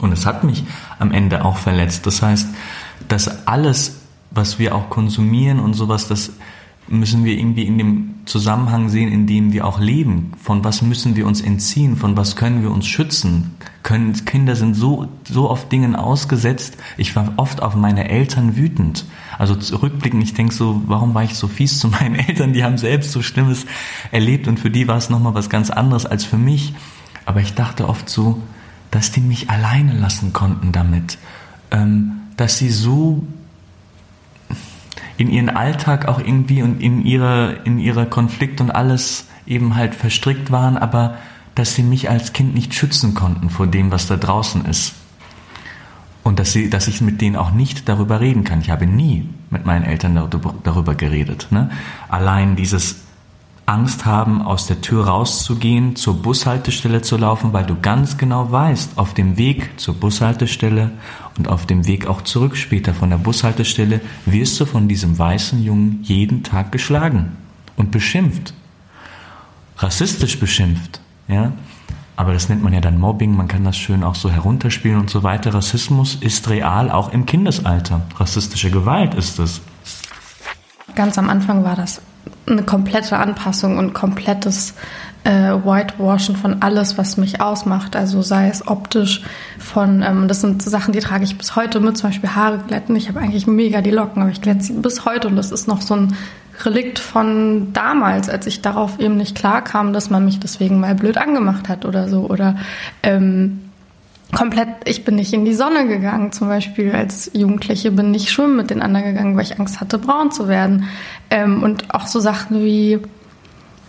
Und 0.00 0.12
es 0.12 0.26
hat 0.26 0.42
mich 0.42 0.64
am 0.98 1.12
Ende 1.12 1.44
auch 1.44 1.56
verletzt. 1.56 2.06
Das 2.06 2.22
heißt, 2.22 2.48
dass 3.08 3.46
alles, 3.46 4.00
was 4.34 4.58
wir 4.58 4.74
auch 4.74 4.90
konsumieren 4.90 5.60
und 5.60 5.74
sowas, 5.74 6.08
das 6.08 6.32
müssen 6.88 7.24
wir 7.24 7.38
irgendwie 7.38 7.62
in 7.62 7.78
dem 7.78 8.14
Zusammenhang 8.26 8.88
sehen, 8.88 9.10
in 9.10 9.26
dem 9.26 9.52
wir 9.52 9.66
auch 9.66 9.80
leben. 9.80 10.32
Von 10.42 10.64
was 10.64 10.82
müssen 10.82 11.16
wir 11.16 11.26
uns 11.26 11.40
entziehen? 11.40 11.96
Von 11.96 12.16
was 12.16 12.36
können 12.36 12.62
wir 12.62 12.70
uns 12.70 12.86
schützen? 12.86 13.54
Können, 13.82 14.12
Kinder 14.24 14.56
sind 14.56 14.74
so, 14.74 15.08
so 15.28 15.50
oft 15.50 15.70
Dingen 15.70 15.94
ausgesetzt. 15.96 16.76
Ich 16.96 17.16
war 17.16 17.34
oft 17.36 17.62
auf 17.62 17.74
meine 17.74 18.08
Eltern 18.08 18.56
wütend. 18.56 19.04
Also 19.38 19.54
zurückblicken, 19.54 20.20
ich 20.20 20.34
denke 20.34 20.54
so, 20.54 20.82
warum 20.86 21.14
war 21.14 21.24
ich 21.24 21.34
so 21.34 21.48
fies 21.48 21.78
zu 21.78 21.88
meinen 21.88 22.14
Eltern? 22.28 22.52
Die 22.52 22.64
haben 22.64 22.78
selbst 22.78 23.12
so 23.12 23.22
Schlimmes 23.22 23.66
erlebt 24.10 24.48
und 24.48 24.58
für 24.58 24.70
die 24.70 24.88
war 24.88 24.96
es 24.96 25.10
nochmal 25.10 25.34
was 25.34 25.50
ganz 25.50 25.70
anderes 25.70 26.06
als 26.06 26.24
für 26.24 26.38
mich. 26.38 26.74
Aber 27.26 27.40
ich 27.40 27.54
dachte 27.54 27.88
oft 27.88 28.08
so, 28.08 28.42
dass 28.90 29.10
die 29.10 29.20
mich 29.20 29.50
alleine 29.50 29.94
lassen 29.94 30.32
konnten 30.32 30.72
damit. 30.72 31.18
Ähm, 31.70 32.12
dass 32.36 32.58
sie 32.58 32.70
so 32.70 33.22
in 35.16 35.30
ihren 35.30 35.50
Alltag 35.50 36.08
auch 36.08 36.18
irgendwie 36.18 36.62
und 36.62 36.80
in 36.80 37.04
ihre, 37.04 37.60
in 37.64 37.78
ihre 37.78 38.06
Konflikt 38.06 38.60
und 38.60 38.70
alles 38.70 39.28
eben 39.46 39.76
halt 39.76 39.94
verstrickt 39.94 40.50
waren, 40.50 40.76
aber 40.76 41.16
dass 41.54 41.74
sie 41.74 41.82
mich 41.82 42.10
als 42.10 42.32
Kind 42.32 42.54
nicht 42.54 42.74
schützen 42.74 43.14
konnten 43.14 43.50
vor 43.50 43.66
dem, 43.66 43.92
was 43.92 44.06
da 44.06 44.16
draußen 44.16 44.64
ist. 44.64 44.94
Und 46.24 46.38
dass, 46.38 46.52
sie, 46.52 46.70
dass 46.70 46.88
ich 46.88 47.00
mit 47.00 47.20
denen 47.20 47.36
auch 47.36 47.50
nicht 47.50 47.88
darüber 47.88 48.18
reden 48.20 48.44
kann. 48.44 48.60
Ich 48.60 48.70
habe 48.70 48.86
nie 48.86 49.28
mit 49.50 49.66
meinen 49.66 49.84
Eltern 49.84 50.14
darüber 50.62 50.94
geredet. 50.94 51.48
Ne? 51.50 51.70
Allein 52.08 52.56
dieses 52.56 53.03
Angst 53.66 54.04
haben, 54.04 54.42
aus 54.42 54.66
der 54.66 54.82
Tür 54.82 55.06
rauszugehen, 55.06 55.96
zur 55.96 56.20
Bushaltestelle 56.22 57.00
zu 57.00 57.16
laufen, 57.16 57.54
weil 57.54 57.64
du 57.64 57.80
ganz 57.80 58.18
genau 58.18 58.50
weißt, 58.50 58.98
auf 58.98 59.14
dem 59.14 59.38
Weg 59.38 59.80
zur 59.80 59.94
Bushaltestelle 59.94 60.90
und 61.38 61.48
auf 61.48 61.64
dem 61.64 61.86
Weg 61.86 62.06
auch 62.06 62.22
zurück 62.22 62.56
später 62.56 62.92
von 62.92 63.08
der 63.08 63.16
Bushaltestelle 63.16 64.02
wirst 64.26 64.60
du 64.60 64.66
von 64.66 64.86
diesem 64.86 65.18
weißen 65.18 65.62
Jungen 65.62 66.00
jeden 66.02 66.42
Tag 66.42 66.72
geschlagen 66.72 67.36
und 67.76 67.90
beschimpft. 67.90 68.52
Rassistisch 69.78 70.38
beschimpft, 70.38 71.00
ja. 71.28 71.52
Aber 72.16 72.32
das 72.32 72.48
nennt 72.48 72.62
man 72.62 72.72
ja 72.72 72.80
dann 72.80 73.00
Mobbing, 73.00 73.34
man 73.34 73.48
kann 73.48 73.64
das 73.64 73.76
schön 73.76 74.04
auch 74.04 74.14
so 74.14 74.30
herunterspielen 74.30 75.00
und 75.00 75.10
so 75.10 75.24
weiter. 75.24 75.52
Rassismus 75.52 76.14
ist 76.14 76.48
real, 76.48 76.90
auch 76.92 77.12
im 77.12 77.26
Kindesalter. 77.26 78.02
Rassistische 78.16 78.70
Gewalt 78.70 79.14
ist 79.14 79.40
es. 79.40 79.60
Ganz 80.94 81.18
am 81.18 81.28
Anfang 81.28 81.64
war 81.64 81.74
das 81.74 82.00
eine 82.46 82.62
komplette 82.62 83.16
Anpassung 83.16 83.78
und 83.78 83.94
komplettes 83.94 84.74
äh, 85.24 85.52
Whitewashen 85.52 86.36
von 86.36 86.62
alles, 86.62 86.98
was 86.98 87.16
mich 87.16 87.40
ausmacht. 87.40 87.96
Also 87.96 88.22
sei 88.22 88.48
es 88.48 88.66
optisch 88.66 89.22
von, 89.58 90.02
ähm, 90.02 90.28
das 90.28 90.42
sind 90.42 90.62
Sachen, 90.62 90.92
die 90.92 91.00
trage 91.00 91.24
ich 91.24 91.36
bis 91.38 91.56
heute 91.56 91.80
mit, 91.80 91.96
zum 91.96 92.10
Beispiel 92.10 92.30
Haare 92.30 92.58
glätten. 92.58 92.94
Ich 92.96 93.08
habe 93.08 93.20
eigentlich 93.20 93.46
mega 93.46 93.80
die 93.80 93.90
Locken, 93.90 94.22
aber 94.22 94.30
ich 94.30 94.42
glätte 94.42 94.62
sie 94.62 94.74
bis 94.74 95.04
heute 95.04 95.28
und 95.28 95.36
das 95.36 95.50
ist 95.50 95.66
noch 95.66 95.80
so 95.80 95.96
ein 95.96 96.16
Relikt 96.62 96.98
von 97.00 97.72
damals, 97.72 98.28
als 98.28 98.46
ich 98.46 98.62
darauf 98.62 99.00
eben 99.00 99.16
nicht 99.16 99.34
klar 99.34 99.62
kam, 99.62 99.92
dass 99.92 100.10
man 100.10 100.24
mich 100.24 100.38
deswegen 100.38 100.78
mal 100.78 100.94
blöd 100.94 101.18
angemacht 101.18 101.68
hat 101.68 101.84
oder 101.84 102.08
so. 102.08 102.28
Oder 102.28 102.56
ähm, 103.02 103.63
komplett, 104.34 104.68
ich 104.84 105.04
bin 105.04 105.16
nicht 105.16 105.32
in 105.32 105.44
die 105.44 105.54
Sonne 105.54 105.86
gegangen, 105.86 106.32
zum 106.32 106.48
Beispiel 106.48 106.92
als 106.92 107.30
Jugendliche 107.32 107.90
bin 107.90 108.10
nicht 108.10 108.30
schwimmen 108.30 108.56
mit 108.56 108.70
den 108.70 108.82
anderen 108.82 109.06
gegangen, 109.06 109.36
weil 109.36 109.44
ich 109.44 109.58
Angst 109.58 109.80
hatte, 109.80 109.98
braun 109.98 110.30
zu 110.30 110.48
werden. 110.48 110.88
Ähm, 111.30 111.62
und 111.62 111.94
auch 111.94 112.06
so 112.06 112.20
Sachen 112.20 112.62
wie, 112.62 113.00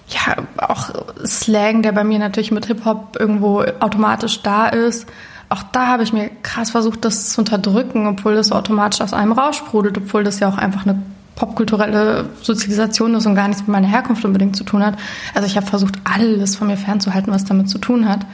ja, 0.07 0.35
auch 0.57 0.91
Slang, 1.25 1.81
der 1.81 1.91
bei 1.91 2.03
mir 2.03 2.19
natürlich 2.19 2.51
mit 2.51 2.65
Hip-Hop 2.67 3.17
irgendwo 3.19 3.63
automatisch 3.79 4.41
da 4.43 4.67
ist. 4.67 5.07
Auch 5.49 5.63
da 5.63 5.87
habe 5.87 6.03
ich 6.03 6.13
mir 6.13 6.29
krass 6.43 6.71
versucht, 6.71 7.05
das 7.05 7.31
zu 7.31 7.41
unterdrücken, 7.41 8.07
obwohl 8.07 8.35
das 8.35 8.51
automatisch 8.51 9.01
aus 9.01 9.13
einem 9.13 9.31
raussprudelt, 9.31 9.97
obwohl 9.97 10.23
das 10.23 10.39
ja 10.39 10.49
auch 10.49 10.57
einfach 10.57 10.85
eine 10.85 11.01
popkulturelle 11.35 12.29
Sozialisation 12.41 13.13
ist 13.15 13.25
und 13.25 13.35
gar 13.35 13.47
nichts 13.47 13.63
mit 13.63 13.69
meiner 13.69 13.87
Herkunft 13.87 14.23
unbedingt 14.25 14.55
zu 14.55 14.63
tun 14.63 14.83
hat. 14.83 14.95
Also 15.33 15.47
ich 15.47 15.57
habe 15.57 15.65
versucht, 15.65 15.95
alles 16.03 16.55
von 16.55 16.67
mir 16.67 16.77
fernzuhalten, 16.77 17.33
was 17.33 17.45
damit 17.45 17.69
zu 17.69 17.77
tun 17.77 18.07
hat. 18.07 18.25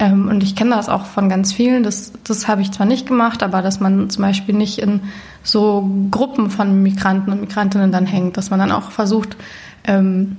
Ähm, 0.00 0.28
und 0.28 0.42
ich 0.42 0.56
kenne 0.56 0.74
das 0.74 0.88
auch 0.88 1.04
von 1.04 1.28
ganz 1.28 1.52
vielen. 1.52 1.82
Das, 1.82 2.12
das 2.24 2.48
habe 2.48 2.62
ich 2.62 2.72
zwar 2.72 2.86
nicht 2.86 3.06
gemacht, 3.06 3.42
aber 3.42 3.60
dass 3.60 3.80
man 3.80 4.08
zum 4.08 4.22
Beispiel 4.22 4.54
nicht 4.54 4.78
in 4.78 5.02
so 5.44 5.88
Gruppen 6.10 6.50
von 6.50 6.82
Migranten 6.82 7.30
und 7.30 7.42
Migrantinnen 7.42 7.92
dann 7.92 8.06
hängt, 8.06 8.38
dass 8.38 8.48
man 8.48 8.58
dann 8.58 8.72
auch 8.72 8.90
versucht, 8.90 9.36
ähm, 9.84 10.38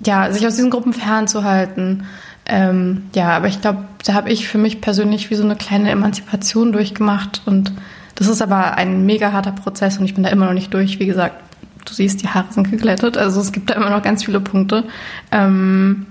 ja, 0.00 0.32
sich 0.32 0.46
aus 0.46 0.56
diesen 0.56 0.70
Gruppen 0.70 0.94
fernzuhalten. 0.94 2.04
Ähm, 2.46 3.04
ja, 3.14 3.36
aber 3.36 3.46
ich 3.48 3.60
glaube, 3.60 3.84
da 4.04 4.14
habe 4.14 4.30
ich 4.30 4.48
für 4.48 4.58
mich 4.58 4.80
persönlich 4.80 5.30
wie 5.30 5.34
so 5.34 5.44
eine 5.44 5.56
kleine 5.56 5.90
Emanzipation 5.90 6.72
durchgemacht 6.72 7.42
und 7.44 7.72
das 8.14 8.28
ist 8.28 8.42
aber 8.42 8.76
ein 8.76 9.04
mega 9.04 9.32
harter 9.32 9.52
Prozess 9.52 9.98
und 9.98 10.04
ich 10.06 10.14
bin 10.14 10.24
da 10.24 10.30
immer 10.30 10.46
noch 10.46 10.52
nicht 10.52 10.72
durch. 10.72 10.98
Wie 10.98 11.06
gesagt, 11.06 11.36
du 11.84 11.92
siehst, 11.92 12.22
die 12.22 12.28
Haare 12.28 12.46
sind 12.50 12.70
geglättet, 12.70 13.18
also 13.18 13.40
es 13.40 13.52
gibt 13.52 13.70
da 13.70 13.74
immer 13.74 13.90
noch 13.90 14.02
ganz 14.02 14.24
viele 14.24 14.40
Punkte. 14.40 14.84
Ähm, 15.30 16.06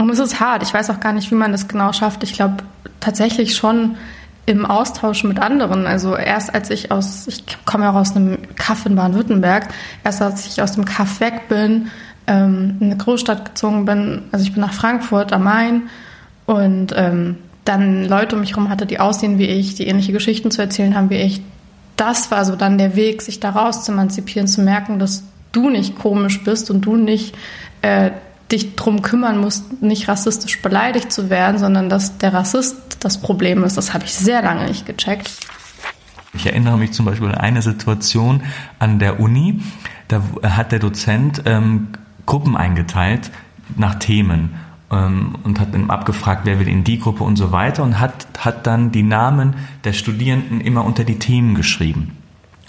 und 0.00 0.10
es 0.10 0.18
ist 0.18 0.40
hart. 0.40 0.62
Ich 0.62 0.72
weiß 0.72 0.90
auch 0.90 1.00
gar 1.00 1.12
nicht, 1.12 1.30
wie 1.30 1.34
man 1.34 1.52
das 1.52 1.68
genau 1.68 1.92
schafft. 1.92 2.22
Ich 2.22 2.32
glaube 2.32 2.64
tatsächlich 3.00 3.54
schon 3.54 3.96
im 4.46 4.64
Austausch 4.64 5.24
mit 5.24 5.38
anderen. 5.38 5.86
Also 5.86 6.16
erst 6.16 6.54
als 6.54 6.70
ich 6.70 6.90
aus, 6.90 7.26
ich 7.28 7.44
komme 7.66 7.84
ja 7.84 7.90
auch 7.90 7.96
aus 7.96 8.16
einem 8.16 8.38
Kaff 8.56 8.86
in 8.86 8.96
Baden-Württemberg, 8.96 9.68
erst 10.02 10.22
als 10.22 10.46
ich 10.46 10.62
aus 10.62 10.72
dem 10.72 10.84
Kaff 10.84 11.20
weg 11.20 11.48
bin, 11.48 11.88
ähm, 12.26 12.76
in 12.80 12.86
eine 12.86 12.96
Großstadt 12.96 13.44
gezogen 13.44 13.84
bin, 13.84 14.22
also 14.32 14.42
ich 14.42 14.52
bin 14.52 14.62
nach 14.62 14.72
Frankfurt 14.72 15.32
am 15.32 15.44
Main 15.44 15.82
und 16.46 16.92
ähm, 16.96 17.36
dann 17.64 18.08
Leute 18.08 18.36
um 18.36 18.40
mich 18.40 18.50
herum 18.50 18.70
hatte, 18.70 18.86
die 18.86 18.98
aussehen 18.98 19.38
wie 19.38 19.46
ich, 19.46 19.74
die 19.74 19.86
ähnliche 19.86 20.12
Geschichten 20.12 20.50
zu 20.50 20.62
erzählen 20.62 20.96
haben 20.96 21.10
wie 21.10 21.16
ich. 21.16 21.42
Das 21.96 22.30
war 22.30 22.44
so 22.44 22.56
dann 22.56 22.78
der 22.78 22.96
Weg, 22.96 23.20
sich 23.20 23.38
daraus 23.38 23.84
zu 23.84 23.92
emanzipieren, 23.92 24.48
zu 24.48 24.62
merken, 24.62 24.98
dass 24.98 25.22
du 25.52 25.68
nicht 25.68 25.98
komisch 25.98 26.42
bist 26.42 26.70
und 26.70 26.80
du 26.80 26.96
nicht 26.96 27.34
äh, 27.82 28.10
dich 28.52 28.76
drum 28.76 29.02
kümmern 29.02 29.38
musst, 29.38 29.82
nicht 29.82 30.08
rassistisch 30.08 30.60
beleidigt 30.62 31.12
zu 31.12 31.30
werden, 31.30 31.58
sondern 31.58 31.88
dass 31.88 32.18
der 32.18 32.34
Rassist 32.34 32.76
das 33.00 33.20
Problem 33.20 33.64
ist. 33.64 33.76
Das 33.76 33.94
habe 33.94 34.04
ich 34.04 34.14
sehr 34.14 34.42
lange 34.42 34.66
nicht 34.66 34.86
gecheckt. 34.86 35.30
Ich 36.32 36.46
erinnere 36.46 36.78
mich 36.78 36.92
zum 36.92 37.06
Beispiel 37.06 37.28
an 37.28 37.34
eine 37.34 37.62
Situation 37.62 38.42
an 38.78 38.98
der 38.98 39.20
Uni. 39.20 39.60
Da 40.08 40.22
hat 40.42 40.72
der 40.72 40.78
Dozent 40.78 41.42
ähm, 41.46 41.88
Gruppen 42.26 42.56
eingeteilt 42.56 43.30
nach 43.76 43.96
Themen 43.96 44.54
ähm, 44.90 45.36
und 45.42 45.60
hat 45.60 45.74
dann 45.74 45.90
abgefragt, 45.90 46.42
wer 46.44 46.60
will 46.60 46.68
in 46.68 46.84
die 46.84 46.98
Gruppe 46.98 47.24
und 47.24 47.36
so 47.36 47.52
weiter 47.52 47.82
und 47.82 47.98
hat, 47.98 48.26
hat 48.38 48.66
dann 48.66 48.92
die 48.92 49.02
Namen 49.02 49.54
der 49.84 49.92
Studierenden 49.92 50.60
immer 50.60 50.84
unter 50.84 51.04
die 51.04 51.18
Themen 51.18 51.54
geschrieben. 51.54 52.16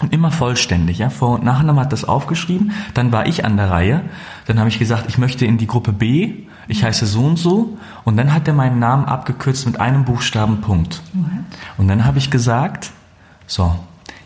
Und 0.02 0.12
immer 0.12 0.32
vollständig, 0.32 0.98
ja. 0.98 1.10
Vor- 1.10 1.36
und 1.36 1.44
Nachnamen 1.44 1.80
hat 1.80 1.92
das 1.92 2.04
aufgeschrieben. 2.04 2.72
Dann 2.92 3.12
war 3.12 3.26
ich 3.26 3.44
an 3.44 3.56
der 3.56 3.70
Reihe. 3.70 4.02
Dann 4.46 4.58
habe 4.58 4.68
ich 4.68 4.80
gesagt, 4.80 5.04
ich 5.08 5.16
möchte 5.16 5.46
in 5.46 5.58
die 5.58 5.68
Gruppe 5.68 5.92
B. 5.92 6.34
Ich 6.66 6.82
heiße 6.82 7.06
so 7.06 7.24
und 7.24 7.38
so. 7.38 7.78
Und 8.04 8.16
dann 8.16 8.34
hat 8.34 8.48
er 8.48 8.54
meinen 8.54 8.80
Namen 8.80 9.04
abgekürzt 9.04 9.64
mit 9.64 9.80
einem 9.80 10.04
Buchstaben 10.04 10.60
Punkt. 10.60 11.02
Und 11.78 11.86
dann 11.86 12.04
habe 12.04 12.18
ich 12.18 12.30
gesagt, 12.30 12.90
so, 13.46 13.78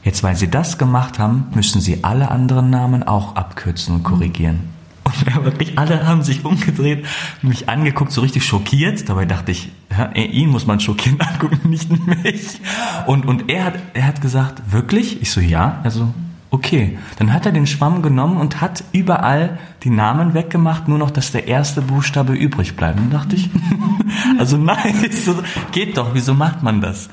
jetzt 0.03 0.23
weil 0.23 0.35
Sie 0.35 0.49
das 0.49 0.79
gemacht 0.79 1.19
haben, 1.19 1.49
müssen 1.55 1.83
Sie 1.83 2.03
alle 2.05 2.31
anderen 2.31 2.71
Namen 2.71 3.03
auch 3.03 3.37
abkürzen 3.37 3.97
und 3.97 4.03
korrigieren. 4.03 4.61
Und 5.05 5.45
wirklich 5.45 5.79
alle 5.79 6.07
haben 6.07 6.23
sich 6.23 6.43
umgedreht, 6.45 7.05
mich 7.43 7.69
angeguckt, 7.69 8.13
so 8.13 8.23
richtig 8.23 8.47
schockiert. 8.47 9.11
Dabei 9.11 9.27
dachte 9.27 9.53
ich, 9.53 9.71
ja, 9.99 10.11
ihn 10.13 10.51
muss 10.51 10.67
man 10.67 10.81
schockieren 10.81 11.21
angucken, 11.33 11.69
nicht 11.69 11.91
mich. 12.07 12.61
Und, 13.07 13.27
und 13.27 13.51
er 13.51 13.65
hat, 13.65 13.75
er 13.95 14.07
hat 14.07 14.21
gesagt, 14.21 14.73
wirklich? 14.73 15.23
Ich 15.23 15.31
so, 15.31 15.41
ja. 15.41 15.81
Also, 15.85 16.13
okay. 16.51 16.99
Dann 17.19 17.33
hat 17.33 17.47
er 17.47 17.53
den 17.53 17.67
Schwamm 17.67 18.03
genommen 18.03 18.39
und 18.39 18.61
hat 18.61 18.85
überall 18.93 19.59
die 19.83 19.91
Namen 19.91 20.35
weggemacht, 20.35 20.89
nur 20.89 20.99
noch, 20.99 21.11
dass 21.11 21.33
der 21.33 21.47
erste 21.49 21.83
Buchstabe 21.83 22.35
übrig 22.35 22.77
bleibt. 22.77 22.99
Und 22.99 23.13
dachte 23.13 23.37
ich, 23.37 23.51
also 24.39 24.57
nein, 24.57 24.95
so, 25.11 25.43
geht 25.73 25.97
doch, 25.97 26.15
wieso 26.15 26.35
macht 26.35 26.63
man 26.63 26.81
das? 26.81 27.09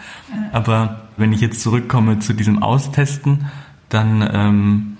Aber 0.52 1.02
wenn 1.18 1.34
ich 1.34 1.42
jetzt 1.42 1.62
zurückkomme 1.62 2.20
zu 2.20 2.34
diesem 2.34 2.64
Austesten, 2.64 3.46
dann, 3.90 4.28
ähm, 4.34 4.94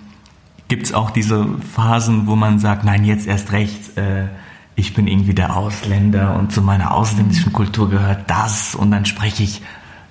gibt 0.68 0.86
es 0.86 0.94
auch 0.94 1.10
diese 1.10 1.46
Phasen, 1.74 2.26
wo 2.26 2.36
man 2.36 2.58
sagt, 2.58 2.84
nein, 2.84 3.04
jetzt 3.04 3.26
erst 3.26 3.52
recht, 3.52 3.96
äh, 3.96 4.26
ich 4.76 4.94
bin 4.94 5.06
irgendwie 5.06 5.34
der 5.34 5.56
Ausländer 5.56 6.36
und 6.36 6.52
zu 6.52 6.60
meiner 6.60 6.94
ausländischen 6.94 7.52
Kultur 7.52 7.90
gehört 7.90 8.28
das 8.28 8.74
und 8.74 8.90
dann 8.90 9.04
spreche 9.04 9.42
ich 9.42 9.62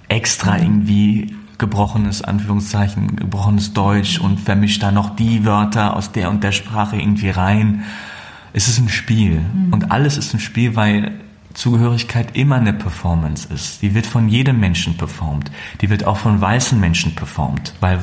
extra 0.08 0.58
irgendwie 0.58 1.36
gebrochenes 1.58 2.22
Anführungszeichen, 2.22 3.16
gebrochenes 3.16 3.74
Deutsch 3.74 4.20
und 4.20 4.40
vermischt 4.40 4.82
da 4.84 4.92
noch 4.92 5.16
die 5.16 5.46
Wörter 5.46 5.96
aus 5.96 6.12
der 6.12 6.30
und 6.30 6.44
der 6.44 6.52
Sprache 6.52 6.98
irgendwie 6.98 7.30
rein. 7.30 7.84
Es 8.54 8.68
ist 8.68 8.80
ein 8.80 8.90
Spiel 8.90 9.40
mhm. 9.40 9.74
und 9.74 9.92
alles 9.92 10.18
ist 10.18 10.34
ein 10.34 10.40
Spiel, 10.40 10.76
weil 10.76 11.12
Zugehörigkeit 11.54 12.36
immer 12.36 12.56
eine 12.56 12.74
Performance 12.74 13.48
ist. 13.54 13.84
Die 13.84 13.94
wird 13.94 14.08
von 14.08 14.28
jedem 14.28 14.60
Menschen 14.60 14.98
performt. 14.98 15.52
Die 15.82 15.90
wird 15.90 16.06
auch 16.06 16.18
von 16.18 16.42
weißen 16.42 16.80
Menschen 16.80 17.14
performt, 17.14 17.74
weil, 17.80 18.00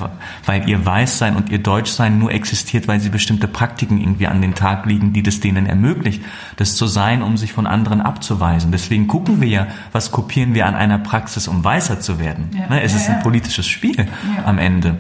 weil 0.47 0.69
ihr 0.69 0.87
Weißsein 0.87 1.35
und 1.35 1.51
ihr 1.51 1.59
Deutschsein 1.59 2.19
nur 2.19 2.31
existiert, 2.31 2.87
weil 2.87 3.01
sie 3.01 3.09
bestimmte 3.09 3.49
Praktiken 3.49 4.01
irgendwie 4.01 4.29
an 4.29 4.41
den 4.41 4.55
Tag 4.55 4.87
liegen, 4.87 5.13
die 5.13 5.25
das 5.25 5.41
denen 5.41 5.67
ermöglicht, 5.67 6.23
das 6.57 6.77
zu 6.77 6.87
sein, 6.87 7.23
um 7.23 7.37
sich 7.37 7.53
von 7.53 7.67
anderen 7.67 8.01
abzuweisen. 8.01 8.71
Deswegen 8.71 9.09
gucken 9.09 9.41
wir 9.41 9.49
ja, 9.49 9.67
was 9.91 10.13
kopieren 10.13 10.55
wir 10.55 10.67
an 10.67 10.77
einer 10.77 10.99
Praxis, 10.99 11.49
um 11.49 11.65
weißer 11.65 12.01
zu 12.01 12.21
werden. 12.21 12.51
Ja, 12.55 12.69
ne, 12.69 12.83
es 12.83 12.93
ja, 12.93 12.99
ist 12.99 13.11
ein 13.11 13.21
politisches 13.21 13.67
Spiel 13.67 14.07
am 14.45 14.59
Ende. 14.59 14.99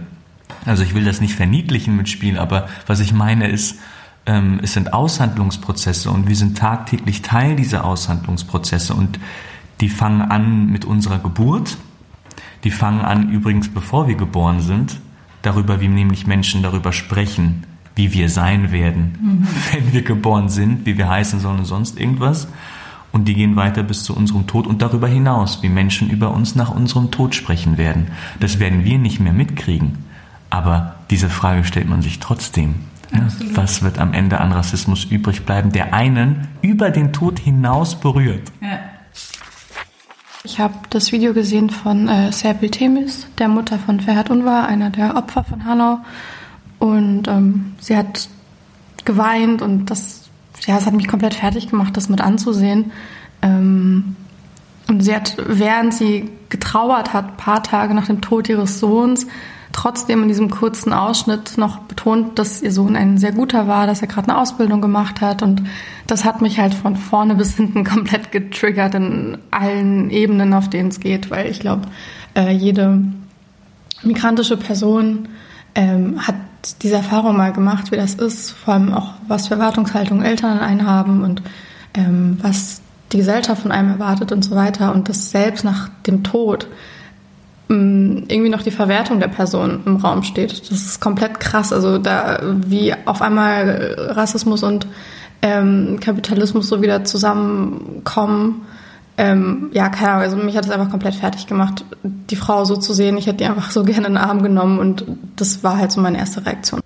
Also 0.66 0.82
ich 0.82 0.94
will 0.94 1.04
das 1.04 1.20
nicht 1.20 1.34
verniedlichen 1.34 1.96
mit 1.96 2.08
Spiel, 2.08 2.38
aber 2.38 2.68
was 2.86 3.00
ich 3.00 3.12
meine 3.12 3.48
ist, 3.48 3.78
ähm, 4.26 4.60
es 4.62 4.74
sind 4.74 4.92
Aushandlungsprozesse 4.92 6.10
und 6.10 6.28
wir 6.28 6.36
sind 6.36 6.58
tagtäglich 6.58 7.22
Teil 7.22 7.56
dieser 7.56 7.84
Aushandlungsprozesse 7.84 8.94
und 8.94 9.18
die 9.80 9.88
fangen 9.88 10.22
an 10.22 10.70
mit 10.70 10.84
unserer 10.84 11.18
Geburt. 11.18 11.78
Die 12.64 12.70
fangen 12.70 13.00
an 13.00 13.30
übrigens, 13.30 13.68
bevor 13.68 14.08
wir 14.08 14.14
geboren 14.14 14.60
sind, 14.60 15.00
darüber, 15.42 15.80
wie 15.80 15.88
nämlich 15.88 16.26
Menschen 16.26 16.62
darüber 16.62 16.92
sprechen, 16.92 17.64
wie 17.96 18.12
wir 18.12 18.28
sein 18.28 18.72
werden, 18.72 19.18
mhm. 19.20 19.48
wenn 19.72 19.92
wir 19.92 20.02
geboren 20.02 20.48
sind, 20.48 20.86
wie 20.86 20.98
wir 20.98 21.08
heißen 21.08 21.40
sollen 21.40 21.60
und 21.60 21.64
sonst 21.64 21.98
irgendwas. 21.98 22.48
Und 23.12 23.26
die 23.26 23.34
gehen 23.34 23.56
weiter 23.56 23.82
bis 23.82 24.04
zu 24.04 24.14
unserem 24.14 24.46
Tod 24.46 24.66
und 24.66 24.82
darüber 24.82 25.08
hinaus, 25.08 25.62
wie 25.62 25.68
Menschen 25.68 26.10
über 26.10 26.30
uns 26.30 26.54
nach 26.54 26.70
unserem 26.70 27.10
Tod 27.10 27.34
sprechen 27.34 27.76
werden. 27.76 28.08
Das 28.38 28.60
werden 28.60 28.84
wir 28.84 28.98
nicht 28.98 29.18
mehr 29.18 29.32
mitkriegen. 29.32 30.04
Aber 30.48 30.94
diese 31.10 31.28
Frage 31.28 31.64
stellt 31.64 31.88
man 31.88 32.02
sich 32.02 32.20
trotzdem. 32.20 32.76
Ja, 33.12 33.26
was 33.54 33.82
wird 33.82 33.98
am 33.98 34.12
Ende 34.12 34.40
an 34.40 34.52
Rassismus 34.52 35.04
übrig 35.04 35.44
bleiben, 35.44 35.72
der 35.72 35.94
einen 35.94 36.48
über 36.62 36.90
den 36.90 37.12
Tod 37.12 37.38
hinaus 37.38 37.98
berührt? 37.98 38.52
Ja. 38.60 38.78
Ich 40.42 40.58
habe 40.58 40.74
das 40.88 41.12
Video 41.12 41.34
gesehen 41.34 41.68
von 41.68 42.08
äh, 42.08 42.32
Serpil 42.32 42.70
Temis, 42.70 43.26
der 43.38 43.48
Mutter 43.48 43.78
von 43.78 44.00
Ferhat 44.00 44.30
Unvar, 44.30 44.66
einer 44.66 44.88
der 44.90 45.16
Opfer 45.16 45.44
von 45.44 45.64
Hanau. 45.64 45.98
Und 46.78 47.28
ähm, 47.28 47.74
sie 47.78 47.96
hat 47.96 48.28
geweint 49.04 49.60
und 49.60 49.90
das, 49.90 50.30
ja, 50.66 50.78
es 50.78 50.86
hat 50.86 50.94
mich 50.94 51.08
komplett 51.08 51.34
fertig 51.34 51.68
gemacht, 51.68 51.96
das 51.96 52.08
mit 52.08 52.22
anzusehen. 52.22 52.92
Ähm, 53.42 54.16
und 54.88 55.02
sie 55.02 55.14
hat, 55.14 55.36
während 55.46 55.92
sie 55.92 56.30
getrauert 56.48 57.12
hat, 57.12 57.36
paar 57.36 57.62
Tage 57.62 57.94
nach 57.94 58.06
dem 58.06 58.22
Tod 58.22 58.48
ihres 58.48 58.80
Sohns, 58.80 59.26
trotzdem 59.72 60.22
in 60.22 60.28
diesem 60.28 60.50
kurzen 60.50 60.92
Ausschnitt 60.92 61.56
noch 61.56 61.78
betont, 61.80 62.38
dass 62.38 62.62
ihr 62.62 62.72
Sohn 62.72 62.96
ein 62.96 63.18
sehr 63.18 63.32
guter 63.32 63.68
war, 63.68 63.86
dass 63.86 64.02
er 64.02 64.08
gerade 64.08 64.28
eine 64.28 64.38
Ausbildung 64.38 64.80
gemacht 64.80 65.20
hat. 65.20 65.42
Und 65.42 65.62
das 66.06 66.24
hat 66.24 66.42
mich 66.42 66.58
halt 66.58 66.74
von 66.74 66.96
vorne 66.96 67.34
bis 67.34 67.56
hinten 67.56 67.84
komplett 67.84 68.32
getriggert 68.32 68.94
in 68.94 69.38
allen 69.50 70.10
Ebenen, 70.10 70.54
auf 70.54 70.68
denen 70.68 70.88
es 70.88 71.00
geht, 71.00 71.30
weil 71.30 71.50
ich 71.50 71.60
glaube, 71.60 71.82
äh, 72.34 72.50
jede 72.50 73.02
migrantische 74.02 74.56
Person 74.56 75.28
ähm, 75.74 76.26
hat 76.26 76.36
diese 76.82 76.96
Erfahrung 76.96 77.36
mal 77.36 77.52
gemacht, 77.52 77.90
wie 77.90 77.96
das 77.96 78.14
ist, 78.14 78.50
vor 78.50 78.74
allem 78.74 78.92
auch, 78.92 79.14
was 79.28 79.48
für 79.48 79.54
Erwartungshaltungen 79.54 80.24
Eltern 80.24 80.58
einen 80.58 80.86
haben 80.86 81.22
und 81.22 81.42
ähm, 81.94 82.38
was 82.42 82.82
die 83.12 83.18
Gesellschaft 83.18 83.62
von 83.62 83.72
einem 83.72 83.90
erwartet 83.90 84.32
und 84.32 84.44
so 84.44 84.54
weiter. 84.54 84.92
Und 84.92 85.08
das 85.08 85.30
selbst 85.30 85.64
nach 85.64 85.88
dem 86.06 86.22
Tod 86.22 86.68
irgendwie 87.70 88.48
noch 88.48 88.62
die 88.62 88.72
Verwertung 88.72 89.20
der 89.20 89.28
Person 89.28 89.80
im 89.86 89.96
Raum 89.96 90.24
steht. 90.24 90.70
Das 90.70 90.70
ist 90.70 91.00
komplett 91.00 91.38
krass. 91.38 91.72
Also 91.72 91.98
da 91.98 92.40
wie 92.66 92.92
auf 93.04 93.22
einmal 93.22 93.94
Rassismus 93.96 94.64
und 94.64 94.88
ähm, 95.40 95.98
Kapitalismus 96.00 96.68
so 96.68 96.82
wieder 96.82 97.04
zusammenkommen. 97.04 98.62
Ähm, 99.16 99.70
ja, 99.72 99.88
keine 99.88 100.10
Ahnung, 100.10 100.22
also 100.22 100.36
mich 100.36 100.56
hat 100.56 100.64
das 100.64 100.72
einfach 100.72 100.90
komplett 100.90 101.14
fertig 101.14 101.46
gemacht, 101.46 101.84
die 102.02 102.36
Frau 102.36 102.64
so 102.64 102.76
zu 102.76 102.92
sehen. 102.92 103.16
Ich 103.18 103.26
hätte 103.26 103.38
die 103.38 103.44
einfach 103.44 103.70
so 103.70 103.84
gerne 103.84 104.08
in 104.08 104.14
den 104.14 104.22
Arm 104.22 104.42
genommen 104.42 104.78
und 104.78 105.04
das 105.36 105.62
war 105.62 105.78
halt 105.78 105.92
so 105.92 106.00
meine 106.00 106.18
erste 106.18 106.44
Reaktion. 106.44 106.80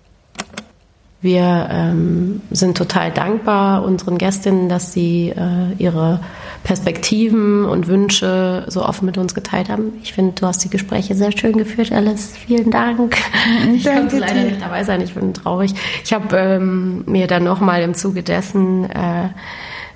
Wir 1.25 1.67
ähm, 1.71 2.41
sind 2.51 2.77
total 2.77 3.09
dankbar 3.09 3.83
unseren 3.83 4.19
Gästinnen, 4.19 4.69
dass 4.69 4.93
sie 4.93 5.29
äh, 5.29 5.73
ihre 5.79 6.19
Perspektiven 6.63 7.65
und 7.65 7.87
Wünsche 7.87 8.63
so 8.67 8.85
offen 8.85 9.07
mit 9.07 9.17
uns 9.17 9.33
geteilt 9.33 9.69
haben. 9.69 9.93
Ich 10.03 10.13
finde, 10.13 10.33
du 10.33 10.45
hast 10.45 10.63
die 10.63 10.69
Gespräche 10.69 11.15
sehr 11.15 11.35
schön 11.35 11.57
geführt, 11.57 11.91
Alice. 11.91 12.37
Vielen 12.37 12.69
Dank. 12.69 13.17
Ich 13.73 13.83
Danke 13.83 14.01
konnte 14.01 14.19
leider 14.19 14.41
dir. 14.41 14.45
nicht 14.51 14.61
dabei 14.61 14.83
sein. 14.83 15.01
Ich 15.01 15.15
bin 15.15 15.33
traurig. 15.33 15.73
Ich 16.03 16.13
habe 16.13 16.37
ähm, 16.37 17.03
mir 17.07 17.25
dann 17.25 17.43
nochmal 17.43 17.81
im 17.81 17.95
Zuge 17.95 18.21
dessen 18.21 18.87
äh, 18.91 19.29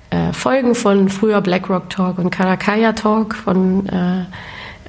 äh, 0.09 0.34
Folgen 0.34 0.73
von 0.73 1.09
früher 1.09 1.41
BlackRock 1.41 1.91
Talk 1.91 2.17
und 2.17 2.32
Karakaya 2.32 2.93
Talk 2.93 3.36
von 3.36 3.88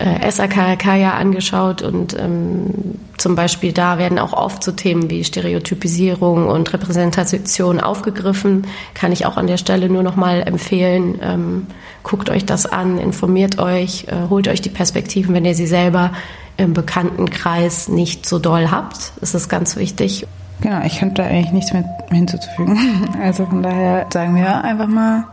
äh, 0.01 0.31
SAKRK 0.31 0.87
angeschaut 1.15 1.83
und 1.83 2.19
ähm, 2.19 2.99
zum 3.19 3.35
Beispiel 3.35 3.73
da 3.73 3.99
werden 3.99 4.19
auch 4.19 4.33
oft 4.33 4.65
so 4.65 4.73
Themen 4.73 5.11
wie 5.11 5.23
Stereotypisierung 5.25 6.49
und 6.49 6.73
Repräsentation 6.73 7.81
aufgegriffen. 7.81 8.67
Kann 8.95 9.13
ich 9.13 9.27
auch 9.27 9.37
an 9.37 9.47
der 9.47 9.59
Stelle 9.59 9.91
nur 9.91 10.03
noch 10.03 10.17
mal 10.17 10.41
empfehlen. 10.41 11.19
Ähm, 11.23 11.67
guckt 12.03 12.31
euch 12.31 12.47
das 12.47 12.65
an, 12.65 12.97
informiert 12.97 13.59
euch, 13.59 14.07
äh, 14.09 14.29
holt 14.31 14.49
euch 14.49 14.63
die 14.63 14.71
Perspektiven, 14.71 15.35
wenn 15.35 15.45
ihr 15.45 15.55
sie 15.55 15.67
selber 15.67 16.13
im 16.57 16.73
Bekanntenkreis 16.73 17.89
nicht 17.89 18.27
so 18.27 18.39
doll 18.39 18.71
habt. 18.71 19.13
Das 19.21 19.35
ist 19.35 19.51
ganz 19.51 19.77
wichtig. 19.77 20.27
Genau, 20.63 20.83
ich 20.85 20.99
könnte 20.99 21.23
da 21.23 21.29
eigentlich 21.29 21.53
nichts 21.53 21.73
mehr 21.73 21.85
hinzuzufügen. 22.11 22.79
Also 23.23 23.45
von 23.45 23.63
daher 23.63 24.07
sagen 24.11 24.35
wir 24.35 24.65
einfach 24.65 24.87
mal 24.87 25.25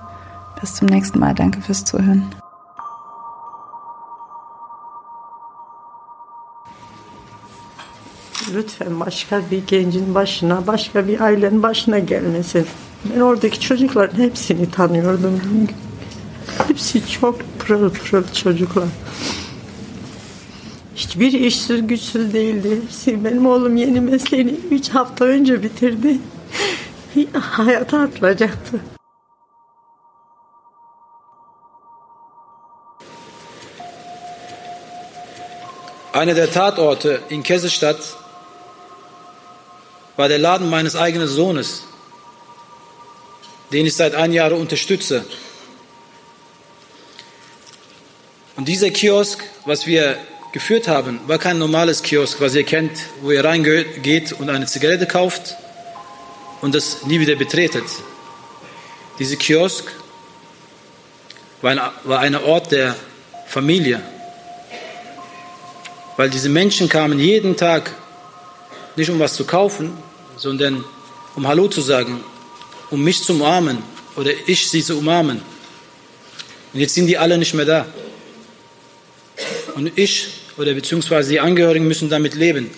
bis 0.59 0.76
zum 0.76 0.89
nächsten 0.89 1.20
Mal. 1.20 1.34
Danke 1.34 1.61
fürs 1.61 1.86
Zuhören. 1.86 2.26
Lütfen 8.56 9.00
başka 9.00 9.41
bir 9.52 9.68
gencin 9.68 10.16
başına, 10.16 10.68
başka 10.68 11.08
bir 11.08 11.20
ailenin 11.20 11.64
başına 11.64 12.00
gelmesin. 12.00 12.66
Ben 13.06 13.20
oradaki 13.20 13.60
çocukların 13.60 14.24
hepsini 14.24 14.72
tanıyordum. 14.72 15.41
Hepsi 16.68 17.10
çok 17.10 17.39
pırıl 17.60 17.89
pırıl 17.89 18.24
çocuklar. 18.34 18.88
Hiçbir 20.95 21.34
işsiz 21.34 21.88
güçsüz 21.88 22.34
değildi. 22.34 22.82
Hepsi 22.84 23.26
benim 23.26 23.45
oğlum 23.45 23.78
yeni 23.78 24.02
mesleğini 24.02 24.56
üç 24.72 24.89
hafta 24.89 25.26
önce 25.26 25.64
bitirdi. 25.64 26.20
Hayata 27.34 28.00
atılacaktı. 28.00 28.80
Einer 36.14 36.36
der 36.36 36.54
Tatorte 36.54 37.20
in 37.30 37.41
Kessestadt 37.41 38.26
war 40.18 40.28
der 40.28 40.39
Laden 40.39 40.70
meines 40.70 40.95
eigenen 40.95 41.28
Sohnes, 41.28 41.84
den 43.72 43.86
ich 43.86 43.95
seit 43.95 44.15
ein 44.15 44.34
Jahr 44.34 44.51
unterstütze. 44.51 45.26
Und 48.55 48.68
dieser 48.68 48.89
Kiosk, 48.89 49.43
was 49.65 49.86
wir 49.86 50.18
geführt 50.51 50.88
haben, 50.88 51.20
war 51.28 51.38
kein 51.38 51.59
normales 51.59 52.01
Kiosk, 52.01 52.41
was 52.41 52.55
ihr 52.55 52.63
kennt, 52.63 52.97
wo 53.22 53.30
ihr 53.30 53.45
reingeht 53.45 54.34
und 54.34 54.49
eine 54.49 54.65
Zigarette 54.65 55.05
kauft 55.05 55.55
und 56.61 56.74
das 56.74 57.03
nie 57.03 57.20
wieder 57.20 57.36
betretet. 57.36 57.86
Dieser 59.20 59.36
Kiosk 59.36 59.91
war 61.61 61.72
ein, 61.72 61.82
war 62.05 62.20
ein 62.20 62.36
Ort 62.36 62.72
der 62.72 62.95
Familie, 63.45 64.01
weil 66.15 66.32
diese 66.32 66.49
Menschen 66.49 66.89
kamen 66.89 67.20
jeden 67.20 67.55
Tag 67.55 67.93
nicht 68.95 69.11
um 69.11 69.20
was 69.20 69.36
zu 69.36 69.45
kaufen, 69.45 69.95
sondern 70.38 70.84
um 71.36 71.48
Hallo 71.48 71.68
zu 71.68 71.82
sagen, 71.82 72.24
um 72.90 73.04
mich 73.04 73.24
zu 73.24 73.34
umarmen 73.34 73.80
oder 74.16 74.32
ich 74.46 74.70
sie 74.70 74.84
zu 74.84 74.98
umarmen. 74.98 75.42
Und 76.74 76.80
jetzt 76.80 76.94
sind 76.96 77.08
die 77.08 77.18
alle 77.18 77.38
nicht 77.38 77.54
mehr 77.54 77.66
da. 77.66 77.86
Und 79.76 79.98
ich 79.98 80.30
oder 80.58 80.74
beziehungsweise 80.74 81.30
die 81.30 81.40
Angehörigen 81.40 81.88
müssen 81.88 82.10
damit 82.10 82.36
leben. 82.36 82.72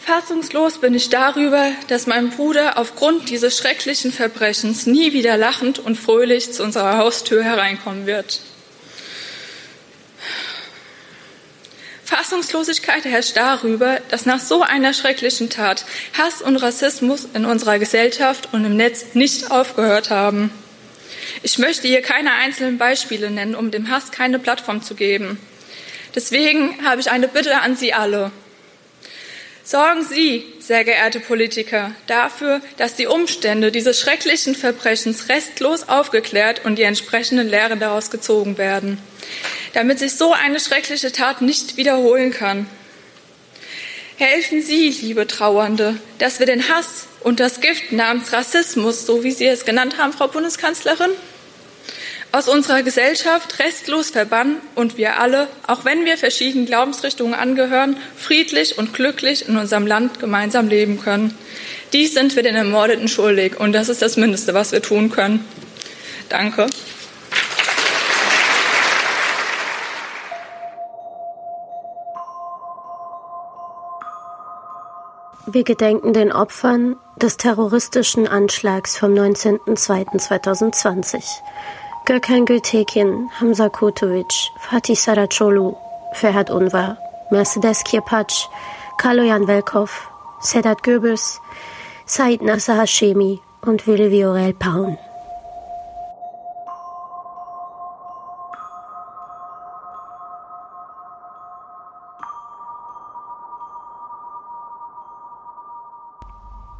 Fassungslos 0.00 0.78
bin 0.78 0.94
ich 0.94 1.08
darüber, 1.08 1.70
dass 1.88 2.06
mein 2.06 2.30
Bruder 2.30 2.76
aufgrund 2.76 3.30
dieses 3.30 3.56
schrecklichen 3.56 4.12
Verbrechens 4.12 4.86
nie 4.86 5.12
wieder 5.12 5.36
lachend 5.36 5.78
und 5.78 5.96
fröhlich 5.96 6.52
zu 6.52 6.62
unserer 6.62 6.98
Haustür 6.98 7.42
hereinkommen 7.42 8.06
wird. 8.06 8.40
Fassungslosigkeit 12.12 13.06
herrscht 13.06 13.38
darüber, 13.38 13.98
dass 14.10 14.26
nach 14.26 14.38
so 14.38 14.60
einer 14.60 14.92
schrecklichen 14.92 15.48
Tat 15.48 15.86
Hass 16.12 16.42
und 16.42 16.56
Rassismus 16.56 17.26
in 17.32 17.46
unserer 17.46 17.78
Gesellschaft 17.78 18.50
und 18.52 18.66
im 18.66 18.76
Netz 18.76 19.14
nicht 19.14 19.50
aufgehört 19.50 20.10
haben. 20.10 20.50
Ich 21.42 21.56
möchte 21.56 21.88
hier 21.88 22.02
keine 22.02 22.32
einzelnen 22.34 22.76
Beispiele 22.76 23.30
nennen, 23.30 23.54
um 23.54 23.70
dem 23.70 23.88
Hass 23.88 24.10
keine 24.10 24.38
Plattform 24.38 24.82
zu 24.82 24.94
geben. 24.94 25.38
Deswegen 26.14 26.84
habe 26.84 27.00
ich 27.00 27.10
eine 27.10 27.28
Bitte 27.28 27.62
an 27.62 27.76
Sie 27.76 27.94
alle. 27.94 28.30
Sorgen 29.64 30.04
Sie, 30.04 30.44
sehr 30.58 30.84
geehrte 30.84 31.20
Politiker, 31.20 31.92
dafür, 32.08 32.60
dass 32.78 32.96
die 32.96 33.06
Umstände 33.06 33.70
dieses 33.70 34.00
schrecklichen 34.00 34.56
Verbrechens 34.56 35.28
restlos 35.28 35.88
aufgeklärt 35.88 36.64
und 36.64 36.76
die 36.76 36.82
entsprechenden 36.82 37.48
Lehren 37.48 37.78
daraus 37.78 38.10
gezogen 38.10 38.58
werden, 38.58 38.98
damit 39.72 40.00
sich 40.00 40.14
so 40.14 40.32
eine 40.32 40.58
schreckliche 40.58 41.12
Tat 41.12 41.42
nicht 41.42 41.76
wiederholen 41.76 42.32
kann. 42.32 42.66
Helfen 44.16 44.62
Sie, 44.62 44.88
liebe 44.88 45.28
Trauernde, 45.28 45.96
dass 46.18 46.40
wir 46.40 46.46
den 46.46 46.68
Hass 46.68 47.06
und 47.20 47.38
das 47.38 47.60
Gift 47.60 47.92
namens 47.92 48.32
Rassismus, 48.32 49.06
so 49.06 49.22
wie 49.22 49.30
Sie 49.30 49.46
es 49.46 49.64
genannt 49.64 49.96
haben, 49.96 50.12
Frau 50.12 50.26
Bundeskanzlerin, 50.26 51.10
aus 52.32 52.48
unserer 52.48 52.82
Gesellschaft 52.82 53.58
restlos 53.58 54.10
verbannen 54.10 54.56
und 54.74 54.96
wir 54.96 55.20
alle, 55.20 55.48
auch 55.66 55.84
wenn 55.84 56.06
wir 56.06 56.16
verschiedenen 56.16 56.64
Glaubensrichtungen 56.66 57.34
angehören, 57.34 57.98
friedlich 58.16 58.78
und 58.78 58.94
glücklich 58.94 59.46
in 59.48 59.58
unserem 59.58 59.86
Land 59.86 60.18
gemeinsam 60.18 60.68
leben 60.68 60.98
können. 60.98 61.36
Dies 61.92 62.14
sind 62.14 62.34
wir 62.34 62.42
den 62.42 62.56
Ermordeten 62.56 63.06
schuldig 63.06 63.60
und 63.60 63.74
das 63.74 63.90
ist 63.90 64.00
das 64.00 64.16
Mindeste, 64.16 64.54
was 64.54 64.72
wir 64.72 64.80
tun 64.80 65.10
können. 65.10 65.44
Danke. 66.30 66.68
Wir 75.46 75.64
gedenken 75.64 76.14
den 76.14 76.32
Opfern 76.32 76.96
des 77.16 77.36
terroristischen 77.36 78.26
Anschlags 78.26 78.96
vom 78.96 79.12
19.02.2020. 79.12 81.22
Gökhan 82.04 82.44
Gültekin, 82.44 83.30
Hamza 83.38 83.68
Kurtovic, 83.68 84.50
Fatih 84.58 84.96
Saracolu, 84.96 85.76
Ferhat 86.14 86.50
Unvar, 86.50 86.98
Mercedes 87.30 87.84
Kirpac, 87.84 88.48
Kaloyan 88.98 89.46
Velkov, 89.46 90.10
Sedat 90.40 90.82
Goebbels, 90.82 91.40
Said 92.04 92.42
Nasser 92.42 92.76
Hashemi 92.76 93.40
und 93.64 93.86
Willi 93.86 94.10
Viorel 94.10 94.52
Paun. 94.52 94.98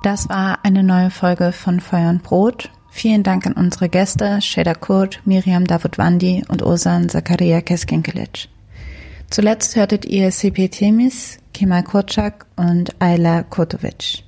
Das 0.03 0.29
war 0.29 0.59
eine 0.65 0.83
neue 0.83 1.11
Folge 1.11 1.53
von 1.53 1.79
Feuer 1.79 2.11
und 2.11 2.25
Brot. 2.25 2.71
Vielen 2.95 3.23
Dank 3.23 3.47
an 3.47 3.55
unsere 3.55 3.89
Gäste 3.89 4.41
Sheda 4.43 4.75
Kurt, 4.75 5.23
Miriam 5.25 5.67
Davutwandi 5.67 6.45
und 6.49 6.63
Osan 6.63 7.09
Zakaria 7.09 7.63
Keskinkelic. 7.63 8.49
Zuletzt 9.31 9.75
hörtet 9.77 10.05
ihr 10.05 10.31
CP 10.31 10.69
Temis, 10.69 11.39
Kemal 11.55 11.85
Kurczak 11.85 12.47
und 12.55 12.95
Ayla 13.01 13.45
Kotovic. 13.45 14.25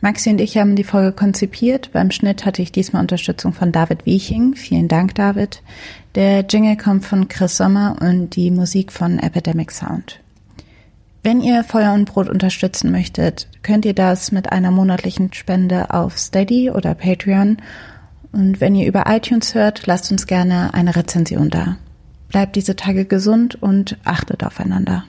Maxi 0.00 0.30
und 0.30 0.40
ich 0.40 0.56
haben 0.56 0.74
die 0.74 0.84
Folge 0.84 1.12
konzipiert. 1.12 1.92
Beim 1.92 2.10
Schnitt 2.10 2.46
hatte 2.46 2.62
ich 2.62 2.72
diesmal 2.72 3.02
Unterstützung 3.02 3.52
von 3.52 3.72
David 3.72 4.06
Wieching. 4.06 4.54
Vielen 4.54 4.88
Dank, 4.88 5.14
David. 5.14 5.62
Der 6.14 6.46
Jingle 6.48 6.78
kommt 6.78 7.04
von 7.04 7.28
Chris 7.28 7.58
Sommer 7.58 7.96
und 8.00 8.34
die 8.34 8.50
Musik 8.50 8.90
von 8.90 9.18
Epidemic 9.18 9.70
Sound. 9.70 10.18
Wenn 11.24 11.40
ihr 11.40 11.62
Feuer 11.62 11.92
und 11.92 12.06
Brot 12.06 12.28
unterstützen 12.28 12.90
möchtet, 12.90 13.46
könnt 13.62 13.84
ihr 13.84 13.94
das 13.94 14.32
mit 14.32 14.50
einer 14.50 14.72
monatlichen 14.72 15.32
Spende 15.32 15.90
auf 15.90 16.18
Steady 16.18 16.70
oder 16.70 16.94
Patreon. 16.94 17.58
Und 18.32 18.60
wenn 18.60 18.74
ihr 18.74 18.88
über 18.88 19.04
iTunes 19.06 19.54
hört, 19.54 19.86
lasst 19.86 20.10
uns 20.10 20.26
gerne 20.26 20.74
eine 20.74 20.96
Rezension 20.96 21.48
da. 21.48 21.76
Bleibt 22.28 22.56
diese 22.56 22.74
Tage 22.74 23.04
gesund 23.04 23.54
und 23.62 23.98
achtet 24.02 24.42
aufeinander. 24.42 25.04